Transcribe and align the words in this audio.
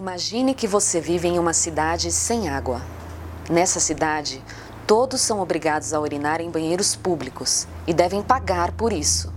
Imagine 0.00 0.54
que 0.54 0.66
você 0.66 0.98
vive 0.98 1.28
em 1.28 1.38
uma 1.38 1.52
cidade 1.52 2.10
sem 2.10 2.48
água. 2.48 2.80
Nessa 3.50 3.78
cidade, 3.78 4.42
todos 4.86 5.20
são 5.20 5.40
obrigados 5.40 5.92
a 5.92 6.00
urinar 6.00 6.40
em 6.40 6.50
banheiros 6.50 6.96
públicos 6.96 7.68
e 7.86 7.92
devem 7.92 8.22
pagar 8.22 8.72
por 8.72 8.94
isso. 8.94 9.30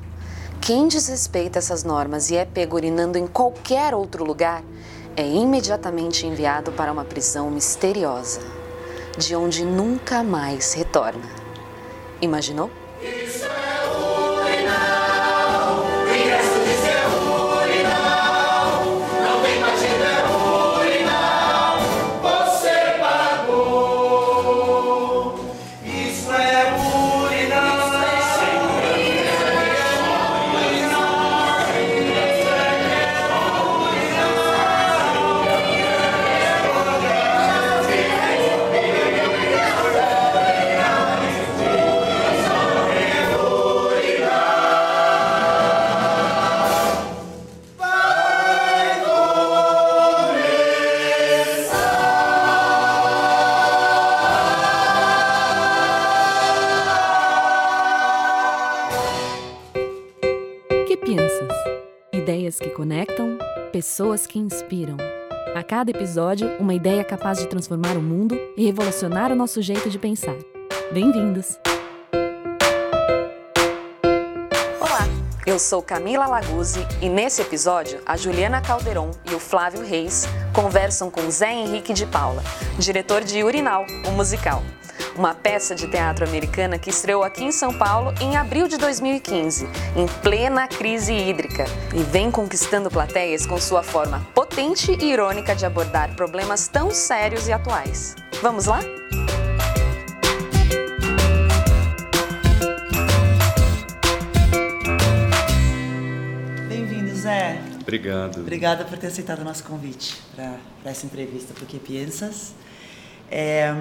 Quem 0.61 0.88
desrespeita 0.88 1.59
essas 1.59 1.84
normas 1.84 2.29
e 2.29 2.38
é 2.38 2.45
pego 2.45 2.77
urinando 2.77 3.18
em 3.18 3.27
qualquer 3.27 3.93
outro 3.93 4.23
lugar 4.23 4.63
é 5.18 5.27
imediatamente 5.27 6.25
enviado 6.25 6.71
para 6.71 6.93
uma 6.93 7.04
prisão 7.04 7.52
misteriosa, 7.52 8.39
de 9.18 9.36
onde 9.36 9.66
nunca 9.66 10.23
mais 10.23 10.71
retorna. 10.71 11.27
Imaginou? 12.21 12.71
Pessoas 63.84 64.26
que 64.26 64.39
inspiram. 64.39 64.95
A 65.53 65.62
cada 65.62 65.92
episódio, 65.92 66.48
uma 66.58 66.73
ideia 66.73 67.03
capaz 67.03 67.39
de 67.39 67.48
transformar 67.48 67.98
o 67.98 68.02
mundo 68.02 68.34
e 68.56 68.66
revolucionar 68.66 69.30
o 69.30 69.36
nosso 69.36 69.62
jeito 69.62 69.89
de 69.89 70.00
pensar. 70.00 70.38
Bem-vindos! 70.94 71.59
Olá, 74.80 75.06
eu 75.45 75.59
sou 75.59 75.81
Camila 75.81 76.28
Laguzzi 76.28 76.80
e 77.02 77.09
nesse 77.09 77.42
episódio 77.42 78.00
a 78.06 78.16
Juliana 78.16 78.61
Calderon 78.61 79.11
e 79.30 79.36
o 79.36 79.39
Flávio 79.39 79.86
Reis 79.86 80.28
conversam 80.54 81.11
com 81.11 81.30
Zé 81.30 81.52
Henrique 81.52 81.92
de 81.92 82.06
Paula, 82.06 82.42
diretor 82.80 83.22
de 83.22 83.44
Urinal, 83.44 83.86
o 84.08 84.11
musical 84.11 84.64
uma 85.16 85.33
peça 85.33 85.75
de 85.75 85.88
teatro 85.88 86.25
americana 86.25 86.78
que 86.78 86.89
estreou 86.89 87.23
aqui 87.23 87.44
em 87.44 87.52
São 87.52 87.73
Paulo 87.73 88.14
em 88.19 88.36
abril 88.36 88.67
de 88.67 88.78
2015, 88.78 89.67
em 89.95 90.08
plena 90.22 90.67
crise 90.67 91.14
hídrica, 91.14 91.66
e 91.94 92.03
vem 92.03 92.31
conquistando 92.31 92.89
plateias 92.89 93.45
com 93.45 93.59
sua 93.59 93.83
forma 93.83 94.25
potente 94.33 94.92
e 95.00 95.05
irônica 95.05 95.55
de 95.55 95.66
abordar 95.66 96.16
problemas 96.16 96.67
tão 96.67 96.92
sérios 96.92 97.47
e 97.47 97.52
atuais. 97.52 98.16
Vamos 98.42 98.66
lá? 98.66 98.80
Bem-vindo, 106.67 107.16
Zé. 107.16 107.61
Obrigado. 107.81 108.39
Obrigada 108.39 108.86
por 108.86 108.98
ter 108.98 109.08
aceitado 109.08 109.39
o 109.39 109.44
nosso 109.44 109.64
convite 109.64 110.22
para 110.36 110.58
essa 110.86 111.05
entrevista 111.05 111.53
Por 111.53 111.67
que 111.67 111.77
Piensas. 111.77 112.53
É, 113.36 113.73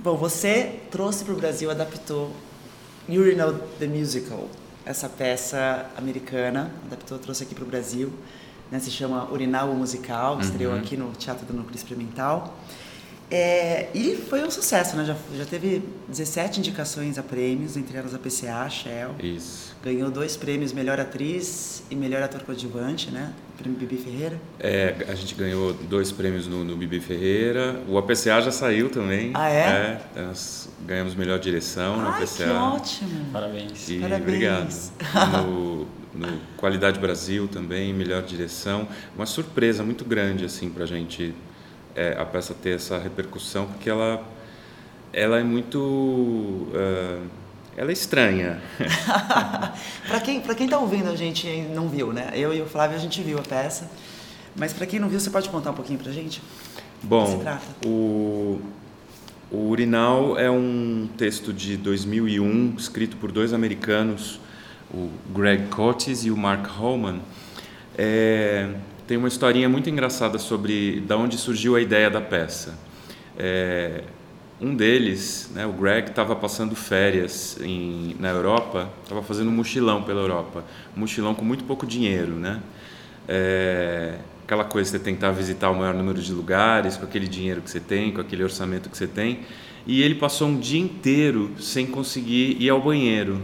bom, 0.00 0.16
você 0.16 0.80
trouxe 0.90 1.24
para 1.24 1.34
o 1.34 1.36
Brasil, 1.36 1.70
adaptou 1.70 2.34
Urinal 3.06 3.52
the 3.78 3.86
Musical, 3.86 4.48
essa 4.82 5.10
peça 5.10 5.90
americana, 5.94 6.72
adaptou, 6.86 7.18
trouxe 7.18 7.42
aqui 7.42 7.54
para 7.54 7.64
o 7.64 7.66
Brasil, 7.66 8.10
né, 8.70 8.78
se 8.78 8.90
chama 8.90 9.30
Urinal 9.30 9.68
o 9.68 9.74
Musical, 9.74 10.36
uhum. 10.36 10.40
estreou 10.40 10.74
aqui 10.74 10.96
no 10.96 11.12
Teatro 11.12 11.44
do 11.44 11.52
Núcleo 11.52 11.76
Experimental. 11.76 12.56
É, 13.30 13.88
e 13.94 14.16
foi 14.28 14.44
um 14.44 14.50
sucesso, 14.50 14.96
né? 14.96 15.04
Já, 15.04 15.16
já 15.36 15.44
teve 15.44 15.82
17 16.08 16.60
indicações 16.60 17.18
a 17.18 17.22
prêmios, 17.22 17.76
entre 17.76 17.96
elas 17.96 18.14
a 18.14 18.18
PCA, 18.18 18.68
Shell. 18.68 19.14
Isso. 19.18 19.74
Ganhou 19.82 20.10
dois 20.10 20.36
prêmios, 20.36 20.72
melhor 20.72 21.00
atriz 21.00 21.82
e 21.90 21.96
melhor 21.96 22.22
ator 22.22 22.42
coadjuvante, 22.42 23.10
né? 23.10 23.32
Prêmio 23.56 23.78
Bibi 23.78 23.96
Ferreira. 23.96 24.40
É, 24.58 24.94
a 25.08 25.14
gente 25.14 25.34
ganhou 25.34 25.72
dois 25.72 26.10
prêmios 26.10 26.46
no, 26.46 26.64
no 26.64 26.76
Bibi 26.76 27.00
Ferreira. 27.00 27.80
O 27.88 27.96
APCA 27.98 28.40
já 28.40 28.50
saiu 28.50 28.90
também. 28.90 29.30
Ah, 29.34 29.50
é? 29.50 30.00
é 30.16 30.22
nós 30.22 30.68
ganhamos 30.86 31.14
melhor 31.14 31.38
direção 31.38 32.00
no 32.00 32.08
APCA. 32.08 32.44
que 32.44 32.50
ótimo! 32.50 33.26
Parabéns. 33.32 33.88
E 33.88 33.98
Parabéns. 34.00 34.22
obrigado. 34.22 35.44
No, 35.44 35.86
no 36.14 36.40
Qualidade 36.56 36.98
Brasil 37.00 37.48
também, 37.48 37.92
melhor 37.92 38.22
direção. 38.22 38.86
Uma 39.16 39.26
surpresa 39.26 39.82
muito 39.82 40.04
grande, 40.04 40.44
assim, 40.44 40.70
pra 40.70 40.86
gente 40.86 41.34
é, 41.94 42.16
a 42.18 42.24
peça 42.24 42.54
ter 42.54 42.76
essa 42.76 42.98
repercussão, 42.98 43.66
porque 43.66 43.88
ela, 43.88 44.22
ela 45.12 45.38
é 45.38 45.42
muito. 45.42 45.78
Uh, 45.78 47.26
ela 47.76 47.90
é 47.90 47.92
estranha. 47.92 48.60
para 50.06 50.20
quem 50.20 50.40
para 50.40 50.54
quem 50.54 50.66
está 50.66 50.78
ouvindo 50.78 51.08
a 51.08 51.16
gente 51.16 51.48
não 51.74 51.88
viu, 51.88 52.12
né? 52.12 52.30
Eu 52.34 52.54
e 52.54 52.60
o 52.60 52.66
Flávio 52.66 52.96
a 52.96 53.00
gente 53.00 53.20
viu 53.22 53.38
a 53.38 53.42
peça, 53.42 53.90
mas 54.54 54.72
para 54.72 54.86
quem 54.86 55.00
não 55.00 55.08
viu, 55.08 55.18
você 55.18 55.30
pode 55.30 55.48
contar 55.48 55.70
um 55.70 55.74
pouquinho 55.74 55.98
para 55.98 56.12
gente? 56.12 56.40
Bom, 57.02 57.42
o, 57.84 58.60
o 59.50 59.68
Urinal 59.68 60.38
é 60.38 60.50
um 60.50 61.08
texto 61.18 61.52
de 61.52 61.76
2001 61.76 62.74
escrito 62.78 63.16
por 63.16 63.30
dois 63.30 63.52
americanos, 63.52 64.40
o 64.92 65.10
Greg 65.34 65.66
Cotes 65.68 66.24
e 66.24 66.30
o 66.30 66.36
Mark 66.36 66.66
Holman. 66.66 67.20
É, 67.98 68.70
tem 69.06 69.16
uma 69.16 69.28
historinha 69.28 69.68
muito 69.68 69.88
engraçada 69.90 70.38
sobre 70.38 71.00
da 71.00 71.16
onde 71.16 71.36
surgiu 71.36 71.76
a 71.76 71.80
ideia 71.80 72.08
da 72.08 72.20
peça. 72.20 72.74
É, 73.38 74.02
um 74.60 74.74
deles, 74.74 75.50
né, 75.54 75.66
o 75.66 75.72
Greg, 75.72 76.08
estava 76.08 76.34
passando 76.34 76.74
férias 76.74 77.58
em, 77.60 78.16
na 78.18 78.30
Europa, 78.30 78.88
estava 79.02 79.22
fazendo 79.22 79.48
um 79.48 79.52
mochilão 79.52 80.02
pela 80.02 80.20
Europa, 80.20 80.64
um 80.96 81.00
mochilão 81.00 81.34
com 81.34 81.44
muito 81.44 81.64
pouco 81.64 81.86
dinheiro, 81.86 82.32
né? 82.32 82.62
É, 83.28 84.18
aquela 84.44 84.64
coisa 84.64 84.96
de 84.96 85.04
tentar 85.04 85.32
visitar 85.32 85.70
o 85.70 85.74
maior 85.74 85.94
número 85.94 86.20
de 86.20 86.32
lugares 86.32 86.96
com 86.96 87.04
aquele 87.04 87.26
dinheiro 87.26 87.60
que 87.60 87.70
você 87.70 87.80
tem, 87.80 88.12
com 88.12 88.20
aquele 88.20 88.42
orçamento 88.42 88.88
que 88.88 88.96
você 88.96 89.06
tem, 89.06 89.40
e 89.86 90.02
ele 90.02 90.14
passou 90.14 90.48
um 90.48 90.58
dia 90.58 90.80
inteiro 90.80 91.50
sem 91.58 91.86
conseguir 91.86 92.56
ir 92.60 92.70
ao 92.70 92.80
banheiro 92.80 93.40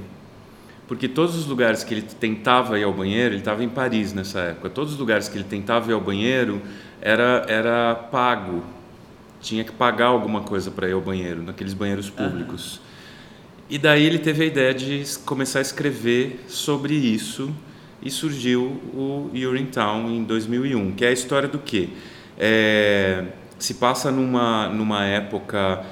porque 0.91 1.07
todos 1.07 1.37
os 1.37 1.47
lugares 1.47 1.85
que 1.85 1.95
ele 1.95 2.03
tentava 2.03 2.77
ir 2.77 2.83
ao 2.83 2.93
banheiro, 2.93 3.35
ele 3.35 3.39
estava 3.43 3.63
em 3.63 3.69
Paris 3.69 4.13
nessa 4.13 4.41
época, 4.41 4.69
todos 4.69 4.95
os 4.95 4.99
lugares 4.99 5.29
que 5.29 5.39
ele 5.39 5.45
tentava 5.45 5.89
ir 5.89 5.95
ao 5.95 6.01
banheiro 6.01 6.61
era, 7.01 7.45
era 7.47 7.95
pago, 7.95 8.65
tinha 9.41 9.63
que 9.63 9.71
pagar 9.71 10.07
alguma 10.07 10.41
coisa 10.41 10.69
para 10.69 10.89
ir 10.89 10.93
ao 10.93 11.01
banheiro, 11.01 11.45
naqueles 11.45 11.75
banheiros 11.75 12.11
públicos. 12.11 12.79
Uhum. 12.79 12.83
E 13.71 13.79
daí 13.79 14.05
ele 14.05 14.19
teve 14.19 14.43
a 14.43 14.47
ideia 14.47 14.75
de 14.75 15.05
começar 15.25 15.61
a 15.61 15.63
escrever 15.63 16.45
sobre 16.49 16.93
isso 16.93 17.55
e 18.03 18.11
surgiu 18.11 18.63
o 18.93 19.31
Urinetown 19.33 20.11
em 20.11 20.25
2001, 20.25 20.91
que 20.91 21.05
é 21.05 21.09
a 21.11 21.13
história 21.13 21.49
do 21.49 21.61
quê? 21.61 21.91
É, 22.37 23.27
se 23.61 23.75
passa 23.75 24.11
numa, 24.11 24.69
numa 24.71 25.05
época, 25.05 25.85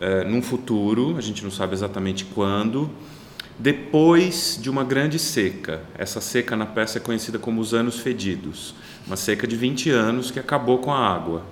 é, 0.00 0.24
num 0.24 0.40
futuro, 0.40 1.18
a 1.18 1.20
gente 1.20 1.44
não 1.44 1.50
sabe 1.50 1.74
exatamente 1.74 2.24
quando, 2.24 2.90
depois 3.60 4.58
de 4.60 4.70
uma 4.70 4.82
grande 4.82 5.18
seca. 5.18 5.82
Essa 5.98 6.18
seca 6.20 6.56
na 6.56 6.64
peça 6.64 6.96
é 6.96 7.00
conhecida 7.00 7.38
como 7.38 7.60
os 7.60 7.74
Anos 7.74 8.00
Fedidos, 8.00 8.74
uma 9.06 9.16
seca 9.16 9.46
de 9.46 9.54
20 9.54 9.90
anos 9.90 10.30
que 10.30 10.40
acabou 10.40 10.78
com 10.78 10.90
a 10.90 10.98
água. 10.98 11.44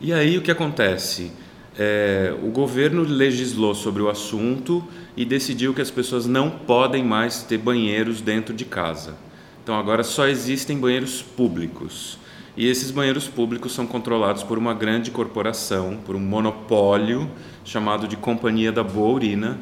E 0.00 0.12
aí 0.12 0.36
o 0.36 0.42
que 0.42 0.50
acontece? 0.50 1.30
É, 1.78 2.34
o 2.42 2.48
governo 2.48 3.02
legislou 3.02 3.76
sobre 3.76 4.02
o 4.02 4.10
assunto 4.10 4.84
e 5.16 5.24
decidiu 5.24 5.72
que 5.72 5.80
as 5.80 5.90
pessoas 5.90 6.26
não 6.26 6.50
podem 6.50 7.04
mais 7.04 7.44
ter 7.44 7.58
banheiros 7.58 8.20
dentro 8.20 8.52
de 8.52 8.64
casa. 8.64 9.14
Então 9.62 9.76
agora 9.78 10.02
só 10.02 10.26
existem 10.26 10.76
banheiros 10.76 11.22
públicos. 11.22 12.18
E 12.56 12.66
esses 12.68 12.90
banheiros 12.90 13.28
públicos 13.28 13.72
são 13.72 13.86
controlados 13.86 14.42
por 14.42 14.58
uma 14.58 14.74
grande 14.74 15.12
corporação, 15.12 15.96
por 16.04 16.16
um 16.16 16.20
monopólio 16.20 17.30
chamado 17.64 18.08
de 18.08 18.16
Companhia 18.16 18.72
da 18.72 18.82
Boa 18.82 19.14
Urina, 19.14 19.58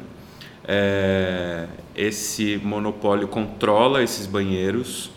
é, 0.67 1.67
esse 1.95 2.59
monopólio 2.63 3.27
controla 3.27 4.03
esses 4.03 4.27
banheiros 4.27 5.11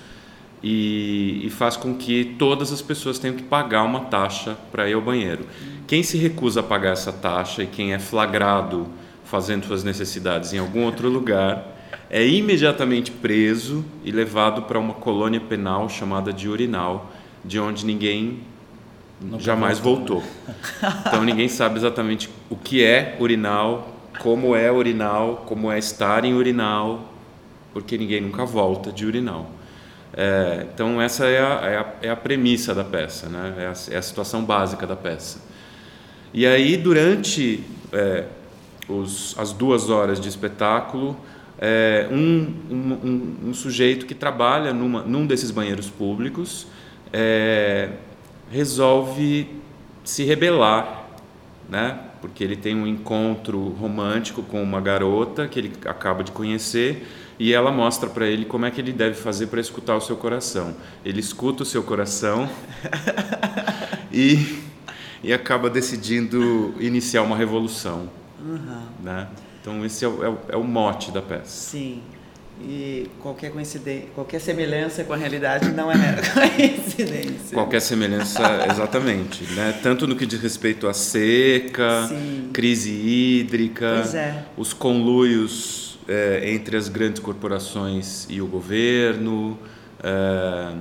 e, 0.63 1.43
e, 1.45 1.51
faz 1.51 1.77
com 1.77 1.95
que 1.95 2.35
todas 2.39 2.73
as 2.73 2.81
pessoas 2.81 3.19
tenham 3.19 3.37
que 3.37 3.43
pagar 3.43 3.83
uma 3.83 4.01
taxa 4.01 4.57
para 4.73 4.89
ir 4.89 4.95
ao 4.95 5.01
banheiro. 5.03 5.45
Quem 5.87 6.03
se 6.03 6.17
recusa 6.17 6.61
a 6.61 6.63
pagar 6.63 6.93
essa 6.93 7.13
taxa 7.13 7.63
e 7.63 7.67
quem 7.67 7.93
é 7.93 7.99
flagrado 7.99 8.89
fazendo 9.25 9.67
suas 9.67 9.85
necessidades 9.85 10.53
em 10.55 10.59
algum 10.59 10.85
outro 10.85 11.09
lugar 11.09 11.75
é 12.09 12.27
imediatamente 12.27 13.11
preso 13.11 13.85
e 14.05 14.11
levado 14.11 14.63
para 14.63 14.79
uma 14.79 14.95
colônia 14.95 15.41
penal 15.41 15.89
chamada 15.89 16.33
de 16.33 16.49
urinal, 16.49 17.13
de 17.45 17.59
onde 17.59 17.85
ninguém 17.85 18.41
jamais 19.39 19.79
voltou. 19.79 20.23
Então 21.07 21.25
ninguém 21.25 21.49
sabe 21.49 21.77
exatamente 21.77 22.31
o 22.49 22.57
que 22.57 22.83
é 22.83 23.17
urinal, 23.21 23.94
como 24.19 24.55
é 24.55 24.71
urinal, 24.71 25.45
como 25.47 25.71
é 25.71 25.79
estar 25.79 26.25
em 26.25 26.35
urinal, 26.35 27.13
porque 27.73 27.99
ninguém 27.99 28.21
nunca 28.21 28.45
volta 28.45 28.93
de 28.93 29.05
urinal. 29.05 29.51
É, 30.17 30.67
então 30.73 31.03
essa 31.03 31.27
é 31.27 31.41
a, 31.41 31.71
é, 31.71 31.77
a, 31.77 31.95
é 32.03 32.11
a, 32.11 32.17
premissa 32.17 32.73
da 32.73 32.85
peça, 32.85 33.29
né? 33.29 33.55
é, 33.59 33.67
a, 33.67 33.95
é 33.95 33.99
a 33.99 34.03
situação 34.03 34.45
básica 34.45 34.87
da 34.87 34.95
peça. 34.95 35.41
E 36.33 36.47
aí 36.47 36.77
durante 36.77 37.65
é, 37.93 38.25
os, 38.89 39.37
as 39.39 39.53
duas 39.53 39.91
horas 39.91 40.21
de 40.21 40.29
espetáculo, 40.29 41.17
é, 41.59 42.09
um, 42.11 42.55
um, 42.71 43.49
um, 43.49 43.55
sujeito 43.55 44.07
que 44.07 44.15
trabalha 44.15 44.73
numa, 44.73 45.03
num 45.03 45.27
desses 45.27 45.51
banheiros 45.51 45.89
públicos 45.89 46.67
é, 47.13 47.91
resolve 48.51 49.49
se 50.05 50.25
rebelar, 50.25 51.04
né? 51.69 51.99
porque 52.25 52.43
ele 52.43 52.57
tem 52.57 52.75
um 52.75 52.87
encontro 52.87 53.69
romântico 53.79 54.43
com 54.43 54.63
uma 54.63 54.81
garota 54.81 55.47
que 55.47 55.59
ele 55.59 55.73
acaba 55.85 56.25
de 56.25 56.33
conhecer 56.33 57.07
e 57.39 57.53
ela 57.53 57.71
mostra 57.71 58.09
para 58.09 58.27
ele 58.27 58.47
como 58.47 58.65
é 58.65 58.71
que 58.71 58.81
ele 58.81 58.95
deve 58.95 59.15
fazer 59.15 59.49
para 59.49 59.61
escutar 59.61 59.95
o 59.95 60.01
seu 60.01 60.17
coração. 60.17 60.75
Ele 61.05 61.21
escuta 61.21 61.65
o 61.65 61.67
seu 61.67 61.83
coração 61.83 62.49
e, 64.11 64.59
e 65.23 65.35
acaba 65.35 65.69
decidindo 65.69 66.75
iniciar 66.81 67.21
uma 67.21 67.37
revolução. 67.37 68.09
Uhum. 68.41 68.83
Né? 69.03 69.29
Então 69.61 69.85
esse 69.85 70.07
é 70.07 70.09
o, 70.09 70.25
é, 70.25 70.29
o, 70.31 70.39
é 70.49 70.57
o 70.57 70.65
mote 70.65 71.11
da 71.11 71.21
peça. 71.21 71.45
Sim. 71.45 72.03
E 72.61 73.11
qualquer 73.21 73.51
coincidência, 73.51 74.09
qualquer 74.15 74.41
semelhança 74.41 75.03
com 75.03 75.13
a 75.13 75.17
realidade 75.17 75.73
não 75.73 75.91
é 75.91 75.97
mera 75.97 76.23
coincidência. 76.31 77.53
Qualquer 77.53 77.81
semelhança, 77.81 78.43
exatamente. 78.71 79.45
Né? 79.55 79.79
Tanto 79.83 80.07
no 80.07 80.15
que 80.15 80.25
diz 80.25 80.41
respeito 80.41 80.87
à 80.87 80.95
seca, 80.95 82.07
Sim. 82.09 82.51
crise 82.53 82.91
hídrica, 82.91 84.05
é. 84.15 84.45
os 84.57 84.73
conluios 84.73 85.99
é, 86.09 86.53
entre 86.53 86.77
as 86.77 86.89
grandes 86.89 87.21
corporações 87.21 88.27
e 88.31 88.41
o 88.41 88.47
governo, 88.47 89.59
é, 90.03 90.75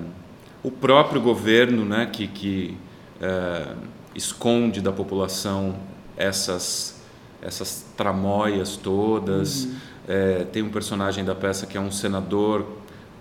o 0.61 0.69
próprio 0.69 1.19
governo, 1.19 1.83
né, 1.83 2.07
que, 2.11 2.27
que 2.27 2.77
é, 3.19 3.67
esconde 4.15 4.79
da 4.79 4.91
população 4.91 5.75
essas 6.15 7.01
essas 7.45 7.85
tramóias 7.97 8.77
todas. 8.77 9.65
Uhum. 9.65 9.75
É, 10.07 10.45
tem 10.51 10.61
um 10.61 10.69
personagem 10.69 11.23
da 11.23 11.33
peça 11.33 11.65
que 11.65 11.77
é 11.77 11.81
um 11.81 11.91
senador 11.91 12.67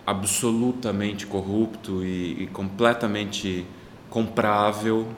absolutamente 0.06 1.26
corrupto 1.26 2.04
e, 2.04 2.42
e 2.42 2.46
completamente 2.48 3.64
comprável, 4.10 5.08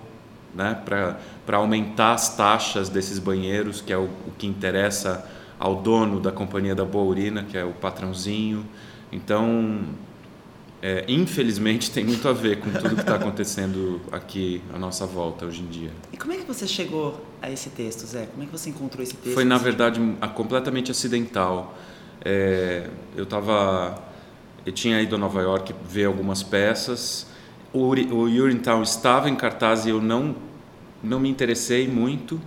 né, 0.55 0.78
para 0.84 1.56
aumentar 1.56 2.12
as 2.12 2.37
taxas 2.37 2.88
desses 2.88 3.19
banheiros, 3.19 3.81
que 3.81 3.93
é 3.93 3.99
o, 3.99 4.05
o 4.05 4.32
que 4.38 4.46
interessa 4.46 5.28
ao 5.58 5.76
dono 5.76 6.20
da 6.20 6.31
companhia 6.31 6.75
da 6.75 6.84
Boa 6.84 7.05
Urina, 7.05 7.43
que 7.43 7.56
é 7.56 7.64
o 7.64 7.72
patrãozinho. 7.72 8.64
Então, 9.10 9.81
é, 10.82 11.05
infelizmente, 11.08 11.90
tem 11.90 12.05
muito 12.05 12.28
a 12.28 12.32
ver 12.32 12.60
com 12.60 12.70
tudo 12.70 12.94
que 12.94 13.00
está 13.00 13.14
acontecendo 13.14 14.00
aqui 14.12 14.62
à 14.72 14.78
nossa 14.78 15.06
volta 15.06 15.46
hoje 15.46 15.62
em 15.62 15.67
dia. 15.67 15.90
E 16.12 16.17
como 16.17 16.34
é 16.34 16.37
que 16.37 16.44
você 16.44 16.67
chegou 16.67 17.25
a 17.44 17.50
esse 17.50 17.70
texto, 17.70 18.06
Zé? 18.06 18.26
Como 18.26 18.43
é 18.43 18.46
que 18.46 18.52
você 18.52 18.70
encontrou 18.70 19.02
esse 19.02 19.14
texto? 19.14 19.35
Foi, 19.35 19.44
na 19.44 19.58
verdade, 19.58 20.00
completamente 20.35 20.91
acidental. 20.91 21.76
É, 22.25 22.88
eu 23.17 23.25
estava... 23.25 24.02
Eu 24.64 24.73
tinha 24.73 25.00
ido 25.02 25.14
a 25.14 25.19
Nova 25.19 25.43
York 25.43 25.75
ver 25.87 26.06
algumas 26.06 26.43
peças. 26.43 27.26
O, 27.73 27.88
o 27.88 28.23
Urinetown 28.23 28.82
estava 28.82 29.29
em 29.29 29.37
cartaz 29.37 29.85
e 29.85 29.91
eu 29.91 30.00
não, 30.00 30.35
não 31.02 31.20
me 31.20 31.29
interessei 31.29 31.87
muito 31.87 32.41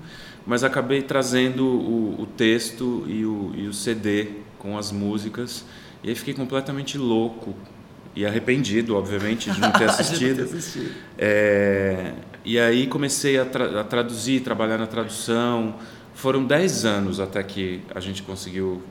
mas 0.48 0.64
acabei 0.64 1.02
trazendo 1.02 1.66
o, 1.66 2.22
o 2.22 2.26
texto 2.26 3.04
e 3.06 3.26
o, 3.26 3.52
e 3.54 3.68
o, 3.68 3.74
CD 3.74 4.30
com 4.58 4.78
as 4.78 4.94
músicas 4.94 5.66
e 6.02 6.08
aí 6.08 6.16
fiquei 6.16 6.34
completamente 6.34 6.98
louco 6.98 7.54
e 8.16 8.26
arrependido, 8.26 8.96
obviamente, 8.96 9.52
de 9.52 9.60
não 9.60 9.72
ter 9.72 9.84
assistido. 9.92 10.40
não 10.40 10.48
ter 10.48 10.58
assistido. 10.58 10.92
É, 11.18 12.14
e 12.48 12.58
aí 12.58 12.88
comecei 12.88 13.38
a, 13.38 13.44
tra 13.44 13.82
a, 13.82 13.84
traduzir, 13.84 14.40
trabalhar 14.40 14.78
na 14.78 14.88
tradução. 14.88 15.76
Foram 16.14 16.46
10 16.46 16.86
anos 16.86 17.20
até 17.20 17.44
que 17.44 17.82
a 17.94 18.00
gente 18.00 18.24
conseguiu 18.24 18.82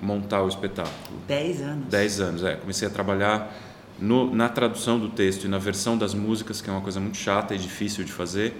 montar 0.00 0.40
o 0.40 0.46
espetáculo. 0.46 1.18
10 1.26 1.62
anos? 1.62 1.86
10 1.88 2.20
anos, 2.20 2.44
é. 2.44 2.54
Comecei 2.54 2.86
a 2.86 2.90
trabalhar 2.92 3.52
no, 3.98 4.32
na 4.32 4.48
tradução 4.48 5.00
do 5.00 5.08
texto 5.08 5.46
e 5.46 5.48
na 5.48 5.58
versão 5.58 5.98
das 5.98 6.14
músicas, 6.14 6.60
que 6.60 6.70
é 6.70 6.72
uma 6.72 6.80
coisa 6.80 7.00
muito 7.00 7.16
chata 7.16 7.56
e 7.56 7.58
difícil 7.58 8.04
de 8.04 8.12
fazer, 8.12 8.54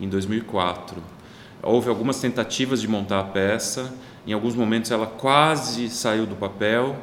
em 0.00 0.08
2004. 0.08 0.96
Houve 1.62 1.90
algumas 1.90 2.18
tentativas 2.18 2.80
de 2.80 2.88
montar 2.88 3.20
a 3.20 3.24
peça, 3.24 3.92
em 4.26 4.32
alguns 4.32 4.54
momentos 4.54 4.90
ela 4.90 5.06
quase 5.06 5.90
saiu 5.90 6.24
do 6.24 6.34
papel, 6.34 6.96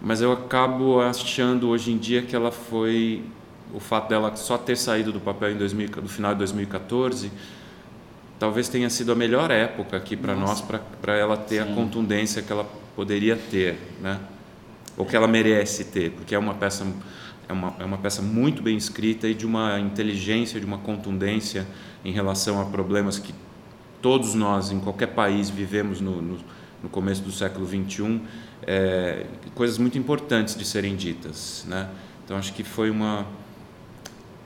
mas 0.00 0.22
eu 0.22 0.32
acabo 0.32 1.02
achando 1.02 1.68
hoje 1.68 1.92
em 1.92 1.98
dia 1.98 2.22
que 2.22 2.34
ela 2.34 2.50
foi 2.50 3.22
o 3.74 3.80
fato 3.80 4.08
dela 4.08 4.34
só 4.36 4.56
ter 4.56 4.76
saído 4.76 5.12
do 5.12 5.20
papel 5.20 5.52
em 5.52 5.56
2000, 5.56 5.90
no 6.02 6.08
final 6.08 6.32
de 6.32 6.38
2014 6.38 7.30
talvez 8.38 8.68
tenha 8.68 8.88
sido 8.88 9.10
a 9.10 9.14
melhor 9.14 9.50
época 9.50 9.96
aqui 9.96 10.16
para 10.16 10.34
nós 10.34 10.60
para 10.60 11.16
ela 11.16 11.36
ter 11.36 11.64
Sim. 11.64 11.72
a 11.72 11.74
contundência 11.74 12.42
que 12.42 12.52
ela 12.52 12.64
poderia 12.94 13.36
ter, 13.36 13.78
né? 14.00 14.20
Ou 14.96 15.04
que 15.04 15.16
ela 15.16 15.28
merece 15.28 15.84
ter, 15.84 16.10
porque 16.12 16.34
é 16.34 16.38
uma 16.38 16.54
peça 16.54 16.86
é 17.48 17.52
uma, 17.52 17.74
é 17.78 17.84
uma 17.84 17.98
peça 17.98 18.20
muito 18.20 18.62
bem 18.62 18.76
escrita 18.76 19.26
e 19.26 19.34
de 19.34 19.46
uma 19.46 19.80
inteligência, 19.80 20.60
de 20.60 20.66
uma 20.66 20.78
contundência 20.78 21.66
em 22.04 22.12
relação 22.12 22.60
a 22.60 22.66
problemas 22.66 23.18
que 23.18 23.34
todos 24.02 24.34
nós, 24.34 24.70
em 24.70 24.78
qualquer 24.78 25.08
país, 25.08 25.48
vivemos 25.48 26.00
no, 26.00 26.20
no, 26.20 26.38
no 26.82 26.88
começo 26.90 27.22
do 27.22 27.32
século 27.32 27.66
XXI, 27.66 28.20
é, 28.66 29.26
coisas 29.54 29.78
muito 29.78 29.96
importantes 29.96 30.54
de 30.54 30.64
serem 30.64 30.94
ditas. 30.94 31.64
Né? 31.66 31.88
Então, 32.24 32.36
acho 32.36 32.52
que 32.52 32.62
foi 32.62 32.90
uma. 32.90 33.26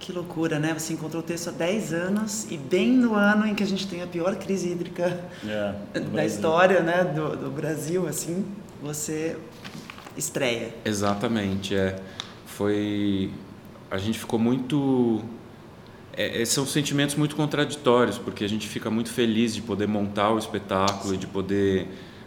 Que 0.02 0.10
loucura, 0.10 0.58
né? 0.58 0.74
Você 0.76 0.94
encontrou 0.94 1.22
o 1.22 1.24
texto 1.24 1.46
há 1.46 1.52
10 1.52 1.92
anos 1.92 2.50
e 2.50 2.56
bem 2.56 2.90
no 2.90 3.14
ano 3.14 3.46
em 3.46 3.54
que 3.54 3.62
a 3.62 3.66
gente 3.66 3.86
tem 3.86 4.02
a 4.02 4.06
pior 4.08 4.34
crise 4.34 4.68
hídrica 4.68 5.24
é, 5.46 6.00
da 6.12 6.26
história 6.26 6.80
né? 6.80 7.04
do, 7.04 7.36
do 7.36 7.50
Brasil, 7.52 8.08
assim, 8.08 8.44
você 8.82 9.36
estreia. 10.16 10.74
Exatamente, 10.84 11.76
é. 11.76 12.00
Foi... 12.44 13.30
A 13.88 13.96
gente 13.96 14.18
ficou 14.18 14.40
muito 14.40 15.22
é, 16.16 16.42
é, 16.42 16.44
são 16.44 16.66
sentimentos 16.66 17.14
muito 17.14 17.36
contraditórios, 17.36 18.18
porque 18.18 18.44
a 18.44 18.48
gente 18.48 18.66
fica 18.68 18.90
muito 18.90 19.10
feliz 19.12 19.54
de 19.54 19.62
poder 19.62 19.86
montar 19.86 20.32
o 20.32 20.38
espetáculo 20.38 21.14
e 21.14 21.16
de 21.16 21.28
poder 21.28 21.86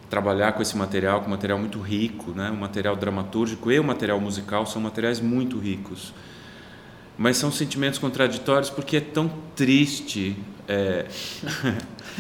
trabalhar 0.10 0.54
com 0.54 0.62
esse 0.62 0.78
material, 0.78 1.20
com 1.20 1.28
um 1.28 1.32
material 1.32 1.60
muito 1.60 1.82
rico, 1.82 2.32
né? 2.32 2.50
o 2.52 2.56
material 2.56 2.96
dramatúrgico 2.96 3.70
e 3.70 3.78
o 3.78 3.84
material 3.84 4.22
musical 4.22 4.66
são 4.66 4.82
materiais 4.82 5.20
muito 5.20 5.60
ricos. 5.60 6.14
Mas 7.18 7.38
são 7.38 7.52
sentimentos 7.52 8.00
contraditórios 8.00 8.70
porque 8.70 8.98
é 8.98 9.02
tão 9.02 9.32
triste 9.56 10.36
é, 10.68 11.06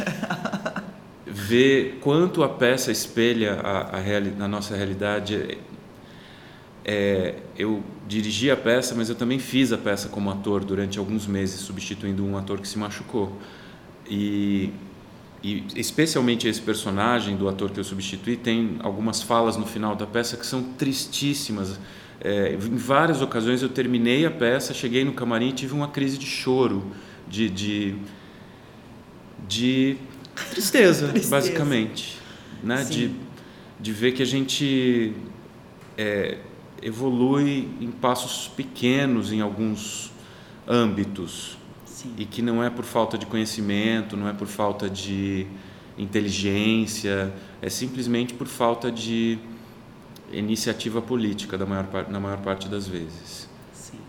ver 1.26 2.00
quanto 2.02 2.44
a 2.44 2.50
peça 2.50 2.92
espelha 2.92 3.60
a, 3.62 3.98
a, 3.98 4.00
reali 4.00 4.34
a 4.40 4.48
nossa 4.48 4.76
realidade 4.76 5.58
é, 6.88 7.34
eu 7.58 7.84
dirigi 8.08 8.52
a 8.52 8.56
peça, 8.56 8.94
mas 8.94 9.10
eu 9.10 9.16
também 9.16 9.40
fiz 9.40 9.74
a 9.74 9.78
peça 9.78 10.08
como 10.08 10.30
ator 10.30 10.64
durante 10.64 11.00
alguns 11.00 11.26
meses, 11.26 11.60
substituindo 11.62 12.24
um 12.24 12.38
ator 12.38 12.60
que 12.60 12.68
se 12.68 12.78
machucou. 12.78 13.36
E, 14.08 14.72
e 15.42 15.66
especialmente 15.76 16.48
esse 16.48 16.62
personagem 16.62 17.36
do 17.36 17.50
ator 17.50 17.72
que 17.72 17.80
eu 17.80 17.84
substituí 17.84 18.38
tem 18.38 18.78
algumas 18.84 19.24
falas 19.24 19.58
no 19.58 19.66
final 19.66 19.96
da 19.96 20.06
peça 20.06 20.38
que 20.38 20.46
são 20.46 20.62
tristíssimas. 20.62 21.80
É, 22.22 22.54
em 22.54 22.78
várias 22.78 23.22
ocasiões 23.22 23.62
eu 23.62 23.70
terminei 23.70 24.26
a 24.26 24.32
peça, 24.32 24.74
cheguei 24.74 25.04
no 25.04 25.14
camarim 25.14 25.50
e 25.50 25.54
tive 25.54 25.74
uma 25.74 25.90
crise 25.90 26.18
de 26.18 26.26
choro, 26.26 26.92
de, 27.28 27.50
de, 27.50 27.96
de 29.48 29.98
tristeza, 30.50 31.10
tristeza, 31.10 31.30
basicamente, 31.30 32.18
né? 32.64 32.84
De, 32.84 33.12
de 33.80 33.92
ver 33.92 34.14
que 34.14 34.24
a 34.24 34.26
gente 34.26 35.14
é, 35.98 36.40
evolui 36.82 37.68
em 37.80 37.92
passos 37.92 38.48
pequenos 38.48 39.32
em 39.32 39.42
alguns 39.42 40.12
âmbitos 40.68 41.58
Sim. 41.86 42.14
e 42.18 42.26
que 42.26 42.42
não 42.42 42.64
é 42.64 42.70
por 42.70 42.86
falta 42.86 43.18
de 43.18 43.26
conhecimento, 43.26 44.16
não 44.18 44.28
é 44.28 44.34
por 44.34 44.48
falta 44.48 44.90
de 44.90 45.46
inteligência, 45.98 47.34
é 47.62 47.70
simplesmente 47.70 48.34
por 48.34 48.48
falta 48.48 48.92
de 48.92 49.40
iniciativa 50.32 51.02
política 51.02 51.58
da 51.58 51.66
maior, 51.66 51.88
na 52.10 52.20
maior 52.20 52.40
parte 52.40 52.68
das 52.68 52.88
vezes. 52.88 53.50
Sim. 53.74 54.00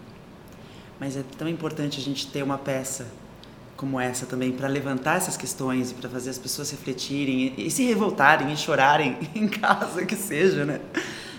Mas 0.99 1.17
é 1.17 1.25
tão 1.37 1.49
importante 1.49 2.01
a 2.01 2.03
gente 2.03 2.27
ter 2.29 2.43
uma 2.43 2.59
peça 2.59 3.07
como 3.77 4.01
essa 4.01 4.25
também 4.25 4.53
para 4.53 4.69
levantar 4.69 5.17
essas 5.19 5.37
questões 5.37 5.91
e 5.91 5.95
para 5.95 6.09
fazer 6.09 6.31
as 6.31 6.39
pessoas 6.39 6.71
refletirem 6.71 7.55
e, 7.57 7.67
e 7.67 7.71
se 7.71 7.85
revoltarem 7.85 8.51
e 8.53 8.57
chorarem 8.57 9.19
em 9.35 9.47
casa 9.49 10.05
que 10.05 10.17
seja, 10.17 10.65
né? 10.65 10.81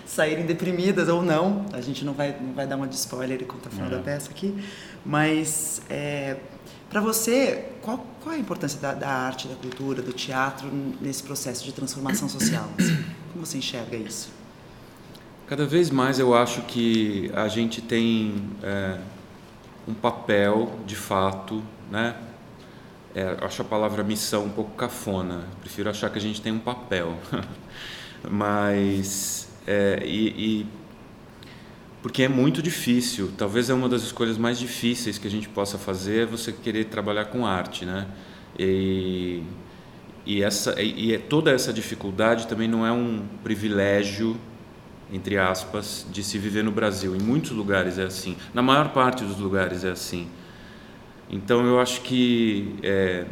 saírem 0.08 0.46
deprimidas 0.46 1.08
ou 1.08 1.22
não. 1.22 1.66
A 1.72 1.80
gente 1.80 2.04
não 2.04 2.14
vai, 2.14 2.34
não 2.40 2.52
vai 2.52 2.66
dar 2.66 2.76
uma 2.76 2.88
de 2.88 2.94
spoiler 2.94 3.40
enquanto 3.42 3.62
tá 3.62 3.70
falando 3.70 3.92
é. 3.92 3.96
da 3.96 4.02
peça 4.02 4.30
aqui. 4.30 4.56
Mas, 5.04 5.82
é, 5.90 6.38
para 6.88 7.00
você, 7.00 7.72
qual, 7.82 8.04
qual 8.20 8.34
é 8.34 8.38
a 8.38 8.40
importância 8.40 8.80
da, 8.80 8.94
da, 8.94 9.08
arte, 9.08 9.46
da 9.46 9.54
cultura, 9.54 10.00
do 10.00 10.12
teatro 10.12 10.70
nesse 11.00 11.22
processo 11.22 11.64
de 11.64 11.72
transformação 11.72 12.28
social? 12.28 12.68
Assim? 12.78 13.04
Como 13.32 13.44
você 13.44 13.58
enxerga 13.58 13.96
isso? 13.96 14.37
Cada 15.48 15.64
vez 15.64 15.88
mais 15.88 16.18
eu 16.18 16.34
acho 16.34 16.60
que 16.60 17.30
a 17.32 17.48
gente 17.48 17.80
tem 17.80 18.34
é, 18.62 18.98
um 19.88 19.94
papel, 19.94 20.78
de 20.86 20.94
fato, 20.94 21.62
né? 21.90 22.16
É, 23.14 23.34
acho 23.40 23.62
a 23.62 23.64
palavra 23.64 24.04
missão 24.04 24.44
um 24.44 24.50
pouco 24.50 24.72
cafona. 24.72 25.44
Prefiro 25.62 25.88
achar 25.88 26.10
que 26.10 26.18
a 26.18 26.20
gente 26.20 26.42
tem 26.42 26.52
um 26.52 26.58
papel. 26.58 27.16
Mas 28.30 29.48
é, 29.66 30.02
e, 30.04 30.26
e, 30.28 30.66
porque 32.02 32.24
é 32.24 32.28
muito 32.28 32.60
difícil. 32.60 33.32
Talvez 33.38 33.70
é 33.70 33.74
uma 33.74 33.88
das 33.88 34.02
escolhas 34.02 34.36
mais 34.36 34.58
difíceis 34.58 35.16
que 35.16 35.26
a 35.26 35.30
gente 35.30 35.48
possa 35.48 35.78
fazer 35.78 36.24
é 36.24 36.26
você 36.26 36.52
querer 36.52 36.84
trabalhar 36.84 37.24
com 37.24 37.46
arte, 37.46 37.86
né? 37.86 38.06
E, 38.58 39.42
e 40.26 40.42
essa 40.42 40.78
e 40.78 41.16
toda 41.16 41.50
essa 41.50 41.72
dificuldade 41.72 42.46
também 42.46 42.68
não 42.68 42.84
é 42.84 42.92
um 42.92 43.26
privilégio 43.42 44.38
entre 45.12 45.38
aspas, 45.38 46.06
de 46.10 46.22
se 46.22 46.38
viver 46.38 46.62
no 46.62 46.70
Brasil. 46.70 47.16
Em 47.16 47.20
muitos 47.20 47.50
lugares 47.50 47.98
é 47.98 48.04
assim. 48.04 48.36
Na 48.52 48.62
maior 48.62 48.90
parte 48.90 49.24
dos 49.24 49.38
lugares 49.38 49.84
é 49.84 49.90
assim. 49.90 50.28
Então 51.30 51.64
eu 51.66 51.80
acho 51.80 52.00
que 52.02 52.76
é, 52.82 53.26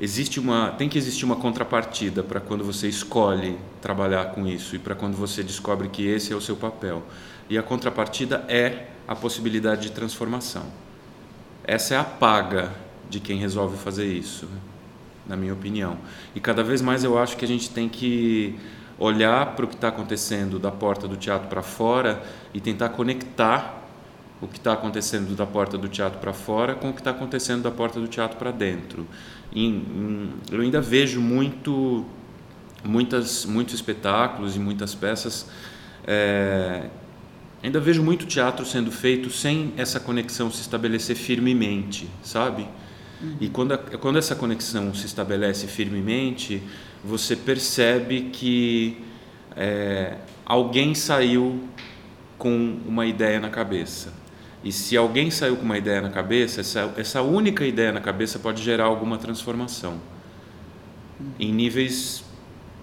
existe 0.00 0.38
uma, 0.38 0.70
tem 0.72 0.88
que 0.88 0.98
existir 0.98 1.24
uma 1.24 1.36
contrapartida 1.36 2.22
para 2.22 2.40
quando 2.40 2.64
você 2.64 2.88
escolhe 2.88 3.58
trabalhar 3.80 4.26
com 4.26 4.46
isso 4.46 4.76
e 4.76 4.78
para 4.78 4.94
quando 4.94 5.16
você 5.16 5.42
descobre 5.42 5.88
que 5.88 6.06
esse 6.06 6.32
é 6.32 6.36
o 6.36 6.40
seu 6.40 6.56
papel. 6.56 7.02
E 7.48 7.56
a 7.56 7.62
contrapartida 7.62 8.44
é 8.48 8.88
a 9.06 9.14
possibilidade 9.14 9.82
de 9.82 9.92
transformação. 9.92 10.66
Essa 11.64 11.94
é 11.94 11.98
a 11.98 12.04
paga 12.04 12.72
de 13.08 13.20
quem 13.20 13.38
resolve 13.38 13.76
fazer 13.76 14.06
isso, 14.06 14.48
na 15.26 15.36
minha 15.36 15.52
opinião. 15.52 15.98
E 16.34 16.40
cada 16.40 16.62
vez 16.62 16.80
mais 16.80 17.04
eu 17.04 17.18
acho 17.18 17.36
que 17.36 17.44
a 17.44 17.48
gente 17.48 17.70
tem 17.70 17.88
que 17.88 18.58
olhar 18.98 19.54
para 19.54 19.64
o 19.64 19.68
que 19.68 19.74
está 19.74 19.88
acontecendo 19.88 20.58
da 20.58 20.70
porta 20.70 21.06
do 21.06 21.16
teatro 21.16 21.48
para 21.48 21.62
fora 21.62 22.22
e 22.54 22.60
tentar 22.60 22.90
conectar 22.90 23.84
o 24.40 24.46
que 24.46 24.58
está 24.58 24.72
acontecendo 24.72 25.34
da 25.34 25.46
porta 25.46 25.78
do 25.78 25.88
teatro 25.88 26.18
para 26.18 26.32
fora 26.32 26.74
com 26.74 26.90
o 26.90 26.92
que 26.92 27.00
está 27.00 27.10
acontecendo 27.10 27.62
da 27.62 27.70
porta 27.70 27.98
do 28.00 28.08
teatro 28.08 28.36
para 28.38 28.50
dentro. 28.50 29.06
E, 29.52 29.66
em, 29.66 30.30
eu 30.50 30.60
ainda 30.60 30.80
vejo 30.80 31.20
muito, 31.20 32.04
muitas, 32.84 33.44
muitos 33.46 33.74
espetáculos 33.74 34.56
e 34.56 34.58
muitas 34.58 34.94
peças. 34.94 35.46
É, 36.06 36.88
ainda 37.62 37.80
vejo 37.80 38.02
muito 38.02 38.26
teatro 38.26 38.64
sendo 38.66 38.90
feito 38.92 39.30
sem 39.30 39.72
essa 39.76 39.98
conexão 39.98 40.50
se 40.50 40.60
estabelecer 40.60 41.16
firmemente, 41.16 42.08
sabe? 42.22 42.68
Uhum. 43.20 43.36
E 43.40 43.48
quando, 43.48 43.72
a, 43.72 43.78
quando 43.78 44.18
essa 44.18 44.34
conexão 44.34 44.92
se 44.94 45.06
estabelece 45.06 45.66
firmemente, 45.66 46.62
você 47.06 47.36
percebe 47.36 48.30
que 48.32 48.98
é, 49.56 50.16
alguém 50.44 50.94
saiu 50.94 51.60
com 52.36 52.78
uma 52.86 53.06
ideia 53.06 53.38
na 53.38 53.48
cabeça. 53.48 54.12
E 54.64 54.72
se 54.72 54.96
alguém 54.96 55.30
saiu 55.30 55.56
com 55.56 55.62
uma 55.62 55.78
ideia 55.78 56.00
na 56.00 56.10
cabeça, 56.10 56.60
essa, 56.60 56.92
essa 56.96 57.22
única 57.22 57.64
ideia 57.64 57.92
na 57.92 58.00
cabeça 58.00 58.38
pode 58.38 58.62
gerar 58.62 58.86
alguma 58.86 59.16
transformação 59.16 60.00
em 61.38 61.52
níveis 61.52 62.24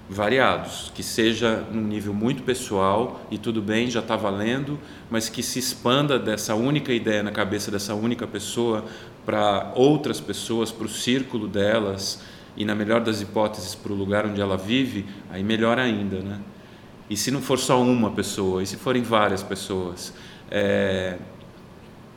variados, 0.10 0.92
que 0.96 1.04
seja 1.04 1.66
num 1.72 1.84
nível 1.84 2.14
muito 2.14 2.44
pessoal 2.44 3.22
e 3.30 3.38
tudo 3.38 3.62
bem, 3.62 3.90
já 3.90 4.00
está 4.00 4.16
valendo, 4.16 4.80
mas 5.10 5.28
que 5.28 5.44
se 5.44 5.60
expanda 5.60 6.18
dessa 6.18 6.56
única 6.56 6.94
ideia 6.94 7.22
na 7.22 7.32
cabeça 7.32 7.70
dessa 7.70 7.94
única 7.94 8.26
pessoa 8.26 8.86
para 9.26 9.72
outras 9.76 10.20
pessoas, 10.20 10.72
para 10.72 10.86
o 10.86 10.90
círculo 10.90 11.48
delas, 11.48 12.22
e 12.56 12.66
na 12.66 12.76
melhor 12.76 13.02
das 13.02 13.22
hipóteses 13.22 13.76
para 13.76 13.92
o 13.92 13.96
lugar 13.96 14.26
onde 14.26 14.40
ela 14.40 14.58
vive, 14.58 15.06
aí 15.30 15.44
melhor 15.44 15.80
ainda, 15.80 16.20
né? 16.20 16.40
E 17.10 17.18
se 17.18 17.32
não 17.32 17.42
for 17.42 17.60
só 17.60 17.82
uma 17.82 18.12
pessoa, 18.12 18.64
e 18.64 18.66
se 18.66 18.78
forem 18.78 19.04
várias 19.04 19.44
pessoas, 19.44 20.14
é, 20.50 21.18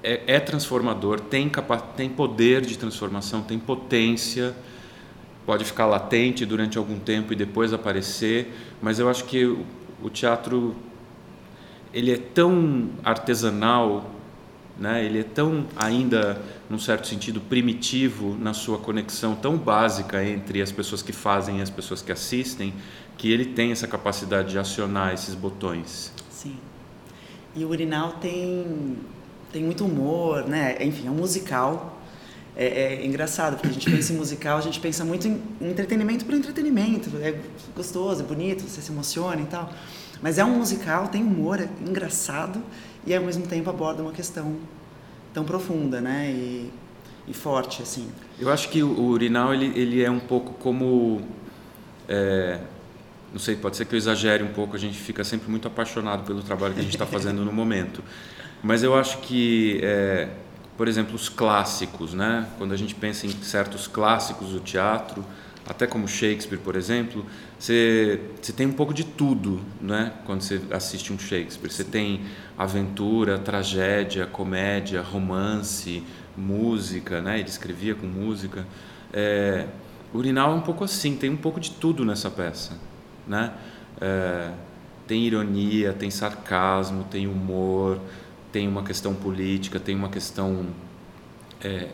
é, 0.02 0.22
é 0.26 0.40
transformador, 0.40 1.20
tem, 1.20 1.50
tem 1.96 2.08
poder 2.08 2.62
de 2.62 2.78
transformação, 2.78 3.42
tem 3.42 3.58
potência, 3.58 4.54
pode 5.44 5.64
ficar 5.64 5.86
latente 5.86 6.44
durante 6.46 6.78
algum 6.78 6.98
tempo 6.98 7.32
e 7.32 7.36
depois 7.36 7.72
aparecer, 7.72 8.52
mas 8.80 8.98
eu 8.98 9.08
acho 9.08 9.24
que 9.24 9.44
o, 9.44 9.64
o 10.02 10.10
teatro 10.10 10.74
ele 11.92 12.12
é 12.12 12.16
tão 12.16 12.90
artesanal, 13.02 14.15
né? 14.78 15.04
Ele 15.04 15.20
é 15.20 15.22
tão 15.22 15.66
ainda 15.74 16.40
num 16.68 16.78
certo 16.78 17.06
sentido, 17.06 17.40
primitivo 17.40 18.36
na 18.38 18.52
sua 18.52 18.78
conexão 18.78 19.34
tão 19.34 19.56
básica 19.56 20.24
entre 20.24 20.60
as 20.60 20.70
pessoas 20.70 21.02
que 21.02 21.12
fazem 21.12 21.58
e 21.58 21.62
as 21.62 21.70
pessoas 21.70 22.02
que 22.02 22.12
assistem, 22.12 22.74
que 23.16 23.30
ele 23.30 23.46
tem 23.46 23.72
essa 23.72 23.86
capacidade 23.86 24.50
de 24.50 24.58
acionar 24.58 25.14
esses 25.14 25.34
botões. 25.34 26.12
Sim. 26.30 26.56
E 27.54 27.64
o 27.64 27.70
Urinal 27.70 28.12
tem, 28.20 28.98
tem 29.50 29.64
muito 29.64 29.84
humor, 29.84 30.46
né? 30.46 30.76
Enfim, 30.84 31.06
é 31.06 31.10
um 31.10 31.14
musical. 31.14 31.94
É, 32.54 32.94
é 32.94 33.06
engraçado, 33.06 33.54
porque 33.54 33.68
a 33.68 33.72
gente 33.72 33.90
pensa 33.90 34.12
em 34.14 34.16
musical, 34.16 34.56
a 34.56 34.62
gente 34.62 34.80
pensa 34.80 35.04
muito 35.04 35.28
em 35.28 35.40
entretenimento 35.60 36.24
por 36.24 36.34
entretenimento. 36.34 37.10
É 37.18 37.38
gostoso, 37.74 38.22
é 38.22 38.24
bonito, 38.24 38.62
você 38.62 38.80
se 38.80 38.90
emociona 38.90 39.40
e 39.40 39.46
tal. 39.46 39.72
Mas 40.22 40.38
é 40.38 40.44
um 40.44 40.56
musical, 40.58 41.08
tem 41.08 41.22
humor, 41.22 41.60
é 41.60 41.68
engraçado 41.86 42.62
e 43.06 43.14
ao 43.14 43.22
mesmo 43.22 43.46
tempo 43.46 43.70
aborda 43.70 44.02
uma 44.02 44.12
questão 44.12 44.56
tão 45.32 45.44
profunda, 45.44 46.00
né? 46.00 46.30
E, 46.30 46.70
e 47.28 47.34
forte, 47.34 47.82
assim. 47.82 48.08
Eu 48.38 48.50
acho 48.50 48.68
que 48.68 48.82
o 48.82 49.02
urinal 49.06 49.54
ele, 49.54 49.72
ele 49.78 50.02
é 50.02 50.10
um 50.10 50.20
pouco 50.20 50.54
como 50.54 51.22
é, 52.08 52.58
não 53.32 53.38
sei, 53.38 53.56
pode 53.56 53.76
ser 53.76 53.84
que 53.84 53.94
eu 53.94 53.98
exagere 53.98 54.42
um 54.42 54.52
pouco, 54.52 54.76
a 54.76 54.78
gente 54.78 54.96
fica 54.96 55.24
sempre 55.24 55.50
muito 55.50 55.68
apaixonado 55.68 56.24
pelo 56.24 56.42
trabalho 56.42 56.74
que 56.74 56.80
a 56.80 56.82
gente 56.82 56.94
está 56.94 57.06
fazendo 57.06 57.44
no 57.44 57.52
momento. 57.52 58.02
Mas 58.62 58.82
eu 58.82 58.94
acho 58.96 59.18
que, 59.18 59.80
é, 59.82 60.28
por 60.76 60.88
exemplo, 60.88 61.14
os 61.14 61.28
clássicos, 61.28 62.14
né? 62.14 62.48
quando 62.58 62.72
a 62.72 62.76
gente 62.76 62.94
pensa 62.94 63.26
em 63.26 63.30
certos 63.42 63.86
clássicos 63.86 64.48
do 64.50 64.60
teatro, 64.60 65.24
até 65.66 65.86
como 65.86 66.06
Shakespeare, 66.08 66.58
por 66.58 66.76
exemplo, 66.76 67.26
você, 67.58 68.20
você 68.40 68.52
tem 68.52 68.66
um 68.66 68.72
pouco 68.72 68.92
de 68.92 69.04
tudo 69.04 69.60
né? 69.80 70.12
quando 70.26 70.42
você 70.42 70.60
assiste 70.70 71.12
um 71.12 71.18
Shakespeare. 71.18 71.70
Você 71.70 71.84
tem 71.84 72.22
aventura, 72.56 73.38
tragédia, 73.38 74.26
comédia, 74.26 75.00
romance, 75.00 76.02
música, 76.36 77.20
né? 77.20 77.38
ele 77.38 77.48
escrevia 77.48 77.94
com 77.94 78.06
música. 78.06 78.66
É, 79.12 79.66
Urinal 80.12 80.52
é 80.52 80.54
um 80.54 80.60
pouco 80.60 80.84
assim, 80.84 81.16
tem 81.16 81.30
um 81.30 81.36
pouco 81.36 81.58
de 81.58 81.70
tudo 81.70 82.04
nessa 82.04 82.30
peça. 82.30 82.78
Né? 83.26 83.52
É, 84.00 84.50
tem 85.06 85.24
ironia, 85.24 85.92
tem 85.92 86.10
sarcasmo, 86.10 87.04
tem 87.04 87.26
humor, 87.26 87.98
tem 88.52 88.68
uma 88.68 88.82
questão 88.82 89.14
política, 89.14 89.80
tem 89.80 89.94
uma 89.94 90.08
questão 90.08 90.66
é, 91.62 91.88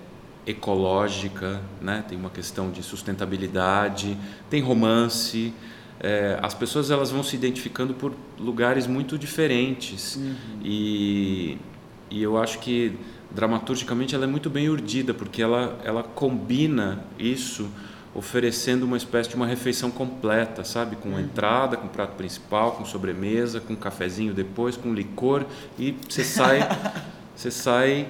ecológica, 0.47 1.61
né? 1.81 2.05
tem 2.09 2.19
uma 2.19 2.31
questão 2.31 2.71
de 2.71 2.83
sustentabilidade, 2.83 4.17
tem 4.51 4.61
romance. 4.61 5.53
É, 6.01 6.39
as 6.43 6.53
pessoas 6.53 6.91
elas 6.91 7.11
vão 7.11 7.23
se 7.23 7.37
identificando 7.37 7.95
por 7.95 8.13
lugares 8.39 8.87
muito 8.87 9.17
diferentes 9.17 10.17
uhum. 10.17 10.35
e, 10.65 11.59
e 12.11 12.21
eu 12.23 12.37
acho 12.37 12.59
que 12.59 12.99
dramaturgicamente 13.31 14.13
ela 14.15 14.25
é 14.25 14.27
muito 14.27 14.51
bem 14.51 14.69
urdida 14.69 15.15
porque 15.15 15.41
ela, 15.41 15.79
ela 15.85 16.03
combina 16.03 17.05
isso 17.19 17.71
oferecendo 18.15 18.83
uma 18.83 18.97
espécie 18.97 19.31
de 19.31 19.37
uma 19.37 19.47
refeição 19.47 19.91
completa, 19.91 20.65
sabe? 20.65 20.97
Com 20.97 21.11
uhum. 21.11 21.21
entrada, 21.21 21.77
com 21.77 21.89
prato 21.89 22.15
principal, 22.15 22.73
com 22.73 22.85
sobremesa, 22.85 23.61
com 23.61 23.75
cafezinho 23.75 24.35
depois, 24.35 24.77
com 24.77 24.93
licor 24.93 25.47
e 25.79 25.97
você 26.09 26.25
sai, 26.25 26.69
você 27.35 27.51
sai 27.51 28.09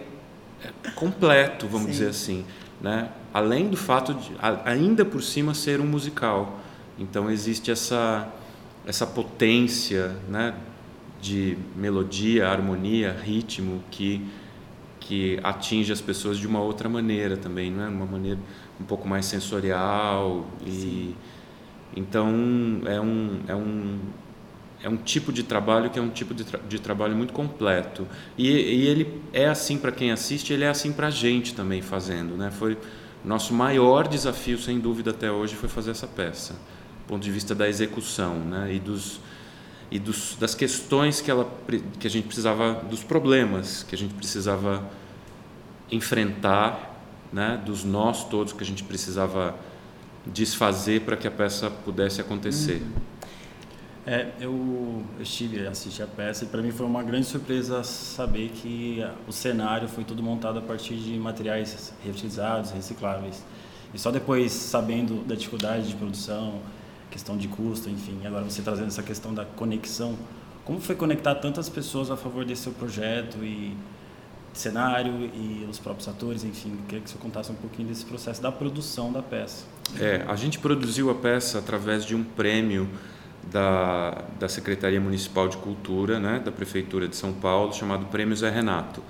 completo, 0.94 1.66
vamos 1.66 1.86
Sim. 1.86 1.92
dizer 1.92 2.08
assim, 2.08 2.44
né? 2.80 3.08
Além 3.32 3.68
do 3.68 3.76
fato 3.76 4.14
de 4.14 4.32
ainda 4.64 5.04
por 5.04 5.22
cima 5.22 5.54
ser 5.54 5.80
um 5.80 5.86
musical, 5.86 6.60
então 6.98 7.30
existe 7.30 7.70
essa 7.70 8.28
essa 8.86 9.06
potência, 9.06 10.16
né? 10.28 10.54
De 11.20 11.56
melodia, 11.76 12.48
harmonia, 12.48 13.16
ritmo 13.22 13.82
que 13.90 14.26
que 15.00 15.40
atinge 15.42 15.92
as 15.92 16.00
pessoas 16.00 16.38
de 16.38 16.46
uma 16.46 16.60
outra 16.60 16.88
maneira 16.88 17.36
também, 17.36 17.70
não 17.70 17.84
é? 17.84 17.88
Uma 17.88 18.06
maneira 18.06 18.38
um 18.80 18.84
pouco 18.84 19.08
mais 19.08 19.26
sensorial 19.26 20.46
e 20.64 20.70
Sim. 20.70 21.14
então 21.96 22.28
é 22.86 23.00
um 23.00 23.40
é 23.48 23.54
um 23.54 23.98
é 24.82 24.88
um 24.88 24.96
tipo 24.96 25.32
de 25.32 25.42
trabalho 25.42 25.90
que 25.90 25.98
é 25.98 26.02
um 26.02 26.10
tipo 26.10 26.34
de, 26.34 26.44
tra 26.44 26.58
de 26.58 26.78
trabalho 26.78 27.14
muito 27.14 27.32
completo 27.32 28.06
e, 28.36 28.48
e 28.48 28.86
ele 28.86 29.22
é 29.32 29.48
assim 29.48 29.78
para 29.78 29.92
quem 29.92 30.10
assiste 30.10 30.52
ele 30.52 30.64
é 30.64 30.68
assim 30.68 30.92
para 30.92 31.06
a 31.06 31.10
gente 31.10 31.54
também 31.54 31.80
fazendo 31.80 32.36
né 32.36 32.50
foi 32.50 32.76
nosso 33.24 33.54
maior 33.54 34.08
desafio 34.08 34.58
sem 34.58 34.80
dúvida 34.80 35.10
até 35.10 35.30
hoje 35.30 35.54
foi 35.54 35.68
fazer 35.68 35.92
essa 35.92 36.06
peça 36.06 36.54
do 36.54 37.06
ponto 37.06 37.22
de 37.22 37.30
vista 37.30 37.54
da 37.54 37.68
execução 37.68 38.36
né 38.36 38.74
e 38.74 38.80
dos 38.80 39.20
e 39.92 39.98
dos, 39.98 40.36
das 40.40 40.54
questões 40.54 41.20
que, 41.20 41.30
ela, 41.30 41.46
que 42.00 42.06
a 42.06 42.10
gente 42.10 42.24
precisava, 42.24 42.82
dos 42.88 43.04
problemas 43.04 43.82
que 43.82 43.94
a 43.94 43.98
gente 43.98 44.14
precisava 44.14 44.90
enfrentar, 45.90 46.98
né, 47.30 47.62
dos 47.62 47.84
nós 47.84 48.26
todos 48.26 48.54
que 48.54 48.62
a 48.62 48.66
gente 48.66 48.82
precisava 48.82 49.54
desfazer 50.26 51.02
para 51.02 51.14
que 51.14 51.28
a 51.28 51.30
peça 51.30 51.68
pudesse 51.68 52.22
acontecer. 52.22 52.80
Uhum. 52.80 53.11
É, 54.04 54.32
eu, 54.40 55.04
estive 55.20 55.64
assisti 55.66 56.02
a 56.02 56.08
peça 56.08 56.44
e 56.44 56.48
para 56.48 56.60
mim 56.60 56.72
foi 56.72 56.84
uma 56.84 57.04
grande 57.04 57.24
surpresa 57.24 57.84
saber 57.84 58.48
que 58.48 58.98
o 59.28 59.32
cenário 59.32 59.88
foi 59.88 60.02
tudo 60.02 60.22
montado 60.22 60.58
a 60.58 60.62
partir 60.62 60.96
de 60.96 61.16
materiais 61.16 61.92
reutilizados, 62.02 62.72
recicláveis. 62.72 63.44
E 63.94 63.98
só 63.98 64.10
depois 64.10 64.50
sabendo 64.50 65.24
da 65.24 65.36
dificuldade 65.36 65.86
de 65.86 65.94
produção, 65.94 66.60
questão 67.10 67.36
de 67.36 67.46
custo, 67.46 67.88
enfim, 67.88 68.26
agora 68.26 68.42
você 68.42 68.60
trazendo 68.60 68.88
essa 68.88 69.04
questão 69.04 69.32
da 69.32 69.44
conexão, 69.44 70.18
como 70.64 70.80
foi 70.80 70.96
conectar 70.96 71.36
tantas 71.36 71.68
pessoas 71.68 72.10
a 72.10 72.16
favor 72.16 72.44
desse 72.44 72.62
seu 72.62 72.72
projeto 72.72 73.44
e 73.44 73.76
cenário 74.52 75.30
e 75.32 75.66
os 75.70 75.78
próprios 75.78 76.08
atores, 76.08 76.42
enfim, 76.42 76.76
queria 76.88 77.02
que 77.02 77.10
você 77.10 77.18
contasse 77.18 77.52
um 77.52 77.54
pouquinho 77.54 77.88
desse 77.88 78.04
processo 78.04 78.42
da 78.42 78.50
produção 78.50 79.12
da 79.12 79.22
peça. 79.22 79.64
É, 79.98 80.24
a 80.26 80.34
gente 80.34 80.58
produziu 80.58 81.10
a 81.10 81.14
peça 81.14 81.58
através 81.58 82.04
de 82.04 82.14
um 82.14 82.24
prêmio 82.24 82.88
da, 83.50 84.24
da 84.38 84.48
Secretaria 84.48 85.00
Municipal 85.00 85.48
de 85.48 85.56
Cultura, 85.56 86.18
né, 86.18 86.40
da 86.44 86.52
Prefeitura 86.52 87.08
de 87.08 87.16
São 87.16 87.32
Paulo, 87.32 87.72
chamado 87.72 88.06
Prêmio 88.06 88.36
Zé 88.36 88.50
Renato. 88.50 89.02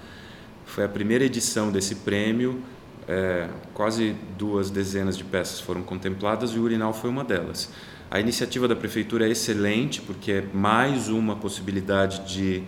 Foi 0.64 0.84
a 0.84 0.88
primeira 0.88 1.24
edição 1.24 1.70
desse 1.70 1.96
prêmio, 1.96 2.62
é, 3.06 3.48
quase 3.74 4.16
duas 4.38 4.70
dezenas 4.70 5.16
de 5.18 5.24
peças 5.24 5.60
foram 5.60 5.82
contempladas 5.82 6.50
e 6.52 6.58
o 6.58 6.62
Urinal 6.62 6.92
foi 6.92 7.10
uma 7.10 7.24
delas. 7.24 7.70
A 8.10 8.20
iniciativa 8.20 8.68
da 8.68 8.76
Prefeitura 8.76 9.26
é 9.26 9.30
excelente, 9.30 10.00
porque 10.00 10.32
é 10.32 10.44
mais 10.52 11.08
uma 11.08 11.34
possibilidade 11.36 12.20
de 12.32 12.62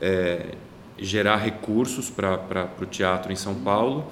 é, 0.00 0.54
gerar 0.96 1.36
recursos 1.36 2.10
para 2.10 2.70
o 2.80 2.86
teatro 2.86 3.32
em 3.32 3.36
São 3.36 3.54
Paulo, 3.54 4.10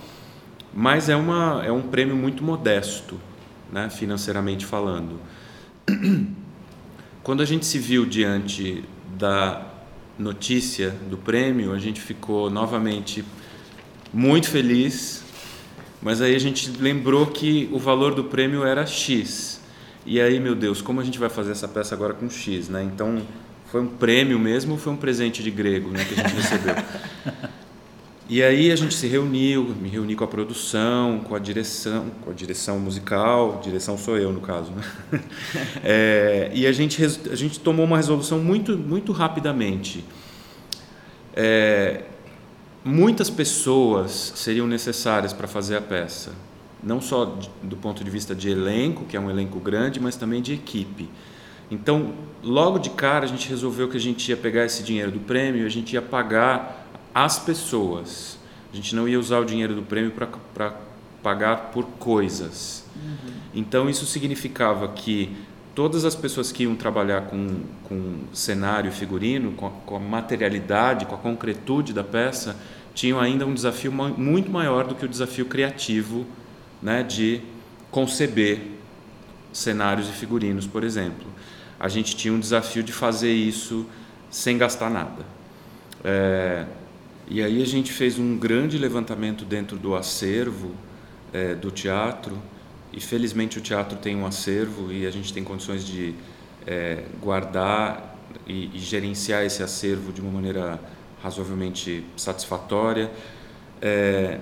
mas 0.72 1.08
é, 1.08 1.16
uma, 1.16 1.62
é 1.64 1.72
um 1.72 1.82
prêmio 1.82 2.14
muito 2.14 2.44
modesto, 2.44 3.18
né, 3.72 3.88
financeiramente 3.90 4.64
falando. 4.64 5.18
Quando 7.26 7.42
a 7.42 7.44
gente 7.44 7.66
se 7.66 7.76
viu 7.76 8.06
diante 8.06 8.84
da 9.18 9.60
notícia 10.16 10.90
do 11.10 11.16
prêmio, 11.16 11.72
a 11.72 11.78
gente 11.80 12.00
ficou 12.00 12.48
novamente 12.48 13.24
muito 14.14 14.48
feliz, 14.48 15.24
mas 16.00 16.22
aí 16.22 16.36
a 16.36 16.38
gente 16.38 16.70
lembrou 16.78 17.26
que 17.26 17.68
o 17.72 17.80
valor 17.80 18.14
do 18.14 18.22
prêmio 18.22 18.62
era 18.62 18.86
X. 18.86 19.60
E 20.06 20.20
aí, 20.20 20.38
meu 20.38 20.54
Deus, 20.54 20.80
como 20.80 21.00
a 21.00 21.04
gente 21.04 21.18
vai 21.18 21.28
fazer 21.28 21.50
essa 21.50 21.66
peça 21.66 21.96
agora 21.96 22.14
com 22.14 22.30
X, 22.30 22.68
né? 22.68 22.84
Então, 22.84 23.20
foi 23.72 23.80
um 23.80 23.88
prêmio 23.88 24.38
mesmo 24.38 24.74
ou 24.74 24.78
foi 24.78 24.92
um 24.92 24.96
presente 24.96 25.42
de 25.42 25.50
grego, 25.50 25.90
né, 25.90 26.04
que 26.04 26.14
a 26.14 26.22
gente 26.22 26.32
recebeu? 26.32 26.76
E 28.28 28.42
aí 28.42 28.72
a 28.72 28.76
gente 28.76 28.92
se 28.92 29.06
reuniu, 29.06 29.62
me 29.80 29.88
reuni 29.88 30.16
com 30.16 30.24
a 30.24 30.26
produção, 30.26 31.20
com 31.20 31.36
a 31.36 31.38
direção, 31.38 32.10
com 32.24 32.30
a 32.32 32.34
direção 32.34 32.76
musical, 32.80 33.60
direção 33.62 33.96
sou 33.96 34.18
eu 34.18 34.32
no 34.32 34.40
caso, 34.40 34.72
né? 34.72 34.82
É, 35.84 36.50
e 36.52 36.66
a 36.66 36.72
gente, 36.72 37.04
a 37.04 37.36
gente 37.36 37.60
tomou 37.60 37.86
uma 37.86 37.96
resolução 37.96 38.40
muito, 38.40 38.76
muito 38.76 39.12
rapidamente. 39.12 40.04
É, 41.36 42.02
muitas 42.84 43.30
pessoas 43.30 44.32
seriam 44.34 44.66
necessárias 44.66 45.32
para 45.32 45.46
fazer 45.46 45.76
a 45.76 45.80
peça, 45.80 46.32
não 46.82 47.00
só 47.00 47.38
do 47.62 47.76
ponto 47.76 48.02
de 48.02 48.10
vista 48.10 48.34
de 48.34 48.50
elenco, 48.50 49.04
que 49.04 49.16
é 49.16 49.20
um 49.20 49.30
elenco 49.30 49.60
grande, 49.60 50.00
mas 50.00 50.16
também 50.16 50.42
de 50.42 50.52
equipe. 50.52 51.08
Então, 51.70 52.12
logo 52.42 52.78
de 52.78 52.90
cara, 52.90 53.24
a 53.24 53.28
gente 53.28 53.48
resolveu 53.48 53.88
que 53.88 53.96
a 53.96 54.00
gente 54.00 54.28
ia 54.28 54.36
pegar 54.36 54.64
esse 54.64 54.82
dinheiro 54.82 55.10
do 55.10 55.20
prêmio, 55.20 55.66
a 55.66 55.68
gente 55.68 55.94
ia 55.94 56.02
pagar 56.02 56.85
as 57.16 57.38
pessoas. 57.38 58.38
A 58.70 58.76
gente 58.76 58.94
não 58.94 59.08
ia 59.08 59.18
usar 59.18 59.38
o 59.38 59.44
dinheiro 59.46 59.74
do 59.74 59.80
prêmio 59.80 60.12
para 60.52 60.74
pagar 61.22 61.70
por 61.70 61.86
coisas. 61.98 62.84
Uhum. 62.94 63.32
Então 63.54 63.88
isso 63.88 64.04
significava 64.04 64.86
que 64.88 65.34
todas 65.74 66.04
as 66.04 66.14
pessoas 66.14 66.52
que 66.52 66.64
iam 66.64 66.76
trabalhar 66.76 67.22
com, 67.22 67.62
com 67.84 68.18
cenário 68.34 68.90
e 68.90 68.92
figurino, 68.92 69.52
com 69.52 69.66
a, 69.66 69.70
com 69.70 69.96
a 69.96 69.98
materialidade, 69.98 71.06
com 71.06 71.14
a 71.14 71.18
concretude 71.18 71.94
da 71.94 72.04
peça, 72.04 72.54
tinham 72.94 73.18
ainda 73.18 73.46
um 73.46 73.54
desafio 73.54 73.90
muito 73.90 74.50
maior 74.50 74.86
do 74.86 74.94
que 74.94 75.06
o 75.06 75.08
desafio 75.08 75.46
criativo 75.46 76.26
né, 76.82 77.02
de 77.02 77.40
conceber 77.90 78.60
cenários 79.54 80.06
e 80.10 80.12
figurinos, 80.12 80.66
por 80.66 80.84
exemplo. 80.84 81.26
A 81.80 81.88
gente 81.88 82.14
tinha 82.14 82.34
um 82.34 82.40
desafio 82.40 82.82
de 82.82 82.92
fazer 82.92 83.32
isso 83.32 83.86
sem 84.30 84.58
gastar 84.58 84.90
nada. 84.90 85.24
É, 86.04 86.66
e 87.28 87.42
aí 87.42 87.62
a 87.62 87.66
gente 87.66 87.92
fez 87.92 88.18
um 88.18 88.38
grande 88.38 88.78
levantamento 88.78 89.44
dentro 89.44 89.76
do 89.76 89.94
acervo 89.94 90.74
é, 91.32 91.54
do 91.54 91.70
teatro, 91.70 92.40
e 92.92 93.00
felizmente 93.00 93.58
o 93.58 93.60
teatro 93.60 93.98
tem 93.98 94.16
um 94.16 94.24
acervo 94.24 94.92
e 94.92 95.06
a 95.06 95.10
gente 95.10 95.32
tem 95.32 95.44
condições 95.44 95.84
de 95.84 96.14
é, 96.66 97.04
guardar 97.20 98.16
e, 98.46 98.70
e, 98.74 98.78
gerenciar 98.78 99.44
esse 99.44 99.62
acervo 99.62 100.12
de 100.12 100.20
uma 100.20 100.30
maneira 100.30 100.80
razoavelmente 101.22 102.04
satisfatória. 102.16 103.10
É, 103.82 104.40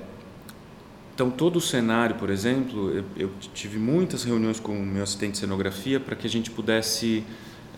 então, 1.15 1.31
todo 1.31 1.57
o 1.57 1.61
cenário, 1.61 2.17
por 2.17 2.29
exemplo, 2.29 2.91
eu, 2.91 3.05
eu, 3.17 3.31
tive 3.53 3.79
muitas 3.79 4.25
reuniões 4.25 4.59
com 4.59 4.77
o 4.77 4.85
meu 4.85 5.03
assistente 5.03 5.33
de 5.33 5.39
cenografia 5.39 6.01
para 6.01 6.17
que 6.17 6.27
a 6.27 6.31
gente 6.31 6.51
pudesse 6.51 7.25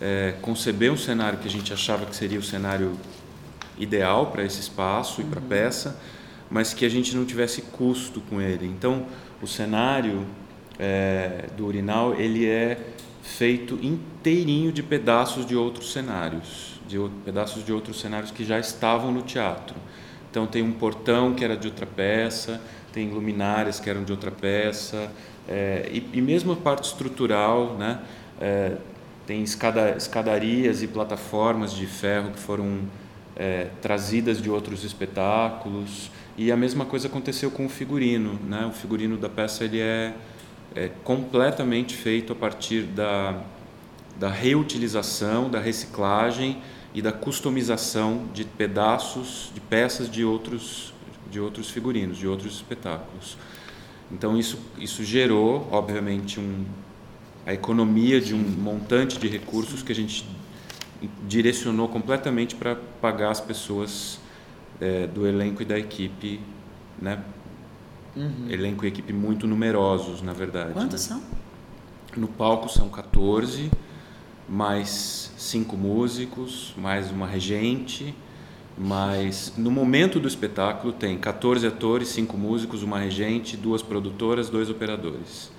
é, 0.01 0.35
conceber 0.41 0.91
um 0.91 0.97
cenário 0.97 1.39
que 1.39 1.47
a 1.47 1.51
gente 1.51 1.71
achava 1.71 2.05
que 2.05 2.15
seria 2.15 2.39
o 2.39 2.43
cenário 2.43 2.93
ideal 3.77 4.27
para 4.27 4.43
esse 4.43 4.59
espaço 4.59 5.21
uhum. 5.21 5.27
e 5.27 5.29
para 5.29 5.39
a 5.39 5.43
peça, 5.43 5.99
mas 6.49 6.73
que 6.73 6.85
a 6.85 6.89
gente 6.89 7.15
não 7.15 7.25
tivesse 7.25 7.61
custo 7.61 8.21
com 8.21 8.41
ele. 8.41 8.65
Então, 8.65 9.05
o 9.41 9.47
cenário 9.47 10.25
é, 10.79 11.45
do 11.55 11.65
urinal 11.65 12.13
ele 12.15 12.45
é 12.45 12.77
feito 13.21 13.77
inteirinho 13.81 14.71
de 14.71 14.81
pedaços 14.81 15.45
de 15.45 15.55
outros 15.55 15.91
cenários, 15.91 16.79
de 16.87 16.97
pedaços 17.25 17.65
de 17.65 17.73
outros 17.73 17.99
cenários 17.99 18.31
que 18.31 18.45
já 18.45 18.57
estavam 18.59 19.11
no 19.11 19.21
teatro. 19.21 19.75
Então 20.31 20.45
tem 20.47 20.61
um 20.61 20.71
portão 20.71 21.33
que 21.33 21.43
era 21.43 21.57
de 21.57 21.67
outra 21.67 21.85
peça, 21.85 22.61
tem 22.93 23.09
luminárias 23.09 23.79
que 23.79 23.89
eram 23.89 24.03
de 24.03 24.11
outra 24.11 24.31
peça, 24.31 25.11
é, 25.47 25.89
e, 25.91 26.09
e, 26.13 26.21
mesmo 26.21 26.53
a 26.53 26.55
parte 26.55 26.85
estrutural, 26.85 27.75
né? 27.75 28.01
É, 28.39 28.73
tem 29.25 29.43
escada, 29.43 29.95
escadarias 29.97 30.81
e 30.81 30.87
plataformas 30.87 31.73
de 31.73 31.85
ferro 31.85 32.31
que 32.31 32.39
foram 32.39 32.81
é, 33.37 33.67
trazidas 33.81 34.41
de 34.41 34.49
outros 34.49 34.83
espetáculos 34.83 36.09
e 36.35 36.51
a 36.51 36.57
mesma 36.57 36.85
coisa 36.85 37.07
aconteceu 37.07 37.51
com 37.51 37.67
o 37.67 37.69
figurino, 37.69 38.33
né? 38.47 38.65
O 38.65 38.71
figurino 38.71 39.15
da 39.15 39.29
peça 39.29 39.63
ele 39.63 39.79
é, 39.79 40.13
é 40.75 40.89
completamente 41.03 41.95
feito 41.95 42.33
a 42.33 42.35
partir 42.35 42.81
da, 42.83 43.39
da 44.19 44.29
reutilização, 44.29 45.49
da 45.49 45.59
reciclagem 45.59 46.57
e 46.93 47.01
da 47.01 47.11
customização 47.11 48.25
de 48.33 48.43
pedaços, 48.43 49.51
de 49.53 49.61
peças 49.61 50.09
de 50.09 50.25
outros 50.25 50.93
de 51.29 51.41
outros 51.41 51.69
figurinos, 51.69 52.17
de 52.17 52.25
outros 52.25 52.55
espetáculos. 52.55 53.37
Então 54.11 54.37
isso 54.37 54.57
isso 54.79 55.03
gerou, 55.03 55.67
obviamente, 55.71 56.39
um 56.39 56.65
a 57.45 57.53
economia 57.53 58.19
de 58.19 58.33
um 58.33 58.39
montante 58.39 59.17
de 59.17 59.27
recursos 59.27 59.81
que 59.81 59.91
a 59.91 59.95
gente 59.95 60.25
direcionou 61.27 61.87
completamente 61.87 62.55
para 62.55 62.75
pagar 62.75 63.31
as 63.31 63.41
pessoas 63.41 64.19
é, 64.79 65.07
do 65.07 65.27
elenco 65.27 65.61
e 65.61 65.65
da 65.65 65.77
equipe, 65.77 66.39
né? 67.01 67.23
Uhum. 68.15 68.49
Elenco 68.49 68.85
e 68.85 68.87
equipe 68.87 69.13
muito 69.13 69.45
numerosos, 69.45 70.21
na 70.21 70.33
verdade. 70.33 70.73
Quantos 70.73 71.07
né? 71.07 71.15
são? 71.15 71.21
No 72.15 72.27
palco 72.27 72.67
são 72.67 72.89
14, 72.89 73.69
mais 74.49 75.31
cinco 75.37 75.77
músicos, 75.77 76.73
mais 76.77 77.11
uma 77.11 77.27
regente, 77.27 78.15
mas 78.77 79.53
no 79.57 79.69
momento 79.69 80.19
do 80.19 80.27
espetáculo 80.27 80.93
tem 80.93 81.17
14 81.17 81.67
atores, 81.67 82.07
cinco 82.09 82.37
músicos, 82.37 82.81
uma 82.81 82.99
regente, 82.99 83.55
duas 83.55 83.81
produtoras, 83.81 84.49
dois 84.49 84.69
operadores. 84.69 85.51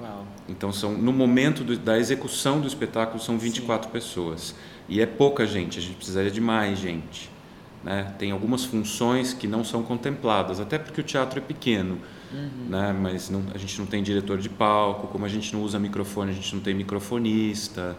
Uau. 0.00 0.26
Então 0.48 0.72
são 0.72 0.92
no 0.92 1.12
momento 1.12 1.62
do, 1.64 1.76
da 1.76 1.98
execução 1.98 2.60
do 2.60 2.66
espetáculo 2.66 3.20
são 3.20 3.38
24 3.38 3.86
Sim. 3.86 3.92
pessoas 3.92 4.54
e 4.88 5.00
é 5.00 5.06
pouca 5.06 5.46
gente. 5.46 5.78
A 5.78 5.82
gente 5.82 5.94
precisaria 5.94 6.30
de 6.30 6.40
mais 6.40 6.78
gente. 6.78 7.30
Né? 7.82 8.14
Tem 8.18 8.30
algumas 8.30 8.64
funções 8.64 9.32
que 9.34 9.48
não 9.48 9.64
são 9.64 9.82
contempladas, 9.82 10.60
até 10.60 10.78
porque 10.78 11.00
o 11.00 11.04
teatro 11.04 11.40
é 11.40 11.42
pequeno, 11.42 11.98
uhum. 12.32 12.68
né? 12.68 12.92
Mas 12.92 13.28
não, 13.28 13.42
a 13.52 13.58
gente 13.58 13.76
não 13.76 13.86
tem 13.86 14.02
diretor 14.02 14.38
de 14.38 14.48
palco, 14.48 15.08
como 15.08 15.24
a 15.24 15.28
gente 15.28 15.52
não 15.52 15.62
usa 15.62 15.80
microfone, 15.80 16.30
a 16.30 16.34
gente 16.34 16.54
não 16.54 16.62
tem 16.62 16.74
microfonista. 16.74 17.96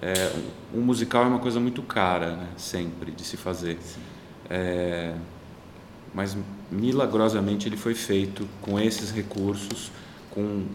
É, 0.00 0.32
um 0.74 0.80
musical 0.80 1.24
é 1.24 1.28
uma 1.28 1.38
coisa 1.38 1.58
muito 1.58 1.82
cara, 1.82 2.36
né? 2.36 2.48
sempre 2.58 3.10
de 3.10 3.24
se 3.24 3.38
fazer. 3.38 3.78
É, 4.50 5.14
mas 6.14 6.36
milagrosamente 6.70 7.66
ele 7.68 7.76
foi 7.76 7.94
feito 7.94 8.46
com 8.60 8.78
esses 8.78 9.10
recursos, 9.10 9.90
com 10.30 10.66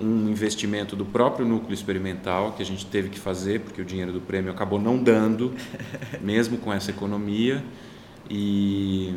um 0.00 0.28
investimento 0.28 0.96
do 0.96 1.04
próprio 1.04 1.46
núcleo 1.46 1.74
experimental 1.74 2.52
que 2.52 2.62
a 2.62 2.66
gente 2.66 2.86
teve 2.86 3.08
que 3.10 3.18
fazer 3.18 3.60
porque 3.60 3.82
o 3.82 3.84
dinheiro 3.84 4.12
do 4.12 4.20
prêmio 4.20 4.50
acabou 4.50 4.80
não 4.80 5.02
dando, 5.02 5.54
mesmo 6.20 6.58
com 6.58 6.72
essa 6.72 6.90
economia 6.90 7.62
e 8.28 9.14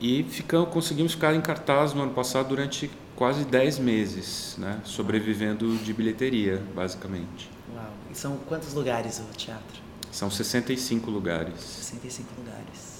e 0.00 0.24
ficamos, 0.24 0.68
conseguimos 0.68 1.12
ficar 1.12 1.34
em 1.34 1.40
cartaz 1.40 1.94
no 1.94 2.02
ano 2.02 2.12
passado 2.12 2.48
durante 2.48 2.90
quase 3.16 3.44
10 3.44 3.78
meses, 3.78 4.54
né? 4.58 4.80
sobrevivendo 4.84 5.74
de 5.78 5.92
bilheteria, 5.92 6.62
basicamente. 6.74 7.50
Uau! 7.74 7.90
E 8.12 8.14
são 8.16 8.36
quantos 8.46 8.74
lugares 8.74 9.18
o 9.18 9.36
teatro? 9.36 9.80
São 10.12 10.30
65 10.30 11.10
lugares. 11.10 11.58
65 11.58 12.28
lugares. 12.38 12.96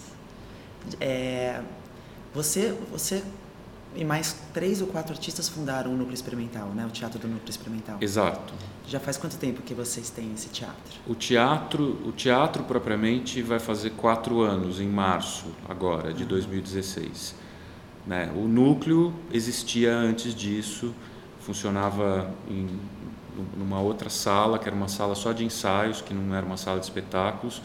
É, 1.00 1.60
você, 2.34 2.74
você 2.90 3.22
e 3.96 4.04
mais 4.04 4.36
três 4.52 4.80
ou 4.80 4.88
quatro 4.88 5.12
artistas 5.12 5.48
fundaram 5.48 5.92
o 5.92 5.96
Núcleo 5.96 6.14
Experimental, 6.14 6.68
né? 6.68 6.84
O 6.86 6.90
Teatro 6.90 7.18
do 7.18 7.26
Núcleo 7.26 7.50
Experimental. 7.50 7.98
Exato. 8.00 8.54
Já 8.86 9.00
faz 9.00 9.16
quanto 9.16 9.36
tempo 9.36 9.62
que 9.62 9.74
vocês 9.74 10.10
têm 10.10 10.32
esse 10.34 10.48
teatro? 10.48 11.00
O 11.06 11.14
teatro, 11.14 11.98
o 12.04 12.12
teatro 12.12 12.62
propriamente 12.64 13.42
vai 13.42 13.58
fazer 13.58 13.90
quatro 13.90 14.40
anos 14.42 14.80
em 14.80 14.88
março 14.88 15.46
agora 15.68 16.12
de 16.12 16.24
2016. 16.24 17.34
Né? 18.06 18.30
O 18.36 18.46
núcleo 18.46 19.12
existia 19.32 19.94
antes 19.94 20.34
disso, 20.34 20.94
funcionava 21.40 22.32
em 22.48 22.68
numa 23.56 23.80
outra 23.80 24.08
sala 24.08 24.58
que 24.58 24.66
era 24.66 24.76
uma 24.76 24.88
sala 24.88 25.14
só 25.14 25.32
de 25.32 25.44
ensaios, 25.44 26.00
que 26.00 26.14
não 26.14 26.34
era 26.34 26.44
uma 26.44 26.56
sala 26.56 26.78
de 26.78 26.86
espetáculos, 26.86 27.60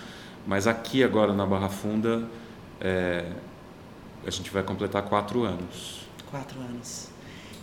mas 0.45 0.67
aqui 0.67 1.03
agora 1.03 1.33
na 1.33 1.45
Barra 1.45 1.69
Funda 1.69 2.27
é, 2.79 3.31
a 4.25 4.29
gente 4.29 4.49
vai 4.51 4.63
completar 4.63 5.03
quatro 5.03 5.43
anos. 5.43 6.01
Quatro 6.31 6.59
anos. 6.59 7.09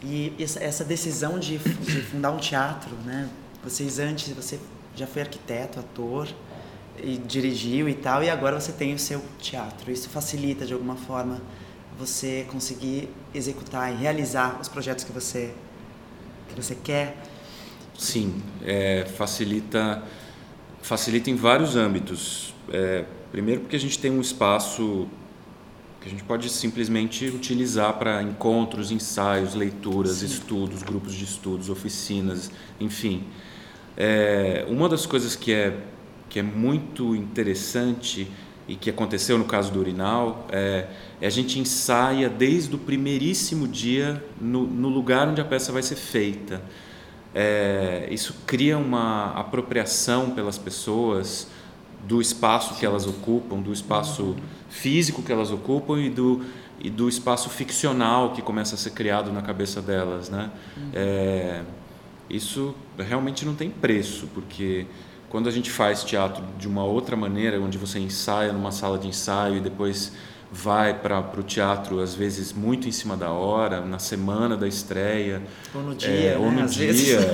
E 0.03 0.33
essa 0.39 0.85
decisão 0.85 1.39
de, 1.39 1.59
de 1.59 2.03
fundar 2.03 2.31
um 2.31 2.37
teatro, 2.37 2.95
né? 3.05 3.29
Vocês 3.65 3.99
antes, 3.99 4.29
você 4.33 4.61
já 4.95 5.07
foi 5.07 5.23
arquiteto, 5.23 5.81
ator, 5.81 6.29
e 7.03 7.17
dirigiu 7.17 7.89
e 7.89 7.95
tal, 7.95 8.23
e 8.23 8.31
agora 8.31 8.61
você 8.61 8.73
tem 8.73 8.95
o 8.95 8.99
seu 8.99 9.23
teatro. 9.39 9.91
Isso 9.91 10.09
facilita 10.09 10.67
de 10.67 10.73
alguma 10.73 10.97
forma 10.97 11.41
você 11.99 12.47
conseguir 12.51 13.09
executar 13.35 13.93
e 13.93 13.97
realizar 13.97 14.59
os 14.61 14.69
projetos 14.69 15.05
que 15.05 15.13
você 15.13 15.53
que 16.49 16.55
você 16.55 16.75
quer. 16.75 17.17
Sim, 17.99 18.43
é, 18.65 19.05
facilita 19.17 20.03
facilita 20.81 21.31
em 21.31 21.35
vários 21.35 21.75
âmbitos. 21.75 22.55
É, 22.71 23.05
primeiro 23.33 23.63
porque 23.63 23.77
a 23.77 23.81
gente 23.81 23.99
tem 23.99 24.11
um 24.11 24.21
espaço 24.21 25.09
que 26.09 26.15
a 26.15 26.19
gente 26.19 26.25
pode 26.25 26.49
simplesmente 26.49 27.27
utilizar 27.27 27.93
para 27.99 28.23
encontros, 28.23 28.91
ensaios, 28.91 29.55
leituras, 29.55 30.17
Sim. 30.17 30.27
estudos, 30.27 30.83
grupos 30.83 31.13
de 31.13 31.25
estudos, 31.25 31.69
oficinas, 31.69 32.51
enfim. 32.81 33.25
É, 33.97 34.65
uma 34.69 34.89
das 34.89 35.05
coisas 35.05 35.37
que 35.37 35.53
é, 35.53 35.77
que 36.29 36.39
é 36.39 36.43
muito 36.43 37.15
interessante 37.15 38.27
e 38.67 38.75
que 38.75 38.89
aconteceu 38.89 39.37
no 39.37 39.45
caso 39.45 39.71
do 39.71 39.81
Urinal 39.81 40.47
é, 40.51 40.87
é 41.21 41.27
a 41.27 41.31
gente 41.31 41.59
ensaia 41.59 42.29
desde 42.29 42.75
o 42.75 42.79
primeiríssimo 42.79 43.67
dia 43.69 44.23
no, 44.41 44.67
no 44.67 44.89
lugar 44.89 45.29
onde 45.29 45.41
a 45.41 45.45
peça 45.45 45.73
vai 45.73 45.83
ser 45.83 45.97
feita. 45.97 46.63
É, 47.35 48.09
isso 48.11 48.35
cria 48.47 48.79
uma 48.79 49.33
apropriação 49.33 50.31
pelas 50.31 50.57
pessoas 50.57 51.49
do 52.07 52.21
espaço 52.21 52.75
que 52.75 52.87
elas 52.87 53.07
ocupam, 53.07 53.61
do 53.61 53.73
espaço 53.73 54.37
físico 54.69 55.23
que 55.23 55.33
elas 55.33 55.51
ocupam 55.51 55.99
e 56.01 56.11
do, 56.11 56.43
e 56.81 56.91
do 56.91 57.09
espaço 57.09 57.49
ficcional 57.49 58.33
que 58.33 58.43
começa 58.43 58.75
a 58.75 58.79
ser 58.79 58.91
criado 58.91 59.33
na 59.33 59.43
cabeça 59.43 59.83
delas, 59.83 60.29
né? 60.29 60.51
É, 60.95 61.63
isso 62.29 62.75
realmente 62.99 63.45
não 63.45 63.55
tem 63.55 63.71
preço, 63.71 64.29
porque 64.35 64.87
quando 65.29 65.49
a 65.49 65.53
gente 65.53 65.71
faz 65.71 66.05
teatro 66.05 66.43
de 66.59 66.67
uma 66.67 66.85
outra 66.85 67.17
maneira, 67.17 67.61
onde 67.61 67.77
você 67.77 67.99
ensaia 67.99 68.53
numa 68.53 68.73
sala 68.73 68.99
de 68.99 69.09
ensaio 69.09 69.57
e 69.57 69.61
depois 69.61 70.13
vai 70.51 70.95
para 70.95 71.21
o 71.39 71.43
teatro 71.43 72.01
às 72.01 72.15
vezes 72.15 72.53
muito 72.53 72.89
em 72.89 72.93
cima 72.93 73.17
da 73.17 73.31
hora, 73.31 73.83
na 73.83 73.99
semana 73.99 74.57
da 74.57 74.67
estreia 74.67 75.43
ou 75.75 75.83
no 75.83 75.95
dia, 75.95 76.09
é, 76.09 76.31
né? 76.31 76.39
ou 76.39 76.51
no 76.51 76.65
às 76.65 76.75
dia. 76.75 77.19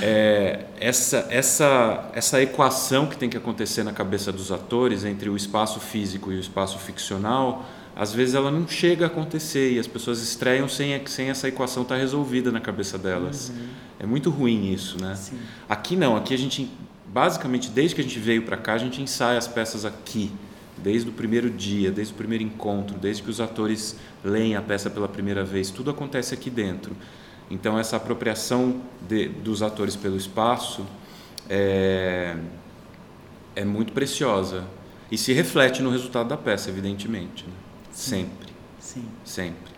É, 0.00 0.04
é, 0.04 0.66
essa 0.78 1.26
essa 1.30 2.10
essa 2.12 2.42
equação 2.42 3.06
que 3.06 3.16
tem 3.16 3.30
que 3.30 3.36
acontecer 3.36 3.82
na 3.82 3.92
cabeça 3.92 4.30
dos 4.30 4.52
atores 4.52 5.04
entre 5.04 5.28
o 5.30 5.36
espaço 5.36 5.80
físico 5.80 6.30
e 6.30 6.36
o 6.36 6.40
espaço 6.40 6.78
ficcional, 6.78 7.64
às 7.96 8.12
vezes 8.12 8.34
ela 8.34 8.50
não 8.50 8.68
chega 8.68 9.06
a 9.06 9.08
acontecer 9.08 9.72
e 9.72 9.78
as 9.78 9.86
pessoas 9.86 10.20
estreiam 10.20 10.68
sem 10.68 11.04
sem 11.06 11.30
essa 11.30 11.48
equação 11.48 11.82
estar 11.82 11.94
tá 11.94 12.00
resolvida 12.00 12.52
na 12.52 12.60
cabeça 12.60 12.98
delas. 12.98 13.48
Uhum. 13.48 13.66
É 14.00 14.06
muito 14.06 14.28
ruim 14.28 14.72
isso, 14.72 15.00
né? 15.00 15.14
Sim. 15.16 15.38
Aqui 15.68 15.96
não, 15.96 16.16
aqui 16.16 16.34
a 16.34 16.38
gente 16.38 16.70
basicamente 17.06 17.70
desde 17.70 17.94
que 17.94 18.02
a 18.02 18.04
gente 18.04 18.18
veio 18.18 18.42
para 18.42 18.56
cá 18.56 18.74
a 18.74 18.78
gente 18.78 19.00
ensaia 19.00 19.38
as 19.38 19.48
peças 19.48 19.84
aqui 19.84 20.30
desde 20.82 21.08
o 21.10 21.12
primeiro 21.12 21.50
dia, 21.50 21.90
desde 21.90 22.12
o 22.12 22.16
primeiro 22.16 22.44
encontro, 22.44 22.96
desde 22.98 23.22
que 23.22 23.30
os 23.30 23.40
atores 23.40 23.96
leem 24.24 24.56
a 24.56 24.62
peça 24.62 24.88
pela 24.88 25.08
primeira 25.08 25.44
vez, 25.44 25.70
tudo 25.70 25.90
acontece 25.90 26.34
aqui 26.34 26.50
dentro. 26.50 26.96
Então 27.50 27.78
essa 27.78 27.96
apropriação 27.96 28.80
de, 29.06 29.28
dos 29.28 29.62
atores 29.62 29.96
pelo 29.96 30.16
espaço 30.16 30.86
é, 31.48 32.36
é 33.56 33.64
muito 33.64 33.92
preciosa 33.92 34.64
e 35.10 35.16
se 35.16 35.32
reflete 35.32 35.82
no 35.82 35.90
resultado 35.90 36.28
da 36.28 36.36
peça, 36.36 36.68
evidentemente, 36.68 37.44
né? 37.44 37.52
sempre, 37.90 38.48
Sim. 38.78 39.04
sempre. 39.24 39.72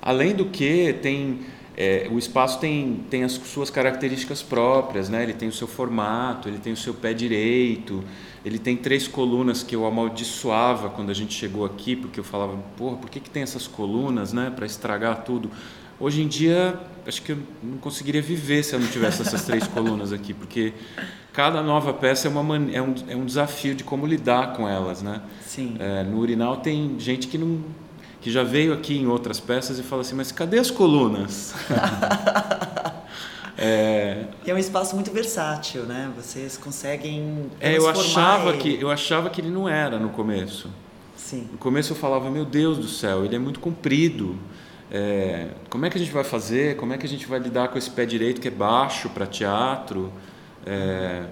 Além 0.00 0.34
do 0.34 0.46
que 0.46 0.94
tem 1.02 1.40
é, 1.76 2.08
o 2.10 2.18
espaço 2.18 2.58
tem, 2.58 3.04
tem 3.08 3.24
as 3.24 3.32
suas 3.32 3.70
características 3.70 4.42
próprias, 4.42 5.08
né? 5.08 5.22
Ele 5.22 5.32
tem 5.32 5.48
o 5.48 5.52
seu 5.52 5.66
formato, 5.66 6.46
ele 6.46 6.58
tem 6.58 6.74
o 6.74 6.76
seu 6.76 6.92
pé 6.92 7.14
direito, 7.14 8.04
ele 8.44 8.58
tem 8.58 8.76
três 8.76 9.06
colunas 9.06 9.62
que 9.62 9.76
eu 9.76 9.84
amaldiçoava 9.86 10.88
quando 10.88 11.10
a 11.10 11.14
gente 11.14 11.34
chegou 11.34 11.64
aqui, 11.64 11.94
porque 11.94 12.18
eu 12.18 12.24
falava, 12.24 12.56
porra, 12.76 12.96
por 12.96 13.10
que, 13.10 13.20
que 13.20 13.28
tem 13.28 13.42
essas 13.42 13.66
colunas, 13.66 14.32
né, 14.32 14.50
para 14.54 14.64
estragar 14.64 15.22
tudo? 15.24 15.50
Hoje 15.98 16.22
em 16.22 16.28
dia, 16.28 16.80
acho 17.06 17.20
que 17.20 17.32
eu 17.32 17.38
não 17.62 17.76
conseguiria 17.76 18.22
viver 18.22 18.62
se 18.62 18.74
eu 18.74 18.80
não 18.80 18.88
tivesse 18.88 19.20
essas 19.20 19.44
três 19.44 19.66
colunas 19.68 20.12
aqui, 20.12 20.32
porque 20.32 20.72
cada 21.32 21.62
nova 21.62 21.92
peça 21.92 22.26
é, 22.26 22.30
uma 22.30 22.56
é, 22.72 22.80
um, 22.80 22.94
é 23.08 23.14
um 23.14 23.26
desafio 23.26 23.74
de 23.74 23.84
como 23.84 24.06
lidar 24.06 24.54
com 24.54 24.66
elas, 24.66 25.02
né? 25.02 25.20
Sim. 25.42 25.76
É, 25.78 26.02
no 26.02 26.18
urinal 26.18 26.56
tem 26.56 26.98
gente 26.98 27.28
que 27.28 27.36
não 27.36 27.62
que 28.20 28.30
já 28.30 28.42
veio 28.42 28.74
aqui 28.74 28.98
em 28.98 29.06
outras 29.06 29.40
peças 29.40 29.78
e 29.78 29.82
fala 29.82 30.02
assim, 30.02 30.14
mas 30.14 30.30
cadê 30.30 30.58
as 30.58 30.70
colunas? 30.70 31.54
É... 33.60 34.24
E 34.46 34.50
é 34.50 34.54
um 34.54 34.58
espaço 34.58 34.94
muito 34.94 35.10
versátil, 35.12 35.82
né? 35.82 36.10
Vocês 36.16 36.56
conseguem 36.56 37.50
É, 37.60 37.76
eu 37.76 37.86
achava 37.86 38.50
ele. 38.50 38.58
que 38.58 38.82
eu 38.82 38.90
achava 38.90 39.28
que 39.28 39.42
ele 39.42 39.50
não 39.50 39.68
era 39.68 39.98
no 39.98 40.08
começo. 40.08 40.70
Sim. 41.14 41.46
No 41.52 41.58
começo 41.58 41.92
eu 41.92 41.96
falava, 41.96 42.30
meu 42.30 42.46
Deus 42.46 42.78
do 42.78 42.88
céu, 42.88 43.22
ele 43.22 43.36
é 43.36 43.38
muito 43.38 43.60
comprido. 43.60 44.38
É, 44.90 45.48
como 45.68 45.84
é 45.84 45.90
que 45.90 45.98
a 45.98 46.00
gente 46.00 46.10
vai 46.10 46.24
fazer? 46.24 46.76
Como 46.76 46.94
é 46.94 46.98
que 46.98 47.04
a 47.04 47.08
gente 47.08 47.26
vai 47.26 47.38
lidar 47.38 47.68
com 47.68 47.76
esse 47.76 47.90
pé 47.90 48.06
direito 48.06 48.40
que 48.40 48.48
é 48.48 48.50
baixo 48.50 49.10
para 49.10 49.26
teatro? 49.26 50.10
É, 50.64 51.24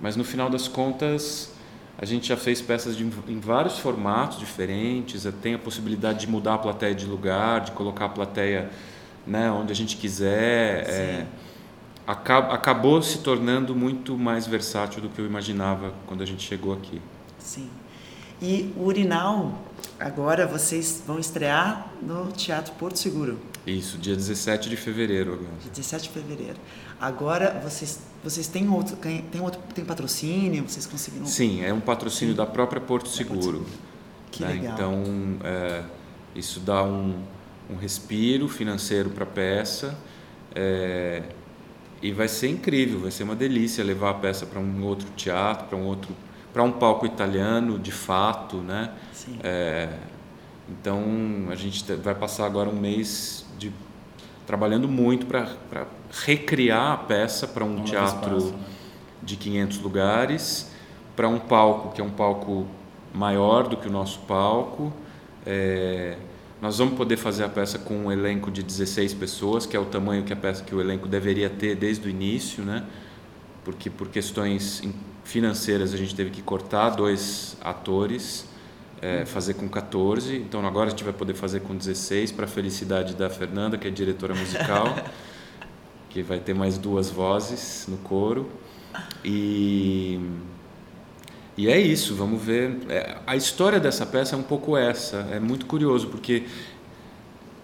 mas 0.00 0.16
no 0.16 0.24
final 0.24 0.50
das 0.50 0.66
contas, 0.66 1.52
a 1.96 2.04
gente 2.04 2.26
já 2.26 2.36
fez 2.36 2.60
peças 2.60 2.96
de, 2.96 3.04
em 3.04 3.38
vários 3.38 3.78
formatos 3.78 4.40
diferentes. 4.40 5.24
Tem 5.40 5.54
a 5.54 5.58
possibilidade 5.58 6.18
de 6.18 6.26
mudar 6.26 6.54
a 6.54 6.58
plateia 6.58 6.94
de 6.94 7.06
lugar, 7.06 7.60
de 7.60 7.70
colocar 7.70 8.06
a 8.06 8.08
plateia 8.10 8.68
né, 9.24 9.50
onde 9.52 9.72
a 9.72 9.76
gente 9.76 9.96
quiser. 9.96 10.88
É, 10.90 11.26
acabou 12.06 13.02
se 13.02 13.18
tornando 13.18 13.74
muito 13.74 14.16
mais 14.16 14.46
versátil 14.46 15.02
do 15.02 15.08
que 15.08 15.20
eu 15.20 15.26
imaginava 15.26 15.92
quando 16.06 16.22
a 16.22 16.26
gente 16.26 16.42
chegou 16.46 16.72
aqui. 16.72 17.00
Sim. 17.38 17.68
E 18.40 18.72
o 18.76 18.84
Urinal, 18.84 19.58
agora 19.98 20.46
vocês 20.46 21.02
vão 21.06 21.18
estrear 21.18 21.90
no 22.02 22.30
Teatro 22.32 22.74
Porto 22.74 22.98
Seguro. 22.98 23.38
Isso, 23.66 23.98
dia 23.98 24.14
17 24.14 24.68
de 24.68 24.76
fevereiro 24.76 25.32
agora. 25.32 25.48
Dia 25.62 25.70
17 25.70 26.04
de 26.04 26.10
fevereiro. 26.10 26.56
Agora 27.00 27.60
vocês 27.64 27.98
vocês 28.22 28.46
têm 28.46 28.68
outro 28.68 28.96
tem 28.96 29.40
outro 29.40 29.60
tem 29.74 29.84
patrocínio, 29.84 30.68
vocês 30.68 30.86
conseguiram 30.86 31.26
Sim, 31.26 31.62
é 31.62 31.72
um 31.72 31.80
patrocínio 31.80 32.34
Sim. 32.34 32.38
da 32.38 32.46
própria 32.46 32.80
Porto 32.80 33.08
Seguro. 33.08 33.66
Que 34.30 34.42
né? 34.42 34.52
legal. 34.52 34.74
Então, 34.74 35.04
é, 35.44 35.82
isso 36.34 36.60
dá 36.60 36.82
um, 36.82 37.22
um 37.70 37.76
respiro 37.76 38.48
financeiro 38.48 39.10
para 39.10 39.24
a 39.24 39.26
peça. 39.26 39.96
É, 40.54 41.22
e 42.06 42.12
vai 42.12 42.28
ser 42.28 42.48
incrível, 42.48 43.00
vai 43.00 43.10
ser 43.10 43.24
uma 43.24 43.34
delícia 43.34 43.82
levar 43.82 44.10
a 44.10 44.14
peça 44.14 44.46
para 44.46 44.60
um 44.60 44.84
outro 44.84 45.08
teatro, 45.16 45.66
para 45.66 45.76
um 45.76 45.84
outro, 45.84 46.14
para 46.52 46.62
um 46.62 46.70
palco 46.70 47.04
italiano, 47.04 47.80
de 47.80 47.90
fato, 47.90 48.58
né? 48.58 48.92
Sim. 49.12 49.36
É, 49.42 49.88
então 50.68 51.02
a 51.50 51.56
gente 51.56 51.84
vai 51.94 52.14
passar 52.14 52.46
agora 52.46 52.68
um 52.68 52.78
mês 52.78 53.44
de 53.58 53.72
trabalhando 54.46 54.86
muito 54.86 55.26
para 55.26 55.48
recriar 56.24 56.92
a 56.92 56.96
peça 56.96 57.48
para 57.48 57.64
um, 57.64 57.80
um 57.80 57.82
teatro 57.82 58.36
espaço, 58.36 58.52
né? 58.52 58.64
de 59.20 59.36
500 59.36 59.78
lugares, 59.80 60.70
para 61.16 61.28
um 61.28 61.40
palco 61.40 61.92
que 61.92 62.00
é 62.00 62.04
um 62.04 62.10
palco 62.10 62.68
maior 63.12 63.66
do 63.66 63.76
que 63.76 63.88
o 63.88 63.90
nosso 63.90 64.20
palco, 64.20 64.92
é, 65.44 66.16
Nós 66.60 66.78
vamos 66.78 66.94
poder 66.96 67.18
fazer 67.18 67.44
a 67.44 67.48
peça 67.48 67.78
com 67.78 67.94
um 68.06 68.12
elenco 68.12 68.50
de 68.50 68.62
16 68.62 69.12
pessoas, 69.14 69.66
que 69.66 69.76
é 69.76 69.80
o 69.80 69.84
tamanho 69.84 70.24
que 70.24 70.32
a 70.32 70.36
peça 70.36 70.64
que 70.64 70.74
o 70.74 70.80
elenco 70.80 71.06
deveria 71.06 71.50
ter 71.50 71.76
desde 71.76 72.06
o 72.06 72.10
início, 72.10 72.64
né? 72.64 72.84
Porque 73.62 73.90
por 73.90 74.08
questões 74.08 74.82
financeiras 75.22 75.92
a 75.92 75.96
gente 75.98 76.14
teve 76.14 76.30
que 76.30 76.40
cortar 76.40 76.90
dois 76.90 77.58
atores, 77.60 78.46
é, 79.02 79.26
fazer 79.26 79.54
com 79.54 79.68
14. 79.68 80.34
Então 80.36 80.64
agora 80.66 80.86
a 80.86 80.90
gente 80.90 81.04
vai 81.04 81.12
poder 81.12 81.34
fazer 81.34 81.60
com 81.60 81.76
16 81.76 82.32
para 82.32 82.46
a 82.46 82.48
felicidade 82.48 83.14
da 83.14 83.28
Fernanda, 83.28 83.76
que 83.76 83.86
é 83.86 83.90
diretora 83.90 84.34
musical, 84.34 84.96
que 86.08 86.22
vai 86.22 86.38
ter 86.40 86.54
mais 86.54 86.78
duas 86.78 87.10
vozes 87.10 87.86
no 87.86 87.98
coro. 87.98 88.48
E 89.22 90.18
e 91.56 91.68
é 91.68 91.80
isso, 91.80 92.14
vamos 92.14 92.42
ver. 92.42 92.76
É, 92.88 93.16
a 93.26 93.34
história 93.34 93.80
dessa 93.80 94.04
peça 94.04 94.36
é 94.36 94.38
um 94.38 94.42
pouco 94.42 94.76
essa. 94.76 95.26
É 95.32 95.40
muito 95.40 95.64
curioso, 95.64 96.08
porque 96.08 96.44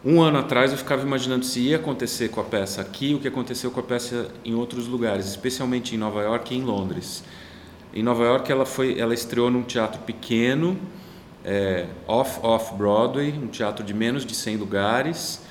um 0.03 0.23
ano 0.23 0.39
atrás 0.39 0.73
eu 0.73 0.79
ficava 0.79 1.03
imaginando 1.03 1.45
se 1.45 1.61
ia 1.61 1.77
acontecer 1.77 2.31
com 2.31 2.41
a 2.41 2.45
peça 2.45 2.81
aqui 2.81 3.15
o 3.15 3.21
que 3.21 3.29
aconteceu 3.29 3.71
com 3.71 3.81
a 3.81 3.83
peça 3.83 4.29
em 4.45 4.55
outros 4.55 4.87
lugares, 4.87 5.27
especialmente 5.27 5.95
em 5.95 5.99
Nova 5.99 6.23
York 6.23 6.55
e 6.55 6.57
em 6.57 6.63
Londres. 6.63 7.23
Em 7.93 8.03
Nova 8.03 8.25
York 8.25 8.51
ela 8.51 8.65
foi, 8.65 8.99
ela 8.99 9.13
estreou 9.13 9.51
num 9.51 9.63
teatro 9.63 10.01
pequeno, 10.01 10.79
é, 11.45 11.87
off 12.09 12.41
off 12.43 12.75
Broadway, 12.75 13.33
um 13.33 13.49
teatro 13.49 13.85
de 13.85 13.93
menos 13.93 14.25
de 14.25 14.35
100 14.35 14.57
lugares. 14.57 15.43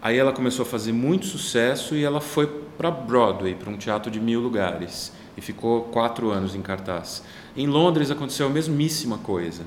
Aí 0.00 0.16
ela 0.16 0.32
começou 0.32 0.62
a 0.62 0.66
fazer 0.66 0.92
muito 0.92 1.26
sucesso 1.26 1.96
e 1.96 2.04
ela 2.04 2.20
foi 2.20 2.46
para 2.46 2.88
Broadway, 2.88 3.56
para 3.56 3.68
um 3.68 3.76
teatro 3.76 4.12
de 4.12 4.20
mil 4.20 4.38
lugares 4.40 5.12
e 5.36 5.40
ficou 5.40 5.82
quatro 5.82 6.30
anos 6.30 6.54
em 6.54 6.62
cartaz. 6.62 7.22
Em 7.56 7.66
Londres 7.66 8.10
aconteceu 8.10 8.46
a 8.46 8.50
mesmíssima 8.50 9.18
coisa, 9.18 9.64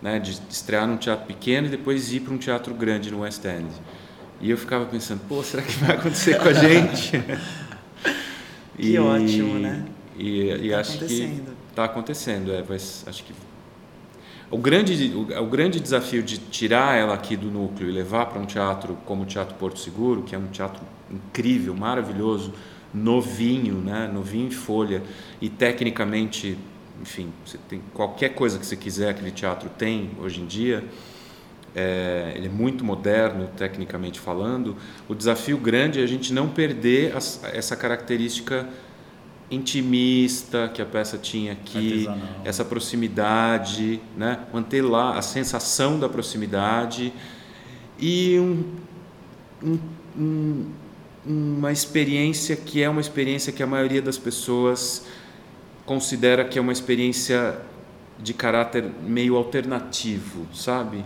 né, 0.00 0.18
de 0.18 0.38
estrear 0.50 0.86
num 0.86 0.96
teatro 0.96 1.26
pequeno 1.26 1.66
e 1.66 1.70
depois 1.70 2.12
ir 2.12 2.20
para 2.20 2.34
um 2.34 2.38
teatro 2.38 2.74
grande 2.74 3.10
no 3.10 3.20
West 3.20 3.44
End. 3.44 3.68
E 4.40 4.50
eu 4.50 4.58
ficava 4.58 4.84
pensando, 4.86 5.20
pô, 5.28 5.42
será 5.42 5.62
que 5.62 5.72
vai 5.78 5.96
acontecer 5.96 6.38
com 6.38 6.48
a 6.48 6.52
gente? 6.52 7.12
que 8.76 8.94
e, 8.94 8.98
ótimo, 8.98 9.58
né? 9.58 9.84
E, 10.18 10.50
e 10.50 10.70
tá 10.70 10.80
acho 10.80 10.98
que 10.98 11.42
está 11.70 11.84
acontecendo. 11.84 12.52
É, 12.52 12.64
mas 12.68 13.04
acho 13.06 13.22
que 13.22 13.32
o 14.50 14.58
grande, 14.58 15.12
o, 15.14 15.42
o, 15.42 15.46
grande 15.46 15.80
desafio 15.80 16.22
de 16.22 16.36
tirar 16.36 16.98
ela 16.98 17.14
aqui 17.14 17.36
do 17.36 17.50
núcleo 17.50 17.88
e 17.88 17.92
levar 17.92 18.26
para 18.26 18.38
um 18.38 18.44
teatro 18.44 18.98
como 19.06 19.22
o 19.22 19.26
Teatro 19.26 19.54
Porto 19.54 19.78
Seguro, 19.78 20.22
que 20.22 20.34
é 20.34 20.38
um 20.38 20.48
teatro 20.48 20.82
incrível, 21.10 21.74
maravilhoso, 21.74 22.52
novinho, 22.92 23.76
né? 23.76 24.10
novinho 24.12 24.48
em 24.48 24.50
folha 24.50 25.02
e 25.40 25.48
tecnicamente 25.48 26.58
enfim, 27.02 27.32
você 27.44 27.58
tem 27.68 27.82
qualquer 27.92 28.30
coisa 28.30 28.58
que 28.58 28.64
você 28.64 28.76
quiser, 28.76 29.10
aquele 29.10 29.32
teatro 29.32 29.68
tem 29.68 30.12
hoje 30.20 30.40
em 30.40 30.46
dia. 30.46 30.84
É, 31.74 32.32
ele 32.36 32.46
é 32.46 32.50
muito 32.50 32.84
moderno, 32.84 33.48
tecnicamente 33.56 34.20
falando. 34.20 34.76
O 35.08 35.14
desafio 35.14 35.58
grande 35.58 36.00
é 36.00 36.04
a 36.04 36.06
gente 36.06 36.32
não 36.32 36.48
perder 36.48 37.16
as, 37.16 37.42
essa 37.44 37.74
característica 37.74 38.68
intimista 39.50 40.70
que 40.72 40.80
a 40.80 40.86
peça 40.86 41.18
tinha 41.18 41.52
aqui, 41.52 42.06
Artesanal. 42.06 42.40
essa 42.44 42.64
proximidade, 42.64 44.00
né? 44.16 44.40
manter 44.52 44.82
lá 44.82 45.18
a 45.18 45.22
sensação 45.22 45.98
da 45.98 46.08
proximidade 46.08 47.12
e 47.98 48.38
um, 48.38 48.64
um, 49.62 49.78
um, 50.16 50.66
uma 51.26 51.72
experiência 51.72 52.56
que 52.56 52.82
é 52.82 52.88
uma 52.88 53.00
experiência 53.00 53.52
que 53.52 53.62
a 53.62 53.66
maioria 53.66 54.00
das 54.00 54.16
pessoas 54.16 55.04
considera 55.84 56.44
que 56.44 56.58
é 56.58 56.62
uma 56.62 56.72
experiência 56.72 57.58
de 58.18 58.32
caráter 58.32 58.84
meio 59.02 59.36
alternativo, 59.36 60.46
sabe? 60.54 61.04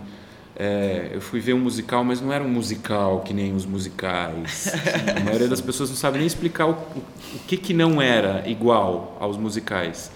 É, 0.59 1.11
eu 1.13 1.21
fui 1.21 1.39
ver 1.39 1.53
um 1.53 1.59
musical, 1.59 2.03
mas 2.03 2.19
não 2.19 2.33
era 2.33 2.43
um 2.43 2.49
musical 2.49 3.21
que 3.21 3.33
nem 3.33 3.53
os 3.53 3.65
musicais. 3.65 4.73
A 5.15 5.19
maioria 5.19 5.47
das 5.47 5.61
pessoas 5.61 5.89
não 5.89 5.95
sabe 5.95 6.17
nem 6.17 6.25
explicar 6.25 6.65
o, 6.65 6.71
o, 6.71 7.39
que, 7.47 7.57
que 7.57 7.73
não 7.73 8.01
era 8.01 8.43
igual 8.47 9.15
aos 9.19 9.37
musicais. 9.37 10.11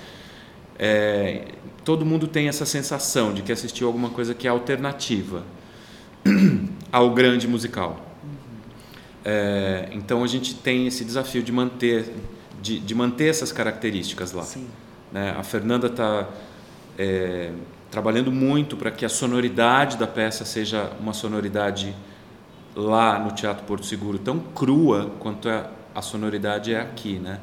É, 0.79 1.43
todo 1.85 2.03
mundo 2.03 2.27
tem 2.27 2.47
essa 2.47 2.65
sensação 2.65 3.33
de 3.33 3.43
que 3.43 3.51
assistiu 3.51 3.85
alguma 3.85 4.09
coisa 4.09 4.33
que 4.33 4.47
é 4.47 4.49
alternativa 4.49 5.43
ao 6.91 7.11
grande 7.11 7.47
musical. 7.47 8.03
É, 9.23 9.89
então 9.91 10.23
a 10.23 10.27
gente 10.27 10.55
tem 10.55 10.87
esse 10.87 11.05
desafio 11.05 11.43
de 11.43 11.51
manter 11.51 12.11
de, 12.61 12.79
de 12.79 12.95
manter 12.95 13.29
essas 13.29 13.51
características 13.51 14.31
lá. 14.31 14.45
Né? 15.11 15.35
A 15.37 15.43
Fernanda 15.43 15.87
está 15.87 16.29
é, 16.97 17.51
trabalhando 17.89 18.31
muito 18.31 18.77
para 18.77 18.91
que 18.91 19.05
a 19.05 19.09
sonoridade 19.09 19.97
da 19.97 20.07
peça 20.07 20.45
seja 20.45 20.91
uma 20.99 21.13
sonoridade 21.13 21.95
lá 22.75 23.19
no 23.19 23.31
Teatro 23.31 23.65
Porto 23.65 23.85
Seguro 23.85 24.17
tão 24.17 24.39
crua 24.39 25.11
quanto 25.19 25.49
a, 25.49 25.69
a 25.93 26.01
sonoridade 26.01 26.73
é 26.73 26.79
aqui, 26.79 27.19
né? 27.19 27.39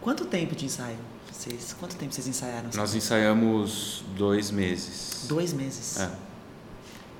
Quanto 0.00 0.24
tempo 0.24 0.54
de 0.54 0.66
ensaio? 0.66 0.98
Vocês, 1.30 1.74
quanto 1.78 1.96
tempo 1.96 2.12
vocês 2.12 2.26
ensaiaram? 2.26 2.68
Nós 2.74 2.94
ensaiamos 2.94 4.04
dois 4.16 4.50
meses. 4.50 5.24
Dois 5.28 5.52
meses. 5.52 6.00
É. 6.00 6.10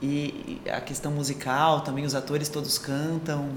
E 0.02 0.60
a 0.70 0.80
questão 0.80 1.12
musical, 1.12 1.82
também 1.82 2.04
os 2.04 2.14
atores 2.14 2.48
todos 2.48 2.78
cantam 2.78 3.50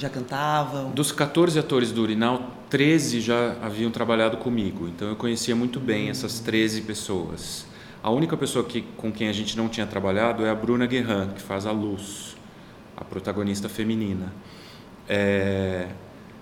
já 0.00 0.08
cantavam? 0.08 0.90
Dos 0.90 1.12
14 1.12 1.58
atores 1.58 1.92
do 1.92 2.02
Urinal, 2.02 2.50
13 2.70 3.20
já 3.20 3.56
haviam 3.62 3.90
trabalhado 3.90 4.38
comigo, 4.38 4.88
então 4.88 5.08
eu 5.08 5.16
conhecia 5.16 5.54
muito 5.54 5.78
bem 5.78 6.08
essas 6.08 6.40
13 6.40 6.82
pessoas. 6.82 7.66
A 8.02 8.10
única 8.10 8.36
pessoa 8.36 8.64
que, 8.64 8.82
com 8.96 9.12
quem 9.12 9.28
a 9.28 9.32
gente 9.32 9.56
não 9.56 9.68
tinha 9.68 9.86
trabalhado 9.86 10.44
é 10.44 10.50
a 10.50 10.54
Bruna 10.54 10.86
Guerran, 10.86 11.28
que 11.28 11.42
faz 11.42 11.66
a 11.66 11.70
Luz, 11.70 12.34
a 12.96 13.04
protagonista 13.04 13.68
feminina. 13.68 14.32
É, 15.06 15.88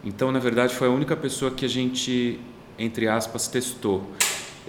então, 0.04 0.30
na 0.30 0.38
verdade, 0.38 0.74
foi 0.74 0.86
a 0.86 0.90
única 0.90 1.16
pessoa 1.16 1.50
que 1.50 1.64
a 1.64 1.68
gente, 1.68 2.38
entre 2.78 3.08
aspas, 3.08 3.48
testou. 3.48 4.08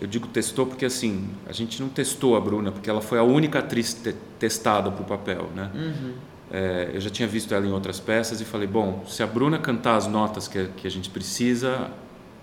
Eu 0.01 0.07
digo 0.07 0.27
testou 0.27 0.65
porque 0.65 0.85
assim, 0.85 1.29
a 1.45 1.51
gente 1.51 1.81
não 1.81 1.89
testou 1.89 2.35
a 2.37 2.39
Bruna, 2.39 2.71
porque 2.71 2.89
ela 2.89 3.01
foi 3.01 3.19
a 3.19 3.23
única 3.23 3.59
atriz 3.59 3.93
te 3.93 4.15
testada 4.39 4.89
para 4.89 5.03
o 5.03 5.05
papel, 5.05 5.49
né? 5.53 5.69
Uhum. 5.75 6.13
É, 6.51 6.89
eu 6.93 6.99
já 6.99 7.09
tinha 7.09 7.27
visto 7.27 7.53
ela 7.53 7.65
em 7.65 7.71
outras 7.71 7.99
peças 7.99 8.41
e 8.41 8.45
falei, 8.45 8.67
bom, 8.67 9.03
se 9.07 9.21
a 9.21 9.27
Bruna 9.27 9.59
cantar 9.59 9.95
as 9.95 10.07
notas 10.07 10.47
que, 10.47 10.65
que 10.77 10.87
a 10.87 10.91
gente 10.91 11.09
precisa, 11.09 11.91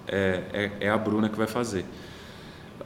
é, 0.06 0.42
é, 0.52 0.70
é, 0.80 0.88
a 0.88 0.96
Bruna 0.96 1.28
que 1.28 1.36
vai 1.36 1.46
fazer. 1.46 1.84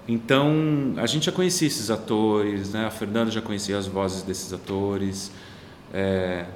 Então, 0.09 0.95
a 0.97 1.07
gente 1.07 1.27
já 1.27 1.33
conhecia 1.33 1.69
esses 1.69 1.91
atores, 1.91 2.73
né? 2.73 2.87
a 2.87 2.91
Fernanda 2.91 3.31
já 3.31 3.43
conhecia 3.43 3.77
as 3.77 3.87
vozes 3.87 4.23
desses 4.23 4.53
atores, 4.53 5.31
é, 5.93 6.47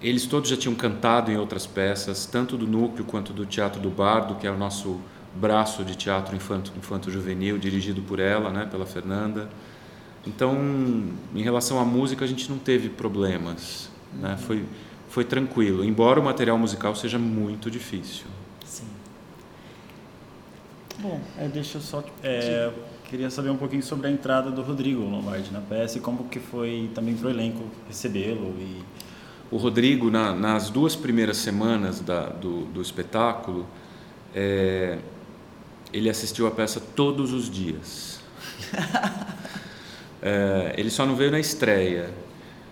eles 0.00 0.24
todos 0.24 0.48
já 0.48 0.56
tinham 0.56 0.74
cantado 0.74 1.30
em 1.30 1.36
outras 1.36 1.66
peças, 1.66 2.24
tanto 2.26 2.56
do 2.56 2.66
núcleo 2.66 3.04
quanto 3.04 3.32
do 3.32 3.44
Teatro 3.44 3.80
do 3.80 3.90
Bardo, 3.90 4.36
que 4.36 4.46
é 4.46 4.50
o 4.50 4.56
nosso 4.56 5.00
braço 5.34 5.84
de 5.84 5.94
teatro 5.94 6.34
infanto, 6.34 6.72
infanto 6.76 7.10
dirigido 7.58 8.02
por 8.02 8.18
ela, 8.18 8.50
né? 8.50 8.66
pela 8.70 8.86
Fernanda. 8.86 9.48
Então, 10.26 10.56
em 11.34 11.42
relação 11.42 11.78
à 11.78 11.84
música, 11.84 12.24
a 12.24 12.28
gente 12.28 12.50
não 12.50 12.58
teve 12.58 12.88
problemas, 12.88 13.90
né? 14.12 14.36
Foi 14.36 14.64
foi 15.10 15.24
tranquilo, 15.24 15.84
embora 15.84 16.20
o 16.20 16.22
material 16.22 16.56
musical 16.56 16.94
seja 16.94 17.18
muito 17.18 17.68
difícil. 17.68 18.26
Sim. 18.64 18.86
Bom, 21.00 21.20
é, 21.36 21.48
deixa 21.48 21.78
eu 21.78 21.82
só 21.82 22.04
é, 22.22 22.70
queria 23.04 23.28
saber 23.28 23.50
um 23.50 23.56
pouquinho 23.56 23.82
sobre 23.82 24.06
a 24.06 24.10
entrada 24.10 24.52
do 24.52 24.62
Rodrigo 24.62 25.02
Lombardi 25.02 25.50
na 25.50 25.60
peça 25.60 25.98
e 25.98 26.00
como 26.00 26.28
que 26.28 26.38
foi 26.38 26.88
também 26.94 27.16
para 27.16 27.26
o 27.26 27.30
elenco 27.30 27.64
recebê-lo 27.88 28.54
e 28.60 28.84
o 29.50 29.56
Rodrigo 29.56 30.12
na, 30.12 30.32
nas 30.32 30.70
duas 30.70 30.94
primeiras 30.94 31.38
semanas 31.38 32.00
da, 32.00 32.26
do, 32.26 32.66
do 32.66 32.80
espetáculo 32.80 33.66
é, 34.32 34.98
ele 35.92 36.08
assistiu 36.08 36.46
a 36.46 36.52
peça 36.52 36.78
todos 36.78 37.32
os 37.32 37.50
dias 37.50 38.20
É, 40.22 40.74
ele 40.76 40.90
só 40.90 41.06
não 41.06 41.14
veio 41.14 41.30
na 41.30 41.40
estreia. 41.40 42.10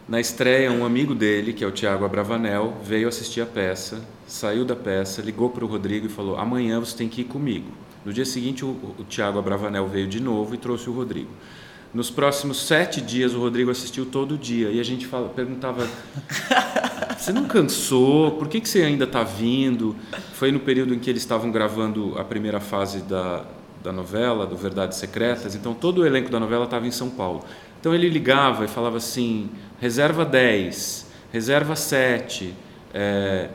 Na 0.09 0.19
estreia, 0.19 0.73
um 0.73 0.85
amigo 0.85 1.15
dele, 1.15 1.53
que 1.53 1.63
é 1.63 1.67
o 1.67 1.71
Tiago 1.71 2.05
Abravanel, 2.05 2.79
veio 2.83 3.09
assistir 3.09 3.43
a 3.43 3.47
peça, 3.47 4.03
saiu 4.27 4.65
da 4.65 4.75
peça, 4.75 5.21
ligou 5.21 5.51
para 5.51 5.65
o 5.65 5.69
Rodrigo 5.69 6.07
e 6.07 6.09
falou: 6.09 6.39
Amanhã 6.39 6.81
você 6.81 6.97
tem 6.97 7.09
que 7.09 7.21
ir 7.21 7.25
comigo. 7.25 7.71
No 8.05 8.13
dia 8.13 8.25
seguinte, 8.25 8.65
o, 8.65 8.69
o 8.99 9.05
Tiago 9.07 9.39
Abravanel 9.39 9.87
veio 9.87 10.07
de 10.07 10.21
novo 10.21 10.55
e 10.55 10.59
trouxe 10.59 10.89
o 10.89 10.93
Rodrigo. 10.95 11.31
Nos 11.93 12.11
próximos 12.11 12.67
sete 12.67 13.01
dias, 13.01 13.35
o 13.35 13.41
Rodrigo 13.41 13.71
assistiu 13.71 14.07
todo 14.07 14.37
dia. 14.37 14.71
E 14.71 14.81
a 14.81 14.83
gente 14.83 15.07
fala, 15.07 15.29
perguntava: 15.29 15.87
Você 17.19 17.33
não 17.33 17.47
cansou? 17.47 18.33
Por 18.33 18.49
que, 18.49 18.61
que 18.61 18.69
você 18.69 18.83
ainda 18.83 19.05
está 19.05 19.23
vindo? 19.23 19.97
Foi 20.35 20.51
no 20.51 20.61
período 20.61 20.95
em 20.95 20.99
que 20.99 21.11
eles 21.11 21.23
estavam 21.23 21.51
gravando 21.51 22.19
a 22.19 22.25
primeira 22.25 22.61
fase 22.61 23.03
da, 23.03 23.45
da 23.83 23.93
novela, 23.93 24.47
do 24.47 24.57
Verdades 24.57 24.99
Secretas, 24.99 25.55
então 25.55 25.75
todo 25.75 25.99
o 25.99 26.07
elenco 26.07 26.31
da 26.31 26.41
novela 26.41 26.65
estava 26.65 26.87
em 26.87 26.91
São 26.91 27.11
Paulo. 27.11 27.45
Então 27.81 27.95
ele 27.95 28.09
ligava 28.09 28.65
e 28.65 28.69
falava 28.69 28.97
assim: 28.97 29.51
reserva 29.81 30.25
10, 30.25 31.07
reserva 31.33 31.77
7. 31.77 32.55
É... 32.93 33.51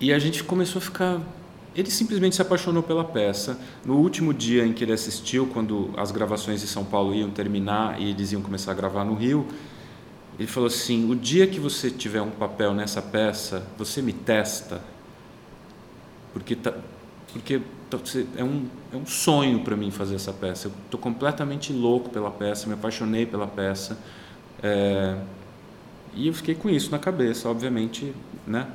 E 0.00 0.12
a 0.12 0.18
gente 0.18 0.44
começou 0.44 0.78
a 0.78 0.82
ficar. 0.82 1.20
ele 1.74 1.90
simplesmente 1.90 2.36
se 2.36 2.42
apaixonou 2.42 2.82
pela 2.82 3.04
peça. 3.04 3.58
No 3.84 3.96
último 3.96 4.32
dia 4.32 4.64
em 4.64 4.72
que 4.72 4.84
ele 4.84 4.92
assistiu, 4.92 5.48
quando 5.48 5.90
as 5.96 6.12
gravações 6.12 6.60
de 6.60 6.68
São 6.68 6.84
Paulo 6.84 7.14
iam 7.14 7.30
terminar 7.30 8.00
e 8.00 8.10
eles 8.10 8.30
iam 8.32 8.42
começar 8.42 8.70
a 8.70 8.74
gravar 8.74 9.04
no 9.04 9.14
Rio, 9.14 9.46
ele 10.38 10.46
falou 10.46 10.68
assim: 10.68 11.10
"O 11.10 11.16
dia 11.16 11.46
que 11.48 11.58
você 11.58 11.90
tiver 11.90 12.22
um 12.22 12.30
papel 12.30 12.72
nessa 12.72 13.02
peça, 13.02 13.66
você 13.76 14.00
me 14.00 14.12
testa, 14.12 14.80
porque 16.32 16.54
tá, 16.54 16.74
porque 17.32 17.60
é 18.36 18.44
um 18.44 18.66
é 18.92 18.96
um 18.96 19.06
sonho 19.06 19.60
para 19.60 19.76
mim 19.76 19.90
fazer 19.90 20.14
essa 20.14 20.32
peça. 20.32 20.68
Eu 20.68 20.72
estou 20.84 20.98
completamente 20.98 21.72
louco 21.72 22.10
pela 22.10 22.30
peça, 22.30 22.66
me 22.66 22.74
apaixonei 22.74 23.26
pela 23.26 23.46
peça, 23.46 23.98
é, 24.62 25.16
e 26.14 26.26
eu 26.26 26.34
fiquei 26.34 26.54
com 26.54 26.68
isso 26.68 26.90
na 26.90 26.98
cabeça, 26.98 27.48
obviamente, 27.48 28.12
né? 28.46 28.66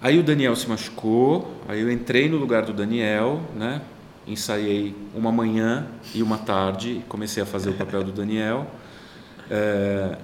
Aí 0.00 0.18
o 0.18 0.22
Daniel 0.22 0.54
se 0.56 0.68
machucou, 0.68 1.50
aí 1.66 1.80
eu 1.80 1.90
entrei 1.90 2.28
no 2.28 2.36
lugar 2.36 2.64
do 2.64 2.72
Daniel, 2.72 3.40
né? 3.54 3.80
Ensaiei 4.26 4.94
uma 5.14 5.30
manhã 5.30 5.86
e 6.14 6.22
uma 6.22 6.38
tarde 6.38 7.02
comecei 7.08 7.42
a 7.42 7.46
fazer 7.46 7.70
o 7.70 7.74
papel 7.74 8.02
do 8.02 8.12
Daniel. 8.12 8.66
É, 9.50 10.18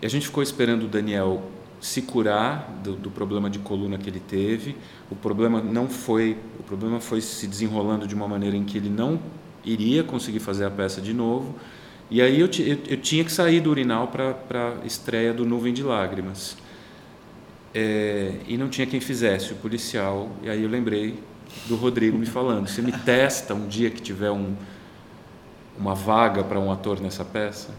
e 0.00 0.06
a 0.06 0.08
gente 0.08 0.26
ficou 0.26 0.42
esperando 0.42 0.84
o 0.84 0.88
Daniel 0.88 1.42
se 1.86 2.02
curar 2.02 2.80
do, 2.82 2.96
do, 2.96 3.10
problema 3.12 3.48
de 3.48 3.60
coluna 3.60 3.96
que 3.96 4.10
ele 4.10 4.18
teve. 4.18 4.76
O 5.08 5.14
problema 5.14 5.62
não 5.62 5.88
foi, 5.88 6.36
o 6.58 6.62
problema 6.64 6.98
foi 6.98 7.20
se 7.20 7.46
desenrolando 7.46 8.08
de 8.08 8.14
uma 8.14 8.26
maneira 8.26 8.56
em 8.56 8.64
que 8.64 8.76
ele 8.76 8.90
não 8.90 9.20
iria 9.64 10.02
conseguir 10.02 10.40
fazer 10.40 10.64
a 10.64 10.70
peça 10.70 11.00
de 11.00 11.14
novo. 11.14 11.54
E 12.10 12.20
aí 12.20 12.40
eu, 12.40 12.48
eu, 12.58 12.78
eu 12.88 12.96
tinha 12.96 13.24
que 13.24 13.30
sair 13.30 13.60
do 13.60 13.70
urinal 13.70 14.08
para 14.08 14.34
a 14.82 14.84
estreia 14.84 15.32
do 15.32 15.46
Nuvem 15.46 15.72
de 15.72 15.84
Lágrimas 15.84 16.56
é, 17.72 18.32
e 18.48 18.56
não 18.56 18.68
tinha 18.68 18.86
quem 18.86 18.98
fizesse, 18.98 19.52
o 19.52 19.56
policial. 19.56 20.30
E 20.42 20.50
aí 20.50 20.64
eu 20.64 20.68
lembrei 20.68 21.22
do 21.68 21.76
Rodrigo 21.76 22.18
me 22.18 22.26
falando: 22.26 22.66
você 22.66 22.82
me 22.82 22.90
testa 22.90 23.54
um 23.54 23.68
dia 23.68 23.90
que 23.90 24.02
tiver 24.02 24.32
um, 24.32 24.56
uma 25.78 25.94
vaga 25.94 26.42
para 26.42 26.58
um 26.58 26.72
ator 26.72 27.00
nessa 27.00 27.24
peça? 27.24 27.70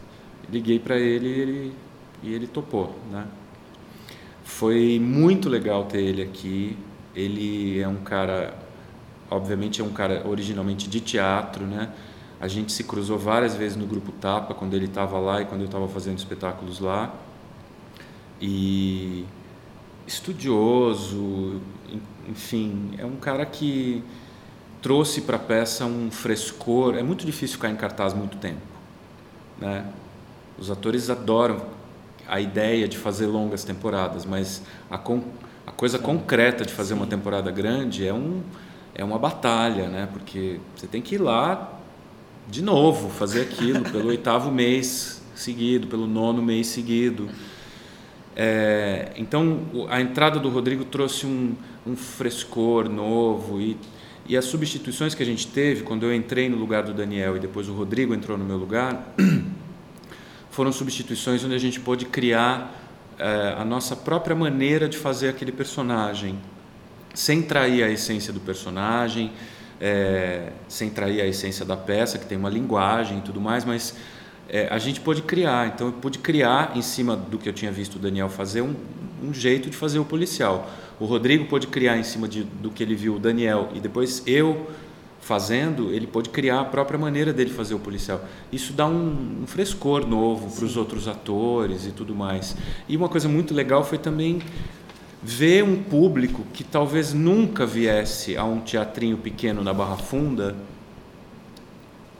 Liguei 0.49 0.79
para 0.79 0.97
ele 0.97 1.27
ele, 1.27 1.73
e 2.23 2.33
ele 2.33 2.47
topou. 2.47 2.97
Né? 3.11 3.25
Foi 4.47 4.97
muito 4.97 5.49
legal 5.49 5.83
ter 5.83 5.99
ele 5.99 6.23
aqui. 6.23 6.75
Ele 7.13 7.79
é 7.79 7.87
um 7.87 7.97
cara, 7.97 8.57
obviamente, 9.29 9.81
é 9.81 9.83
um 9.83 9.91
cara 9.91 10.25
originalmente 10.25 10.89
de 10.89 10.99
teatro, 10.99 11.65
né? 11.65 11.91
A 12.39 12.47
gente 12.47 12.71
se 12.71 12.83
cruzou 12.85 13.19
várias 13.19 13.55
vezes 13.55 13.77
no 13.77 13.85
grupo 13.85 14.11
Tapa, 14.13 14.55
quando 14.55 14.73
ele 14.73 14.85
estava 14.85 15.19
lá 15.19 15.41
e 15.41 15.45
quando 15.45 15.61
eu 15.61 15.65
estava 15.65 15.87
fazendo 15.89 16.17
espetáculos 16.17 16.79
lá. 16.79 17.13
E 18.41 19.25
estudioso, 20.07 21.61
enfim, 22.27 22.91
é 22.97 23.05
um 23.05 23.17
cara 23.17 23.45
que 23.45 24.01
trouxe 24.81 25.21
para 25.21 25.35
a 25.35 25.39
peça 25.39 25.85
um 25.85 26.09
frescor. 26.09 26.95
É 26.95 27.03
muito 27.03 27.25
difícil 27.25 27.57
ficar 27.57 27.69
em 27.69 27.75
cartaz 27.75 28.13
muito 28.13 28.37
tempo, 28.37 28.61
né? 29.59 29.85
Os 30.57 30.71
atores 30.71 31.09
adoram 31.09 31.76
a 32.27 32.39
ideia 32.39 32.87
de 32.87 32.97
fazer 32.97 33.27
longas 33.27 33.63
temporadas, 33.63 34.25
mas 34.25 34.61
a, 34.89 34.97
con 34.97 35.21
a 35.65 35.71
coisa 35.71 35.99
concreta 35.99 36.65
de 36.65 36.73
fazer 36.73 36.93
uma 36.93 37.07
temporada 37.07 37.51
grande 37.51 38.07
é 38.07 38.13
um 38.13 38.41
é 38.95 39.03
uma 39.03 39.19
batalha, 39.19 39.87
né? 39.87 40.09
Porque 40.11 40.59
você 40.75 40.87
tem 40.87 41.01
que 41.01 41.15
ir 41.15 41.19
lá 41.19 41.79
de 42.49 42.63
novo 42.63 43.09
fazer 43.09 43.41
aquilo 43.41 43.83
pelo 43.91 44.07
oitavo 44.07 44.51
mês 44.51 45.21
seguido, 45.35 45.87
pelo 45.87 46.07
nono 46.07 46.41
mês 46.41 46.67
seguido. 46.67 47.29
É, 48.35 49.11
então, 49.15 49.87
a 49.89 50.01
entrada 50.01 50.39
do 50.39 50.49
Rodrigo 50.49 50.83
trouxe 50.85 51.25
um, 51.25 51.55
um 51.85 51.95
frescor 51.95 52.89
novo 52.89 53.61
e, 53.61 53.77
e 54.27 54.35
as 54.35 54.45
substituições 54.45 55.15
que 55.15 55.23
a 55.23 55.25
gente 55.25 55.47
teve, 55.47 55.83
quando 55.83 56.03
eu 56.03 56.13
entrei 56.13 56.49
no 56.49 56.57
lugar 56.57 56.83
do 56.83 56.93
Daniel 56.93 57.37
e 57.37 57.39
depois 57.39 57.69
o 57.69 57.73
Rodrigo 57.73 58.13
entrou 58.13 58.37
no 58.37 58.45
meu 58.45 58.57
lugar, 58.57 59.13
foram 60.57 60.71
substituições 60.71 61.43
onde 61.43 61.53
a 61.53 61.59
gente 61.59 61.79
pôde 61.79 62.05
criar 62.05 62.73
é, 63.19 63.53
a 63.59 63.63
nossa 63.63 63.95
própria 63.95 64.35
maneira 64.35 64.89
de 64.89 64.97
fazer 64.97 65.29
aquele 65.29 65.51
personagem, 65.51 66.39
sem 67.13 67.43
trair 67.43 67.83
a 67.83 67.91
essência 67.91 68.33
do 68.33 68.39
personagem, 68.39 69.33
é, 69.79 70.51
sem 70.67 70.89
trair 70.89 71.21
a 71.21 71.27
essência 71.27 71.63
da 71.63 71.77
peça, 71.77 72.17
que 72.17 72.25
tem 72.25 72.35
uma 72.35 72.49
linguagem 72.49 73.19
e 73.19 73.21
tudo 73.21 73.39
mais, 73.39 73.63
mas 73.65 73.95
é, 74.49 74.67
a 74.71 74.79
gente 74.79 74.99
pôde 74.99 75.21
criar. 75.21 75.67
Então, 75.67 75.85
eu 75.89 75.93
pude 75.93 76.17
criar, 76.17 76.71
em 76.75 76.81
cima 76.81 77.15
do 77.15 77.37
que 77.37 77.47
eu 77.47 77.53
tinha 77.53 77.71
visto 77.71 77.97
o 77.97 77.99
Daniel 77.99 78.27
fazer, 78.27 78.63
um, 78.63 78.73
um 79.23 79.31
jeito 79.31 79.69
de 79.69 79.77
fazer 79.77 79.99
o 79.99 80.05
policial. 80.05 80.67
O 80.99 81.05
Rodrigo 81.05 81.45
pôde 81.45 81.67
criar, 81.67 81.99
em 81.99 82.03
cima 82.03 82.27
de, 82.27 82.41
do 82.43 82.71
que 82.71 82.81
ele 82.81 82.95
viu 82.95 83.17
o 83.17 83.19
Daniel, 83.19 83.69
e 83.75 83.79
depois 83.79 84.23
eu 84.25 84.65
fazendo, 85.27 85.91
ele 85.91 86.07
pôde 86.07 86.29
criar 86.29 86.61
a 86.61 86.65
própria 86.65 86.97
maneira 86.97 87.33
dele 87.33 87.49
fazer 87.49 87.75
o 87.75 87.79
policial. 87.79 88.21
Isso 88.49 88.71
dá 88.71 88.87
um, 88.87 89.41
um 89.43 89.45
frescor 89.45 90.07
novo 90.07 90.55
para 90.55 90.63
os 90.63 90.77
outros 90.77 91.05
atores 91.05 91.85
e 91.85 91.91
tudo 91.91 92.15
mais. 92.15 92.55
E 92.87 92.95
uma 92.95 93.09
coisa 93.09 93.27
muito 93.27 93.53
legal 93.53 93.83
foi 93.83 93.97
também 93.97 94.41
ver 95.21 95.65
um 95.65 95.83
público 95.83 96.43
que 96.53 96.63
talvez 96.63 97.13
nunca 97.13 97.65
viesse 97.65 98.37
a 98.37 98.45
um 98.45 98.61
teatrinho 98.61 99.17
pequeno 99.17 99.61
na 99.61 99.73
Barra 99.73 99.97
Funda 99.97 100.55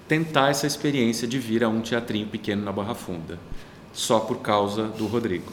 tentar 0.06 0.50
essa 0.50 0.68
experiência 0.68 1.26
de 1.26 1.40
vir 1.40 1.64
a 1.64 1.70
um 1.70 1.80
teatrinho 1.80 2.28
pequeno 2.28 2.64
na 2.64 2.74
Barra 2.74 2.94
Funda, 2.94 3.40
só 3.94 4.20
por 4.20 4.40
causa 4.40 4.84
do 4.84 5.08
Rodrigo. 5.08 5.50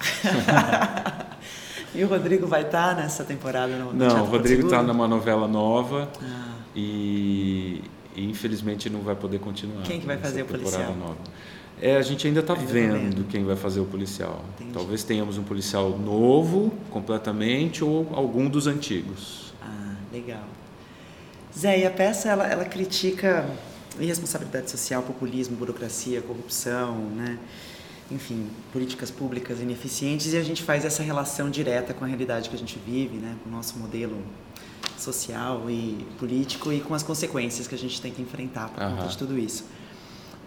e 1.95 2.03
o 2.03 2.09
Rodrigo 2.09 2.49
vai 2.49 2.63
estar 2.63 2.97
nessa 2.97 3.23
temporada 3.23 3.77
no, 3.77 3.93
no 3.93 4.09
Não, 4.09 4.23
o 4.23 4.27
Rodrigo 4.27 4.65
está 4.65 4.83
numa 4.83 5.07
novela 5.07 5.47
nova 5.47 6.09
ah. 6.21 6.54
E, 6.75 7.83
e, 8.17 8.25
infelizmente 8.25 8.91
não 8.91 9.01
vai 9.01 9.15
poder 9.15 9.39
continuar. 9.39 9.83
Quem 9.83 10.01
que 10.01 10.07
vai 10.07 10.19
fazer 10.19 10.43
o 10.43 10.47
policial? 10.47 10.95
Nova. 10.95 11.17
É, 11.81 11.97
a 11.97 12.03
gente 12.03 12.27
ainda 12.27 12.41
está 12.41 12.55
vendo, 12.55 12.93
vendo, 12.93 13.29
quem 13.29 13.45
vai 13.45 13.57
fazer 13.57 13.81
o 13.81 13.85
policial. 13.85 14.45
Entendi. 14.55 14.73
Talvez 14.73 15.03
tenhamos 15.03 15.39
um 15.39 15.43
policial 15.43 15.99
novo, 15.99 16.73
completamente, 16.91 17.83
ou 17.83 18.09
algum 18.13 18.49
dos 18.49 18.67
antigos. 18.67 19.53
Ah, 19.61 19.97
legal. 20.13 20.45
Zé, 21.57 21.81
e 21.81 21.87
a 21.87 21.91
peça 21.91 22.29
ela, 22.29 22.47
ela 22.47 22.65
critica 22.65 23.49
irresponsabilidade 23.99 24.71
social, 24.71 25.03
populismo, 25.03 25.57
burocracia, 25.57 26.21
corrupção, 26.21 26.97
né? 27.11 27.39
enfim, 28.11 28.49
políticas 28.73 29.11
públicas 29.11 29.61
ineficientes 29.61 30.33
e 30.33 30.37
a 30.37 30.43
gente 30.43 30.63
faz 30.63 30.85
essa 30.85 31.03
relação 31.03 31.49
direta 31.49 31.95
com 31.95 32.05
a 32.05 32.09
realidade 32.09 32.51
que 32.51 32.57
a 32.57 32.59
gente 32.59 32.79
vive, 32.85 33.17
né? 33.17 33.37
com 33.43 33.49
o 33.49 33.53
nosso 33.53 33.79
modelo 33.79 34.19
social 34.99 35.69
e 35.69 36.07
político 36.19 36.73
e 36.73 36.81
com 36.81 36.95
as 36.95 37.03
consequências 37.03 37.67
que 37.67 37.75
a 37.75 37.79
gente 37.79 38.01
tem 38.01 38.13
que 38.13 38.23
enfrentar 38.23 38.69
por 38.69 38.83
uhum. 38.83 38.97
conta 38.97 39.09
de 39.09 39.19
tudo 39.19 39.39
isso. 39.39 39.65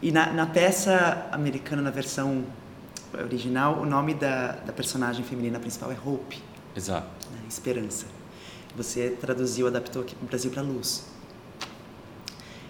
E 0.02 0.12
na, 0.12 0.32
na, 0.32 0.45
peça 0.45 1.28
americana, 1.32 1.82
na 1.82 1.89
versão 1.89 2.43
original, 3.13 3.80
o 3.80 3.86
nome 3.86 4.13
da, 4.13 4.52
da 4.52 4.73
personagem 4.73 5.23
feminina 5.23 5.60
principal 5.60 5.91
é 5.91 5.97
Hope. 6.04 6.41
Exato. 6.76 7.08
Né? 7.32 7.39
Esperança. 7.50 8.06
Você 8.76 9.17
traduziu, 9.19 9.67
adaptou 9.67 10.04
aqui 10.04 10.15
para 10.15 10.26
o 10.26 10.28
Brasil 10.28 10.52
para 10.52 10.62
Luz. 10.62 11.06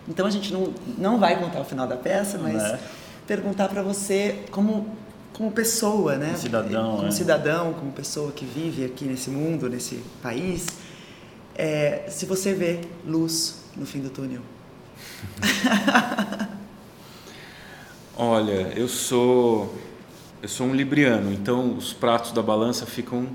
Então 0.07 0.25
a 0.25 0.29
gente 0.29 0.53
não, 0.53 0.73
não 0.97 1.19
vai 1.19 1.37
contar 1.37 1.59
o 1.59 1.65
final 1.65 1.85
da 1.85 1.97
peça, 1.97 2.37
mas 2.37 2.53
né? 2.53 2.79
perguntar 3.27 3.67
para 3.67 3.81
você 3.81 4.45
como 4.51 4.95
como 5.33 5.51
pessoa, 5.51 6.15
né? 6.15 6.27
Como 6.27 6.37
cidadão, 6.39 6.95
como 6.95 7.07
é. 7.07 7.11
cidadão, 7.11 7.73
como 7.73 7.91
pessoa 7.91 8.31
que 8.31 8.43
vive 8.43 8.83
aqui 8.83 9.05
nesse 9.05 9.29
mundo, 9.29 9.69
nesse 9.69 10.03
país, 10.21 10.65
é, 11.57 12.05
se 12.09 12.25
você 12.25 12.53
vê 12.53 12.81
luz 13.05 13.63
no 13.75 13.85
fim 13.85 13.99
do 13.99 14.09
túnel. 14.09 14.41
Olha, 18.15 18.73
eu 18.75 18.87
sou 18.87 19.75
eu 20.41 20.47
sou 20.47 20.67
um 20.67 20.75
libriano, 20.75 21.33
então 21.33 21.75
os 21.75 21.93
pratos 21.93 22.31
da 22.31 22.41
balança 22.43 22.85
ficam 22.85 23.27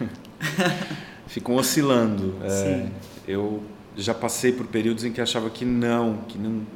ficam 1.28 1.56
oscilando. 1.56 2.34
É, 2.42 2.88
eu 3.28 3.62
já 3.96 4.14
passei 4.14 4.52
por 4.52 4.66
períodos 4.66 5.04
em 5.04 5.12
que 5.12 5.20
achava 5.20 5.50
que 5.50 5.64
não, 5.64 6.18
que 6.28 6.38
não. 6.38 6.66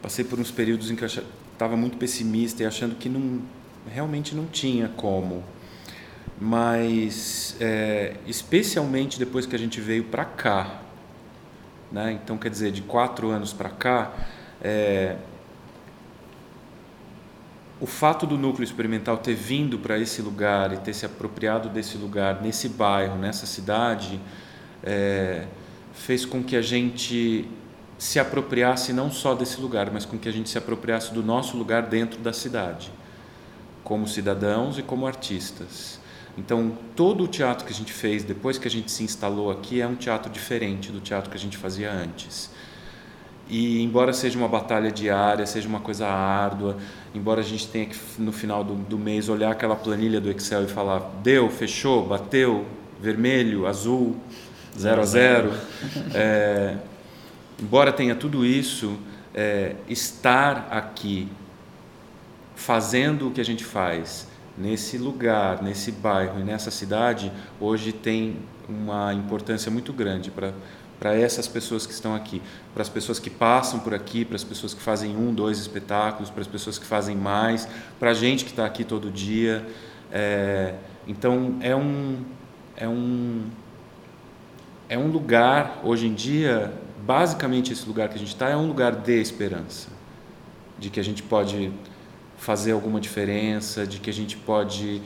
Passei 0.00 0.24
por 0.24 0.38
uns 0.38 0.50
períodos 0.50 0.90
em 0.90 0.96
que 0.96 1.04
eu 1.04 1.08
estava 1.52 1.76
muito 1.76 1.98
pessimista 1.98 2.62
e 2.62 2.66
achando 2.66 2.94
que 2.94 3.08
não, 3.08 3.40
realmente 3.88 4.34
não 4.34 4.46
tinha 4.46 4.88
como. 4.88 5.44
Mas, 6.40 7.54
é, 7.60 8.16
especialmente 8.26 9.18
depois 9.18 9.44
que 9.44 9.54
a 9.54 9.58
gente 9.58 9.78
veio 9.78 10.04
para 10.04 10.24
cá, 10.24 10.80
né? 11.92 12.12
então 12.12 12.38
quer 12.38 12.48
dizer, 12.48 12.72
de 12.72 12.80
quatro 12.80 13.28
anos 13.28 13.52
para 13.52 13.68
cá, 13.68 14.10
é, 14.62 15.16
o 17.78 17.86
fato 17.86 18.26
do 18.26 18.38
núcleo 18.38 18.64
experimental 18.64 19.18
ter 19.18 19.34
vindo 19.34 19.78
para 19.78 19.98
esse 19.98 20.22
lugar 20.22 20.72
e 20.72 20.76
ter 20.78 20.94
se 20.94 21.04
apropriado 21.04 21.68
desse 21.68 21.96
lugar, 21.96 22.40
nesse 22.42 22.68
bairro, 22.68 23.16
nessa 23.16 23.46
cidade, 23.46 24.20
é, 24.82 25.46
fez 25.92 26.24
com 26.24 26.42
que 26.42 26.56
a 26.56 26.62
gente 26.62 27.48
se 27.98 28.18
apropriasse 28.18 28.92
não 28.92 29.10
só 29.10 29.34
desse 29.34 29.60
lugar, 29.60 29.90
mas 29.90 30.06
com 30.06 30.18
que 30.18 30.28
a 30.28 30.32
gente 30.32 30.48
se 30.48 30.56
apropriasse 30.56 31.12
do 31.12 31.22
nosso 31.22 31.56
lugar 31.56 31.82
dentro 31.82 32.20
da 32.20 32.32
cidade, 32.32 32.90
como 33.84 34.06
cidadãos 34.06 34.78
e 34.78 34.82
como 34.82 35.06
artistas. 35.06 36.00
Então, 36.38 36.76
todo 36.94 37.24
o 37.24 37.28
teatro 37.28 37.66
que 37.66 37.72
a 37.72 37.74
gente 37.74 37.92
fez 37.92 38.22
depois 38.22 38.58
que 38.58 38.66
a 38.66 38.70
gente 38.70 38.90
se 38.90 39.02
instalou 39.02 39.50
aqui 39.50 39.80
é 39.80 39.86
um 39.86 39.94
teatro 39.94 40.30
diferente 40.30 40.90
do 40.90 41.00
teatro 41.00 41.30
que 41.30 41.36
a 41.36 41.40
gente 41.40 41.56
fazia 41.56 41.92
antes. 41.92 42.50
E 43.48 43.82
embora 43.82 44.12
seja 44.12 44.38
uma 44.38 44.46
batalha 44.46 44.92
diária, 44.92 45.44
seja 45.44 45.68
uma 45.68 45.80
coisa 45.80 46.06
árdua, 46.06 46.76
embora 47.12 47.40
a 47.40 47.44
gente 47.44 47.66
tenha 47.66 47.86
que 47.86 47.98
no 48.16 48.30
final 48.30 48.62
do, 48.62 48.74
do 48.74 48.96
mês 48.96 49.28
olhar 49.28 49.50
aquela 49.50 49.74
planilha 49.74 50.20
do 50.20 50.30
Excel 50.30 50.64
e 50.64 50.68
falar 50.68 51.00
deu, 51.20 51.50
fechou, 51.50 52.06
bateu, 52.06 52.64
vermelho, 53.00 53.66
azul, 53.66 54.16
zero 54.78 55.00
a 55.00 55.04
zero, 55.04 55.52
é, 56.14 56.76
embora 57.60 57.92
tenha 57.92 58.14
tudo 58.14 58.46
isso, 58.46 58.96
é, 59.34 59.74
estar 59.88 60.68
aqui 60.70 61.26
fazendo 62.54 63.28
o 63.28 63.30
que 63.32 63.40
a 63.40 63.44
gente 63.44 63.64
faz 63.64 64.29
nesse 64.60 64.98
lugar, 64.98 65.62
nesse 65.62 65.90
bairro 65.90 66.38
e 66.40 66.44
nessa 66.44 66.70
cidade, 66.70 67.32
hoje 67.58 67.92
tem 67.92 68.36
uma 68.68 69.12
importância 69.14 69.70
muito 69.70 69.92
grande 69.92 70.30
para 70.30 70.52
para 71.00 71.16
essas 71.16 71.48
pessoas 71.48 71.86
que 71.86 71.94
estão 71.94 72.14
aqui, 72.14 72.42
para 72.74 72.82
as 72.82 72.88
pessoas 72.90 73.18
que 73.18 73.30
passam 73.30 73.80
por 73.80 73.94
aqui, 73.94 74.22
para 74.22 74.36
as 74.36 74.44
pessoas 74.44 74.74
que 74.74 74.82
fazem 74.82 75.16
um, 75.16 75.32
dois 75.32 75.58
espetáculos, 75.58 76.28
para 76.28 76.42
as 76.42 76.46
pessoas 76.46 76.78
que 76.78 76.84
fazem 76.84 77.16
mais, 77.16 77.66
para 77.98 78.10
a 78.10 78.14
gente 78.14 78.44
que 78.44 78.50
está 78.50 78.66
aqui 78.66 78.84
todo 78.84 79.10
dia. 79.10 79.66
É, 80.12 80.74
então 81.08 81.56
é 81.62 81.74
um 81.74 82.22
é 82.76 82.86
um 82.86 83.46
é 84.90 84.98
um 84.98 85.06
lugar 85.06 85.80
hoje 85.82 86.06
em 86.06 86.12
dia, 86.12 86.70
basicamente 87.02 87.72
esse 87.72 87.86
lugar 87.86 88.10
que 88.10 88.16
a 88.16 88.18
gente 88.18 88.34
está 88.34 88.50
é 88.50 88.56
um 88.56 88.66
lugar 88.66 88.94
de 88.94 89.18
esperança, 89.18 89.88
de 90.78 90.90
que 90.90 91.00
a 91.00 91.04
gente 91.04 91.22
pode 91.22 91.72
fazer 92.40 92.72
alguma 92.72 92.98
diferença, 92.98 93.86
de 93.86 94.00
que 94.00 94.08
a 94.08 94.12
gente 94.12 94.34
pode 94.34 95.02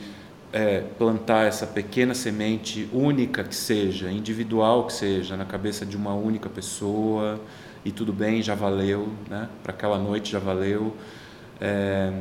é, 0.53 0.79
plantar 0.97 1.45
essa 1.45 1.67
pequena 1.67 2.13
semente 2.13 2.87
única 2.93 3.43
que 3.43 3.53
seja, 3.53 4.09
individual 4.09 4.87
que 4.87 4.93
seja, 4.93 5.35
na 5.35 5.43
cabeça 5.43 5.85
de 5.85 5.97
uma 5.97 6.13
única 6.13 6.47
pessoa 6.47 7.41
e 7.83 7.91
tudo 7.91 8.13
bem, 8.13 8.41
já 8.41 8.55
valeu, 8.55 9.09
né? 9.29 9.49
Para 9.61 9.73
aquela 9.73 9.99
noite 9.99 10.31
já 10.31 10.39
valeu. 10.39 10.95
É, 11.59 12.13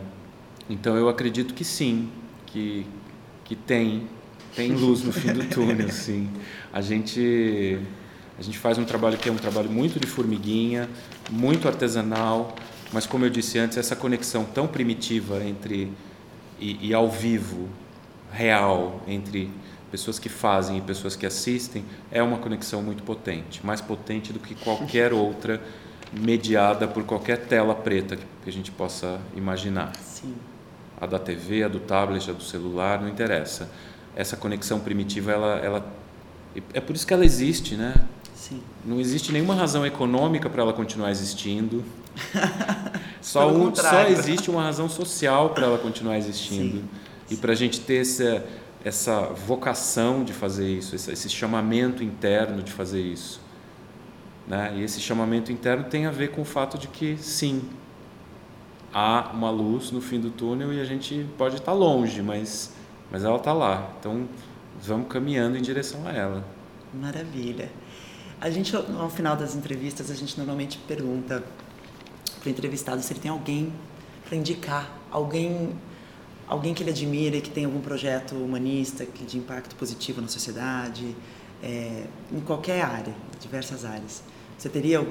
então 0.69 0.97
eu 0.97 1.09
acredito 1.09 1.55
que 1.55 1.65
sim, 1.65 2.11
que 2.47 2.85
que 3.45 3.55
tem 3.55 4.09
tem 4.57 4.73
luz 4.73 5.05
no 5.05 5.13
fim 5.13 5.33
do 5.33 5.45
túnel, 5.55 5.91
sim. 5.91 6.29
A 6.73 6.81
gente 6.81 7.79
a 8.37 8.43
gente 8.43 8.59
faz 8.59 8.79
um 8.79 8.85
trabalho 8.85 9.17
que 9.17 9.29
é 9.29 9.33
um 9.33 9.37
trabalho 9.37 9.71
muito 9.71 10.01
de 10.01 10.09
formiguinha, 10.09 10.89
muito 11.31 11.69
artesanal, 11.69 12.57
mas 12.93 13.07
como 13.07 13.25
eu 13.25 13.31
disse 13.31 13.59
antes, 13.59 13.77
essa 13.77 13.97
conexão 13.97 14.45
tão 14.45 14.67
primitiva 14.67 15.43
entre 15.45 15.93
e, 16.61 16.89
e 16.89 16.95
ao 16.95 17.11
vivo 17.11 17.69
real 18.33 19.03
entre 19.07 19.51
pessoas 19.91 20.19
que 20.19 20.29
fazem 20.29 20.79
e 20.79 20.81
pessoas 20.81 21.15
que 21.15 21.25
assistem 21.25 21.85
é 22.11 22.23
uma 22.23 22.39
conexão 22.39 22.83
muito 22.83 23.03
potente, 23.03 23.65
mais 23.65 23.81
potente 23.81 24.33
do 24.33 24.41
que 24.41 24.55
qualquer 24.55 25.13
outra 25.15 25.61
mediada 26.13 26.87
por 26.87 27.05
qualquer 27.05 27.47
tela 27.47 27.75
preta 27.75 28.17
que 28.17 28.49
a 28.49 28.53
gente 28.53 28.71
possa 28.71 29.21
imaginar. 29.37 29.95
Sim. 29.97 30.35
A 31.01 31.07
da 31.07 31.19
TV, 31.19 31.65
a 31.65 31.69
do 31.69 31.81
tablet, 31.81 32.31
a 32.31 32.33
do 32.33 32.43
celular, 32.43 33.01
não 33.01 33.09
interessa. 33.09 33.71
Essa 34.17 34.37
conexão 34.37 34.79
primitiva, 34.81 35.33
ela, 35.33 35.59
ela 35.59 35.93
é 36.73 36.81
por 36.81 36.95
isso 36.95 37.07
que 37.07 37.13
ela 37.13 37.25
existe, 37.25 37.75
né? 37.75 37.95
Sim. 38.45 38.61
Não 38.85 39.01
existe 39.01 39.33
nenhuma 39.33 39.55
razão 39.55 39.87
econômica 39.87 40.51
para 40.51 40.61
ela 40.61 40.75
continuar 40.75 41.11
existindo. 41.11 41.83
só, 43.23 43.51
um, 43.51 43.75
só 43.75 44.03
existe 44.03 44.51
uma 44.51 44.63
razão 44.63 44.87
social 44.87 45.51
para 45.51 45.65
ela 45.65 45.79
continuar 45.79 46.19
existindo. 46.19 46.77
Sim. 46.77 46.85
E 47.31 47.37
para 47.37 47.53
a 47.53 47.55
gente 47.55 47.81
ter 47.81 48.03
essa, 48.03 48.45
essa 48.85 49.21
vocação 49.23 50.23
de 50.23 50.35
fazer 50.35 50.69
isso, 50.69 50.95
esse, 50.95 51.31
chamamento 51.31 52.05
interno 52.05 52.63
de 52.63 52.71
fazer 52.71 53.01
isso. 53.01 53.41
Né? 54.47 54.75
E 54.77 54.83
esse 54.83 55.01
chamamento 55.01 55.51
interno 55.51 55.85
tem 55.85 56.05
a 56.05 56.11
ver 56.11 56.33
com 56.33 56.43
o 56.43 56.45
fato 56.45 56.77
de 56.77 56.87
que, 56.89 57.17
sim, 57.17 57.63
há 58.93 59.31
uma 59.33 59.49
luz 59.49 59.91
no 59.91 60.03
fim 60.03 60.21
do 60.21 60.29
túnel 60.29 60.71
e 60.71 60.83
a 60.83 60.85
gente 60.85 61.27
pode 61.39 61.57
estar 61.57 61.73
longe, 61.73 62.21
mas, 62.21 62.75
mas 63.11 63.25
ela 63.25 63.39
está 63.39 63.55
lá. 63.55 63.91
Então, 63.99 64.29
vamos 64.83 65.09
caminhando 65.09 65.57
em 65.57 65.63
direção 65.63 66.07
a 66.07 66.13
ela. 66.13 66.45
Maravilha. 66.93 67.71
A 68.45 68.51
gente, 68.51 68.77
ao 68.77 69.09
final 69.09 69.35
das 69.39 69.55
entrevistas, 69.55 70.11
a 70.11 70.15
gente 70.15 70.37
normalmente 70.37 70.77
pergunta 70.87 71.43
para 72.41 72.47
o 72.47 72.51
entrevistado 72.51 73.01
se 73.01 73.11
ele 73.11 73.21
tem 73.21 73.31
alguém 73.31 73.73
para 74.23 74.37
indicar, 74.37 74.99
alguém 75.11 75.75
alguém 76.47 76.75
que 76.75 76.83
ele 76.83 76.91
admira 76.91 77.37
e 77.37 77.41
que 77.41 77.49
tem 77.49 77.65
algum 77.65 77.81
projeto 77.81 78.35
humanista 78.35 79.07
que 79.07 79.25
de 79.25 79.39
impacto 79.39 79.75
positivo 79.77 80.21
na 80.21 80.29
sociedade, 80.29 81.17
é, 81.63 82.05
em 82.31 82.41
qualquer 82.41 82.83
área, 82.83 83.15
diversas 83.41 83.83
áreas. 83.83 84.23
Você 84.59 84.69
teria 84.69 85.03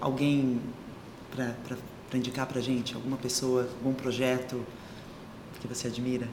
alguém 0.00 0.60
para 1.30 2.18
indicar 2.18 2.44
para 2.48 2.60
gente? 2.60 2.96
Alguma 2.96 3.16
pessoa, 3.18 3.68
algum 3.78 3.94
projeto 3.94 4.66
que 5.60 5.68
você 5.68 5.86
admira? 5.86 6.26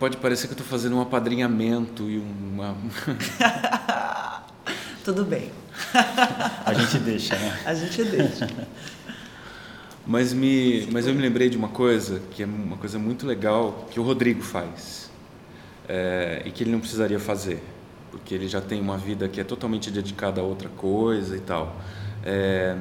Pode 0.00 0.16
parecer 0.16 0.48
que 0.48 0.52
eu 0.54 0.58
estou 0.58 0.66
fazendo 0.66 0.96
um 0.96 1.00
apadrinhamento 1.00 2.10
e 2.10 2.18
uma. 2.18 2.76
Tudo 5.08 5.24
bem. 5.24 5.50
A 6.66 6.74
gente 6.74 6.98
deixa, 6.98 7.34
né? 7.34 7.58
A 7.64 7.72
gente 7.72 8.04
deixa. 8.04 8.46
Mas, 10.06 10.34
me, 10.34 10.86
mas 10.92 11.06
eu 11.06 11.14
me 11.14 11.22
lembrei 11.22 11.48
de 11.48 11.56
uma 11.56 11.70
coisa, 11.70 12.20
que 12.30 12.42
é 12.42 12.46
uma 12.46 12.76
coisa 12.76 12.98
muito 12.98 13.26
legal, 13.26 13.88
que 13.90 13.98
o 13.98 14.02
Rodrigo 14.02 14.42
faz. 14.42 15.10
É, 15.88 16.42
e 16.44 16.50
que 16.50 16.62
ele 16.62 16.72
não 16.72 16.80
precisaria 16.80 17.18
fazer, 17.18 17.62
porque 18.10 18.34
ele 18.34 18.46
já 18.48 18.60
tem 18.60 18.82
uma 18.82 18.98
vida 18.98 19.26
que 19.30 19.40
é 19.40 19.44
totalmente 19.44 19.90
dedicada 19.90 20.42
a 20.42 20.44
outra 20.44 20.68
coisa 20.68 21.34
e 21.34 21.40
tal. 21.40 21.74
É, 22.22 22.76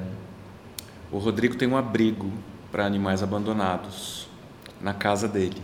o 1.09 1.19
Rodrigo 1.19 1.55
tem 1.55 1.65
um 1.65 1.77
abrigo 1.77 2.29
para 2.69 2.85
animais 2.85 3.23
abandonados 3.23 4.27
na 4.81 4.93
casa 4.93 5.29
dele. 5.29 5.61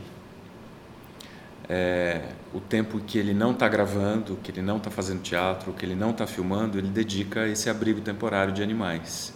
É, 1.70 2.22
o 2.54 2.60
tempo 2.60 3.00
que 3.00 3.18
ele 3.18 3.34
não 3.34 3.52
está 3.52 3.68
gravando, 3.68 4.38
que 4.44 4.52
ele 4.52 4.62
não 4.62 4.78
está 4.78 4.92
fazendo 4.92 5.22
teatro, 5.22 5.72
que 5.74 5.86
ele 5.86 5.96
não 5.96 6.12
está 6.12 6.28
filmando, 6.28 6.78
ele 6.78 6.90
dedica 6.90 7.42
a 7.42 7.48
esse 7.48 7.70
abrigo 7.70 8.02
temporário 8.02 8.54
de 8.54 8.62
animais. 8.62 9.34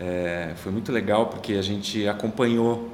É, 0.00 0.52
foi 0.56 0.72
muito 0.72 0.90
legal 0.90 1.26
porque 1.26 1.54
a 1.54 1.62
gente 1.62 2.08
acompanhou 2.08 2.92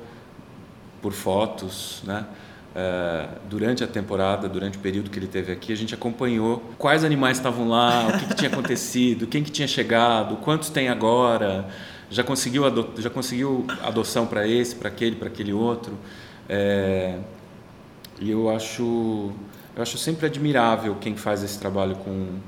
por 1.00 1.12
fotos, 1.12 2.02
né? 2.04 2.26
É, 2.72 3.26
durante 3.48 3.82
a 3.82 3.86
temporada, 3.86 4.48
durante 4.48 4.78
o 4.78 4.80
período 4.80 5.10
que 5.10 5.18
ele 5.18 5.26
teve 5.26 5.50
aqui, 5.50 5.72
a 5.72 5.76
gente 5.76 5.92
acompanhou 5.92 6.62
quais 6.78 7.02
animais 7.02 7.38
estavam 7.38 7.68
lá, 7.68 8.06
o 8.06 8.18
que, 8.18 8.26
que 8.26 8.34
tinha 8.34 8.50
acontecido, 8.50 9.26
quem 9.26 9.42
que 9.42 9.50
tinha 9.50 9.66
chegado, 9.66 10.36
quantos 10.36 10.70
tem 10.70 10.88
agora, 10.88 11.68
já 12.08 12.22
conseguiu, 12.22 12.62
já 12.98 13.10
conseguiu 13.10 13.66
adoção 13.82 14.26
para 14.26 14.46
esse, 14.46 14.76
para 14.76 14.88
aquele, 14.88 15.16
para 15.16 15.28
aquele 15.28 15.52
outro. 15.52 15.98
É, 16.48 17.18
e 18.20 18.30
eu 18.30 18.48
acho, 18.50 19.32
eu 19.74 19.82
acho 19.82 19.98
sempre 19.98 20.26
admirável 20.26 20.96
quem 21.00 21.16
faz 21.16 21.42
esse 21.42 21.58
trabalho 21.58 21.96
com, 21.96 22.38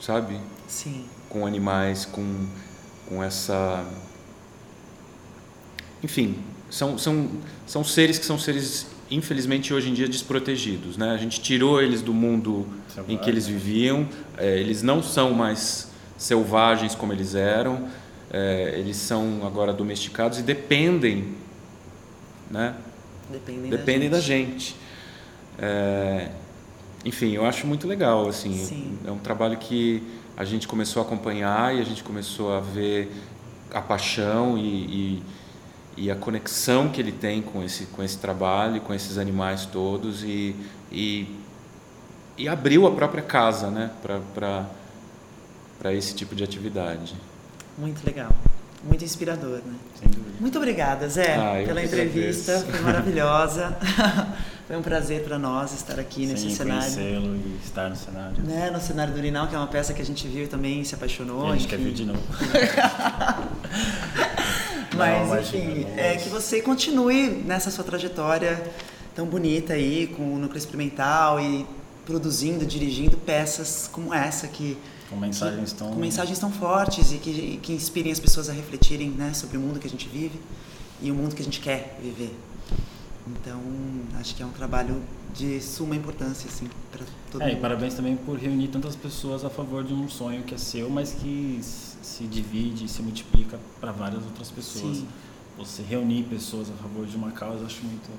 sabe? 0.00 0.38
Sim. 0.66 1.04
Com 1.28 1.46
animais, 1.46 2.04
com 2.04 2.46
com 3.06 3.22
essa. 3.22 3.84
Enfim, 6.02 6.36
são, 6.70 6.98
são, 6.98 7.28
são 7.66 7.84
seres 7.84 8.18
que 8.18 8.26
são 8.26 8.38
seres, 8.38 8.86
infelizmente, 9.10 9.72
hoje 9.72 9.90
em 9.90 9.94
dia 9.94 10.08
desprotegidos. 10.08 10.96
Né? 10.96 11.10
A 11.10 11.16
gente 11.16 11.40
tirou 11.40 11.80
eles 11.80 12.02
do 12.02 12.12
mundo 12.12 12.66
Selvagem. 12.88 13.14
em 13.14 13.18
que 13.18 13.30
eles 13.30 13.46
viviam, 13.46 14.08
é, 14.36 14.58
eles 14.58 14.82
não 14.82 15.02
são 15.02 15.32
mais 15.32 15.90
selvagens 16.18 16.94
como 16.94 17.12
eles 17.12 17.34
eram, 17.34 17.88
é, 18.30 18.74
eles 18.78 18.96
são 18.96 19.46
agora 19.46 19.72
domesticados 19.72 20.38
e 20.38 20.42
dependem. 20.42 21.34
Né? 22.50 22.74
Dependem, 23.30 23.70
dependem 23.70 24.10
da 24.10 24.20
gente. 24.20 24.50
Da 24.52 24.58
gente. 24.58 24.76
É, 25.58 26.30
enfim, 27.04 27.32
eu 27.32 27.44
acho 27.44 27.66
muito 27.66 27.86
legal. 27.86 28.28
Assim, 28.28 28.56
Sim. 28.56 28.98
é 29.06 29.10
um 29.10 29.18
trabalho 29.18 29.56
que 29.58 30.02
a 30.36 30.44
gente 30.44 30.66
começou 30.66 31.02
a 31.02 31.06
acompanhar 31.06 31.74
e 31.74 31.80
a 31.80 31.84
gente 31.84 32.02
começou 32.02 32.52
a 32.52 32.60
ver 32.60 33.10
a 33.72 33.80
paixão 33.80 34.56
e, 34.56 34.62
e, 34.62 35.22
e, 35.96 36.10
a 36.10 36.16
conexão 36.16 36.88
que 36.88 37.00
ele 37.00 37.12
tem 37.12 37.42
com 37.42 37.62
esse, 37.62 37.86
com 37.86 38.02
esse 38.02 38.18
trabalho, 38.18 38.80
com 38.80 38.94
esses 38.94 39.18
animais 39.18 39.66
todos 39.66 40.22
e, 40.22 40.54
e, 40.90 41.28
e 42.38 42.48
abriu 42.48 42.86
a 42.86 42.92
própria 42.92 43.22
casa 43.22 43.70
né, 43.70 43.90
para 44.02 45.92
esse 45.92 46.14
tipo 46.14 46.34
de 46.34 46.42
atividade. 46.42 47.14
Muito 47.76 48.04
legal, 48.06 48.30
muito 48.86 49.04
inspirador. 49.04 49.60
Né? 49.64 49.74
Muito 50.40 50.58
obrigada, 50.58 51.08
Zé, 51.08 51.36
ah, 51.36 51.62
pela 51.64 51.82
entrevista, 51.82 52.58
foi 52.60 52.80
maravilhosa. 52.80 53.76
Foi 54.66 54.78
um 54.78 54.82
prazer 54.82 55.22
para 55.22 55.38
nós 55.38 55.74
estar 55.74 56.00
aqui 56.00 56.24
nesse 56.24 56.50
cenário. 56.50 56.88
e 56.88 57.58
estar 57.62 57.90
no 57.90 57.96
cenário. 57.96 58.42
Né, 58.42 58.70
no 58.70 58.80
cenário 58.80 59.12
do 59.12 59.18
Urinal, 59.18 59.46
que 59.46 59.54
é 59.54 59.58
uma 59.58 59.66
peça 59.66 59.92
que 59.92 60.00
a 60.00 60.04
gente 60.04 60.26
viu 60.26 60.44
e 60.44 60.46
também 60.46 60.82
se 60.84 60.94
apaixonou. 60.94 61.48
E 61.48 61.50
a 61.50 61.52
gente 61.52 61.66
enfim. 61.66 61.76
quer 61.76 61.84
ver 61.84 61.92
de 61.92 62.06
novo. 62.06 62.22
mas, 64.96 65.28
não, 65.28 65.38
enfim, 65.38 65.58
imagina, 65.58 66.00
é 66.00 66.16
que 66.16 66.30
você 66.30 66.62
continue 66.62 67.28
nessa 67.44 67.70
sua 67.70 67.84
trajetória 67.84 68.62
tão 69.14 69.26
bonita 69.26 69.74
aí, 69.74 70.06
com 70.06 70.34
o 70.34 70.38
núcleo 70.38 70.56
experimental 70.56 71.38
e 71.38 71.66
produzindo, 72.06 72.64
dirigindo 72.64 73.18
peças 73.18 73.86
como 73.92 74.14
essa 74.14 74.48
que 74.48 74.78
com 75.14 75.20
mensagens 75.20 75.72
tão 75.72 75.90
com 75.90 76.00
mensagens 76.00 76.38
tão 76.38 76.50
fortes 76.50 77.12
e 77.12 77.18
que, 77.18 77.58
que 77.62 77.72
inspirem 77.72 78.10
as 78.10 78.20
pessoas 78.20 78.48
a 78.48 78.52
refletirem 78.52 79.10
né, 79.10 79.32
sobre 79.32 79.56
o 79.56 79.60
mundo 79.60 79.78
que 79.78 79.86
a 79.86 79.90
gente 79.90 80.08
vive 80.08 80.38
e 81.00 81.10
o 81.10 81.14
mundo 81.14 81.34
que 81.34 81.42
a 81.42 81.44
gente 81.44 81.60
quer 81.60 81.98
viver. 82.02 82.34
Então, 83.26 83.60
acho 84.20 84.34
que 84.34 84.42
é 84.42 84.46
um 84.46 84.50
trabalho 84.50 85.00
de 85.32 85.60
suma 85.60 85.96
importância 85.96 86.48
assim 86.48 86.68
para 86.92 87.04
todo 87.30 87.42
é, 87.42 87.46
mundo. 87.46 87.56
E 87.56 87.60
parabéns 87.60 87.94
também 87.94 88.16
por 88.16 88.38
reunir 88.38 88.68
tantas 88.68 88.94
pessoas 88.94 89.44
a 89.44 89.50
favor 89.50 89.82
de 89.82 89.94
um 89.94 90.08
sonho 90.08 90.42
que 90.42 90.54
é 90.54 90.58
seu, 90.58 90.90
mas 90.90 91.12
que 91.12 91.58
se 91.62 92.24
divide 92.24 92.84
e 92.84 92.88
se 92.88 93.02
multiplica 93.02 93.58
para 93.80 93.92
várias 93.92 94.22
outras 94.24 94.50
pessoas. 94.50 94.98
Sim. 94.98 95.08
Você 95.56 95.82
reunir 95.82 96.24
pessoas 96.24 96.68
a 96.70 96.74
favor 96.74 97.06
de 97.06 97.16
uma 97.16 97.30
causa, 97.30 97.64
acho 97.64 97.82
muito 97.84 98.10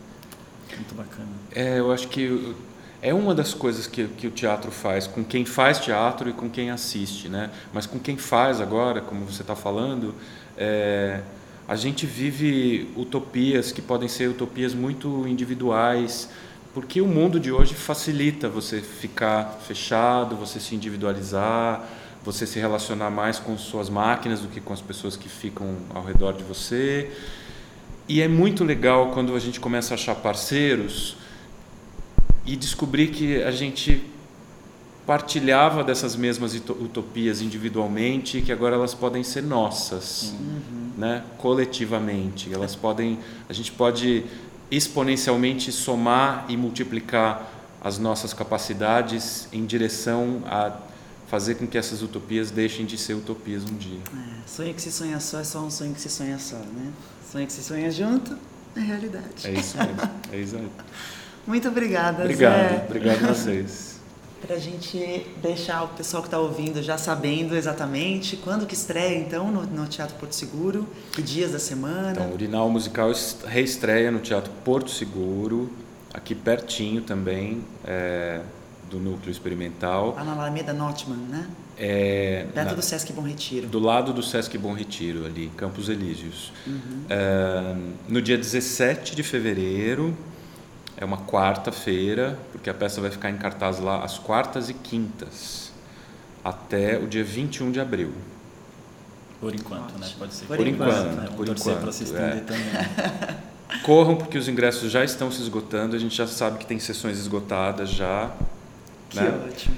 muito 0.76 0.96
bacana. 0.96 1.30
É, 1.52 1.80
eu 1.80 1.92
acho 1.92 2.08
que 2.08 2.56
é 3.02 3.14
uma 3.14 3.36
das 3.36 3.54
coisas 3.54 3.88
que, 3.88 4.08
que 4.08 4.28
o 4.28 4.32
teatro 4.32 4.72
faz 4.72 5.08
com 5.08 5.24
quem 5.24 5.46
faz 5.46 5.80
teatro 5.80 6.30
e 6.30 6.34
com 6.34 6.50
quem 6.50 6.72
assiste, 6.72 7.30
né? 7.30 7.52
Mas 7.74 7.86
com 7.86 8.00
quem 8.00 8.18
faz 8.18 8.60
agora, 8.62 9.02
como 9.02 9.26
você 9.26 9.42
está 9.42 9.56
falando, 9.56 10.16
é, 10.58 11.22
a 11.68 11.76
gente 11.76 12.06
vive 12.06 12.90
utopias 12.96 13.72
que 13.72 13.82
podem 13.82 14.08
ser 14.08 14.30
utopias 14.30 14.74
muito 14.74 15.28
individuais, 15.28 16.30
porque 16.74 17.02
o 17.02 17.08
mundo 17.08 17.40
de 17.40 17.52
hoje 17.52 17.74
facilita 17.74 18.48
você 18.50 18.82
ficar 18.82 19.60
fechado, 19.66 20.36
você 20.36 20.60
se 20.60 20.76
individualizar, 20.76 21.84
você 22.24 22.46
se 22.46 22.60
relacionar 22.60 23.10
mais 23.10 23.40
com 23.40 23.58
suas 23.58 23.90
máquinas 23.90 24.42
do 24.42 24.48
que 24.48 24.60
com 24.60 24.74
as 24.74 24.82
pessoas 24.82 25.16
que 25.16 25.30
ficam 25.30 25.76
ao 25.94 26.04
redor 26.04 26.34
de 26.34 26.44
você. 26.44 27.12
E 28.08 28.22
é 28.22 28.28
muito 28.28 28.64
legal 28.64 29.12
quando 29.12 29.36
a 29.36 29.40
gente 29.40 29.60
começa 29.60 29.94
a 29.94 29.96
achar 29.96 30.16
parceiros 30.16 31.18
e 32.46 32.56
descobrir 32.56 33.08
que 33.08 33.42
a 33.44 33.52
gente 33.52 34.04
partilhava 35.06 35.84
dessas 35.84 36.16
mesmas 36.16 36.56
utopias 36.56 37.42
individualmente 37.42 38.42
que 38.42 38.52
agora 38.52 38.76
elas 38.76 38.94
podem 38.94 39.24
ser 39.24 39.44
nossas, 39.44 40.34
uhum. 40.40 40.92
né, 40.98 41.24
coletivamente. 41.38 42.52
Elas 42.52 42.76
podem, 42.76 43.20
a 43.48 43.54
gente 43.54 43.72
pode 43.72 44.26
exponencialmente 44.72 45.72
somar 45.72 46.46
e 46.50 46.58
multiplicar 46.58 47.52
as 47.84 48.00
nossas 48.00 48.34
capacidades 48.34 49.48
em 49.54 49.64
direção 49.64 50.42
a 50.48 50.76
fazer 51.28 51.56
com 51.56 51.68
que 51.68 51.78
essas 51.78 52.02
utopias 52.02 52.50
deixem 52.50 52.86
de 52.86 52.98
ser 52.98 53.14
utopias 53.14 53.64
um 53.64 53.76
dia. 53.76 54.00
É, 54.12 54.48
sonho 54.48 54.74
que 54.74 54.82
se 54.82 54.92
sonha 54.92 55.20
só 55.20 55.40
é 55.40 55.44
só 55.44 55.60
um 55.60 55.70
sonho 55.70 55.94
que 55.94 56.02
se 56.02 56.10
sonha 56.10 56.40
só, 56.40 56.58
né? 56.58 56.92
Sonho 57.32 57.46
que 57.46 57.54
se 57.54 57.64
sonha 57.64 57.92
junto 57.92 58.36
é 58.76 58.80
realidade. 58.80 59.46
É 59.46 59.54
isso 59.54 59.78
mesmo. 59.78 60.12
É 60.32 60.38
isso 60.40 60.56
aí. 60.56 60.70
Muito 61.48 61.68
obrigada, 61.68 62.24
Obrigado, 62.24 62.70
Zé. 62.70 62.86
obrigado 62.88 63.24
a 63.26 63.34
vocês. 63.34 63.96
Para 64.46 64.58
a 64.58 64.60
gente 64.60 65.26
deixar 65.42 65.84
o 65.84 65.88
pessoal 65.90 66.22
que 66.22 66.28
está 66.28 66.38
ouvindo 66.38 66.84
já 66.84 66.98
sabendo 66.98 67.56
exatamente 67.56 68.38
quando 68.38 68.68
que 68.68 68.76
estreia, 68.76 69.18
então, 69.18 69.52
no, 69.52 69.64
no, 69.64 69.88
Teatro 69.88 70.16
Porto 70.18 70.36
Seguro, 70.36 70.88
que 71.14 71.22
dias 71.22 71.52
da 71.52 71.60
semana. 71.60 72.12
Então, 72.12 72.30
o 72.30 72.34
Urinal 72.34 72.70
Musical 72.70 73.12
reestreia 73.46 74.12
no 74.12 74.20
Teatro 74.20 74.52
Porto 74.64 74.92
Seguro, 74.92 75.72
aqui 76.14 76.36
pertinho 76.36 77.02
também 77.02 77.64
é, 77.84 78.42
do 78.90 79.00
Núcleo 79.00 79.32
Experimental. 79.32 80.14
Lá 80.16 80.24
na 80.24 80.34
Alameda 80.34 80.74
Notman, 80.74 81.18
né? 81.28 81.48
É, 81.78 82.46
Perto 82.54 82.70
na, 82.70 82.74
do 82.74 82.82
Sesc 82.82 83.12
Bom 83.14 83.24
Retiro. 83.24 83.68
Do 83.68 83.80
lado 83.80 84.14
do 84.14 84.22
Sesc 84.22 84.58
Bom 84.58 84.74
Retiro, 84.74 85.26
ali, 85.26 85.52
Campos 85.58 85.90
Elíseos. 85.90 86.54
Uhum. 86.68 87.06
É, 87.10 87.76
no 88.08 88.22
dia 88.22 88.38
17 88.38 89.16
de 89.16 89.24
fevereiro, 89.24 90.16
é 90.98 91.04
uma 91.04 91.18
quarta-feira, 91.18 92.38
porque 92.52 92.70
a 92.70 92.74
peça 92.74 93.02
vai 93.02 93.12
ficar 93.12 93.30
em 93.30 93.38
cartaz 93.38 93.80
lá 93.80 94.04
às 94.04 94.18
quartas 94.18 94.70
e 94.70 94.74
quintas, 94.74 95.72
até 96.44 96.98
o 96.98 97.08
dia 97.08 97.24
21 97.24 97.72
de 97.72 97.80
abril. 97.80 98.14
Por 99.40 99.54
enquanto, 99.54 99.98
né? 100.00 100.10
Pode 100.18 100.34
ser. 100.34 100.46
Por, 100.46 100.58
por 100.58 100.68
enquanto, 100.68 100.92
enquanto, 100.92 101.16
né? 101.16 101.30
por 101.36 101.48
enquanto. 101.48 101.82
para 101.82 101.92
se 101.92 102.04
estender 102.06 102.38
é. 102.38 102.40
também. 102.40 102.64
Corram 103.84 104.16
porque 104.16 104.38
os 104.38 104.48
ingressos 104.48 104.92
já 104.92 105.04
estão 105.04 105.30
se 105.30 105.42
esgotando, 105.42 105.96
a 105.96 106.00
gente 106.00 106.16
já 106.16 106.26
sabe 106.26 106.58
que 106.58 106.66
tem 106.66 106.80
sessões 106.80 107.18
esgotadas 107.18 107.90
já. 107.90 108.32
Que 109.10 109.20
né? 109.20 109.42
ótimo. 109.48 109.76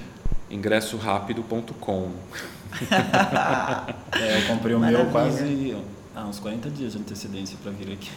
ingressorapido.com. 0.51 2.11
é, 4.13 4.37
eu 4.37 4.47
comprei 4.47 4.75
o 4.75 4.79
Maravilha. 4.79 5.03
meu 5.03 5.11
quase 5.11 5.77
há 6.15 6.25
uns 6.25 6.39
40 6.39 6.69
dias 6.69 6.93
de 6.93 6.99
antecedência 6.99 7.57
para 7.61 7.71
vir 7.71 7.91
aqui. 7.93 8.11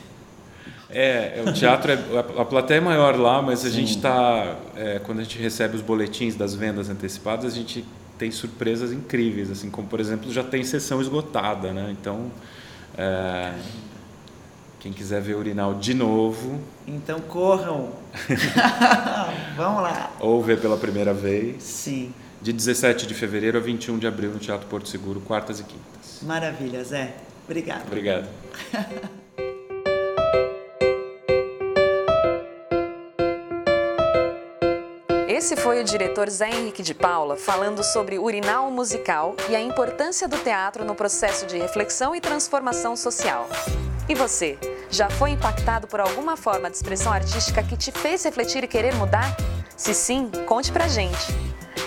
É, 0.92 1.34
é, 1.38 1.42
o 1.48 1.52
teatro, 1.52 1.92
é, 1.92 1.98
a 2.38 2.44
plateia 2.44 2.78
é 2.78 2.80
maior 2.80 3.16
lá, 3.16 3.40
mas 3.40 3.60
Sim. 3.60 3.68
a 3.68 3.70
gente 3.70 3.96
está, 3.96 4.56
é, 4.76 4.98
quando 4.98 5.20
a 5.20 5.22
gente 5.22 5.38
recebe 5.38 5.76
os 5.76 5.82
boletins 5.82 6.34
das 6.34 6.54
vendas 6.54 6.90
antecipadas, 6.90 7.52
a 7.52 7.56
gente 7.56 7.84
tem 8.18 8.30
surpresas 8.30 8.92
incríveis, 8.92 9.50
assim, 9.50 9.70
como 9.70 9.88
por 9.88 10.00
exemplo, 10.00 10.30
já 10.32 10.42
tem 10.42 10.62
sessão 10.64 11.00
esgotada, 11.00 11.72
né? 11.72 11.88
Então, 11.90 12.30
é, 12.98 13.52
quem 14.80 14.92
quiser 14.92 15.22
ver 15.22 15.34
o 15.34 15.38
Urinal 15.38 15.74
de 15.74 15.94
novo... 15.94 16.60
Então 16.86 17.20
corram! 17.20 17.90
Vamos 19.56 19.82
lá! 19.82 20.10
Ou 20.20 20.42
ver 20.42 20.60
pela 20.60 20.76
primeira 20.76 21.14
vez. 21.14 21.62
Sim. 21.62 22.12
De 22.42 22.52
17 22.52 23.06
de 23.06 23.14
fevereiro 23.14 23.58
a 23.58 23.60
21 23.60 23.98
de 23.98 24.06
abril 24.06 24.30
no 24.30 24.38
Teatro 24.38 24.66
Porto 24.66 24.88
Seguro, 24.88 25.20
quartas 25.20 25.60
e 25.60 25.64
quintas. 25.64 26.20
Maravilha, 26.22 26.82
Zé. 26.82 27.14
Obrigado. 27.46 27.86
Obrigado. 27.86 28.28
Esse 35.40 35.56
foi 35.56 35.80
o 35.80 35.84
diretor 35.84 36.28
Zé 36.28 36.50
Henrique 36.50 36.82
de 36.82 36.92
Paula 36.92 37.34
falando 37.34 37.82
sobre 37.82 38.18
urinal 38.18 38.70
musical 38.70 39.34
e 39.48 39.56
a 39.56 39.60
importância 39.60 40.28
do 40.28 40.36
teatro 40.36 40.84
no 40.84 40.94
processo 40.94 41.46
de 41.46 41.56
reflexão 41.56 42.14
e 42.14 42.20
transformação 42.20 42.94
social. 42.94 43.48
E 44.06 44.14
você, 44.14 44.58
já 44.90 45.08
foi 45.08 45.30
impactado 45.30 45.86
por 45.86 45.98
alguma 45.98 46.36
forma 46.36 46.68
de 46.68 46.76
expressão 46.76 47.10
artística 47.10 47.62
que 47.62 47.74
te 47.74 47.90
fez 47.90 48.22
refletir 48.22 48.64
e 48.64 48.68
querer 48.68 48.94
mudar? 48.96 49.34
Se 49.78 49.94
sim, 49.94 50.30
conte 50.44 50.70
pra 50.70 50.86
gente. 50.88 51.34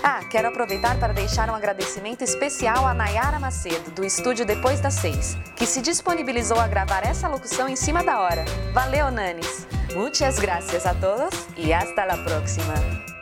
Ah, 0.02 0.24
quero 0.32 0.48
aproveitar 0.48 1.00
para 1.00 1.14
deixar 1.14 1.48
um 1.48 1.56
agradecimento 1.56 2.24
especial 2.24 2.88
a 2.88 2.94
Nayara 2.96 3.40
Macedo, 3.40 3.92
do 3.92 4.04
estúdio 4.04 4.48
Depois 4.48 4.82
das 4.82 4.96
Seis, 4.96 5.38
que 5.56 5.68
se 5.68 5.80
disponibilizou 5.80 6.60
a 6.60 6.68
gravar 6.68 7.06
essa 7.06 7.28
locução 7.28 7.70
em 7.70 7.76
cima 7.76 8.04
da 8.04 8.20
hora. 8.20 8.44
Valeu, 8.74 9.12
Nanis! 9.12 9.68
Muchas 9.94 10.40
gracias 10.40 10.88
a 10.88 10.96
todos 10.96 11.30
e 11.56 11.72
hasta 11.72 12.04
la 12.04 12.18
próxima! 12.18 13.13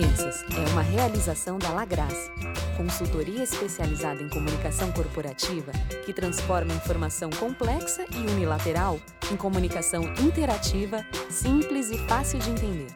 Pensas 0.00 0.46
é 0.56 0.70
uma 0.70 0.80
realização 0.80 1.58
da 1.58 1.68
Lagrace, 1.68 2.30
consultoria 2.74 3.42
especializada 3.42 4.22
em 4.22 4.30
comunicação 4.30 4.90
corporativa 4.92 5.72
que 6.06 6.14
transforma 6.14 6.72
informação 6.72 7.28
complexa 7.28 8.06
e 8.10 8.16
unilateral 8.16 8.98
em 9.30 9.36
comunicação 9.36 10.04
interativa, 10.18 11.04
simples 11.28 11.90
e 11.90 11.98
fácil 12.08 12.38
de 12.38 12.48
entender. 12.48 12.86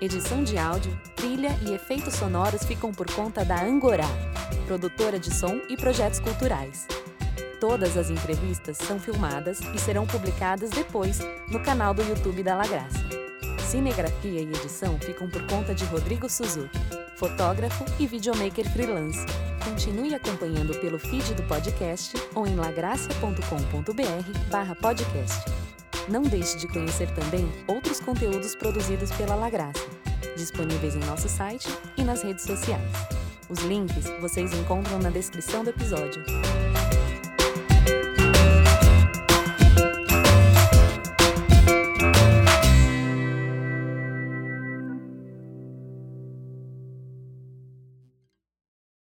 Edição 0.00 0.42
de 0.42 0.58
áudio, 0.58 1.00
trilha 1.14 1.56
e 1.62 1.72
efeitos 1.72 2.14
sonoros 2.14 2.64
ficam 2.64 2.92
por 2.92 3.08
conta 3.12 3.44
da 3.44 3.62
Angorá, 3.62 4.08
produtora 4.66 5.20
de 5.20 5.32
som 5.32 5.60
e 5.68 5.76
projetos 5.76 6.18
culturais. 6.18 6.88
Todas 7.60 7.96
as 7.96 8.10
entrevistas 8.10 8.78
são 8.78 8.98
filmadas 8.98 9.60
e 9.72 9.78
serão 9.78 10.04
publicadas 10.04 10.70
depois 10.70 11.20
no 11.48 11.62
canal 11.62 11.94
do 11.94 12.02
YouTube 12.02 12.42
da 12.42 12.56
Lagraça. 12.56 13.25
Cinegrafia 13.66 14.40
e 14.40 14.44
edição 14.44 14.98
ficam 15.00 15.28
por 15.28 15.44
conta 15.48 15.74
de 15.74 15.84
Rodrigo 15.86 16.30
Suzuki, 16.30 16.78
fotógrafo 17.16 17.84
e 17.98 18.06
videomaker 18.06 18.64
freelance. 18.70 19.26
Continue 19.64 20.14
acompanhando 20.14 20.72
pelo 20.80 21.00
feed 21.00 21.34
do 21.34 21.42
podcast 21.42 22.14
ou 22.36 22.46
em 22.46 22.54
lagracia.com.br 22.54 24.74
podcast. 24.80 25.50
Não 26.08 26.22
deixe 26.22 26.56
de 26.58 26.68
conhecer 26.68 27.12
também 27.14 27.50
outros 27.66 27.98
conteúdos 27.98 28.54
produzidos 28.54 29.10
pela 29.12 29.34
Lagraça, 29.34 29.84
disponíveis 30.36 30.94
em 30.94 31.00
nosso 31.00 31.28
site 31.28 31.68
e 31.96 32.04
nas 32.04 32.22
redes 32.22 32.44
sociais. 32.44 32.92
Os 33.48 33.58
links 33.60 34.04
vocês 34.20 34.52
encontram 34.52 35.00
na 35.00 35.10
descrição 35.10 35.64
do 35.64 35.70
episódio. 35.70 36.22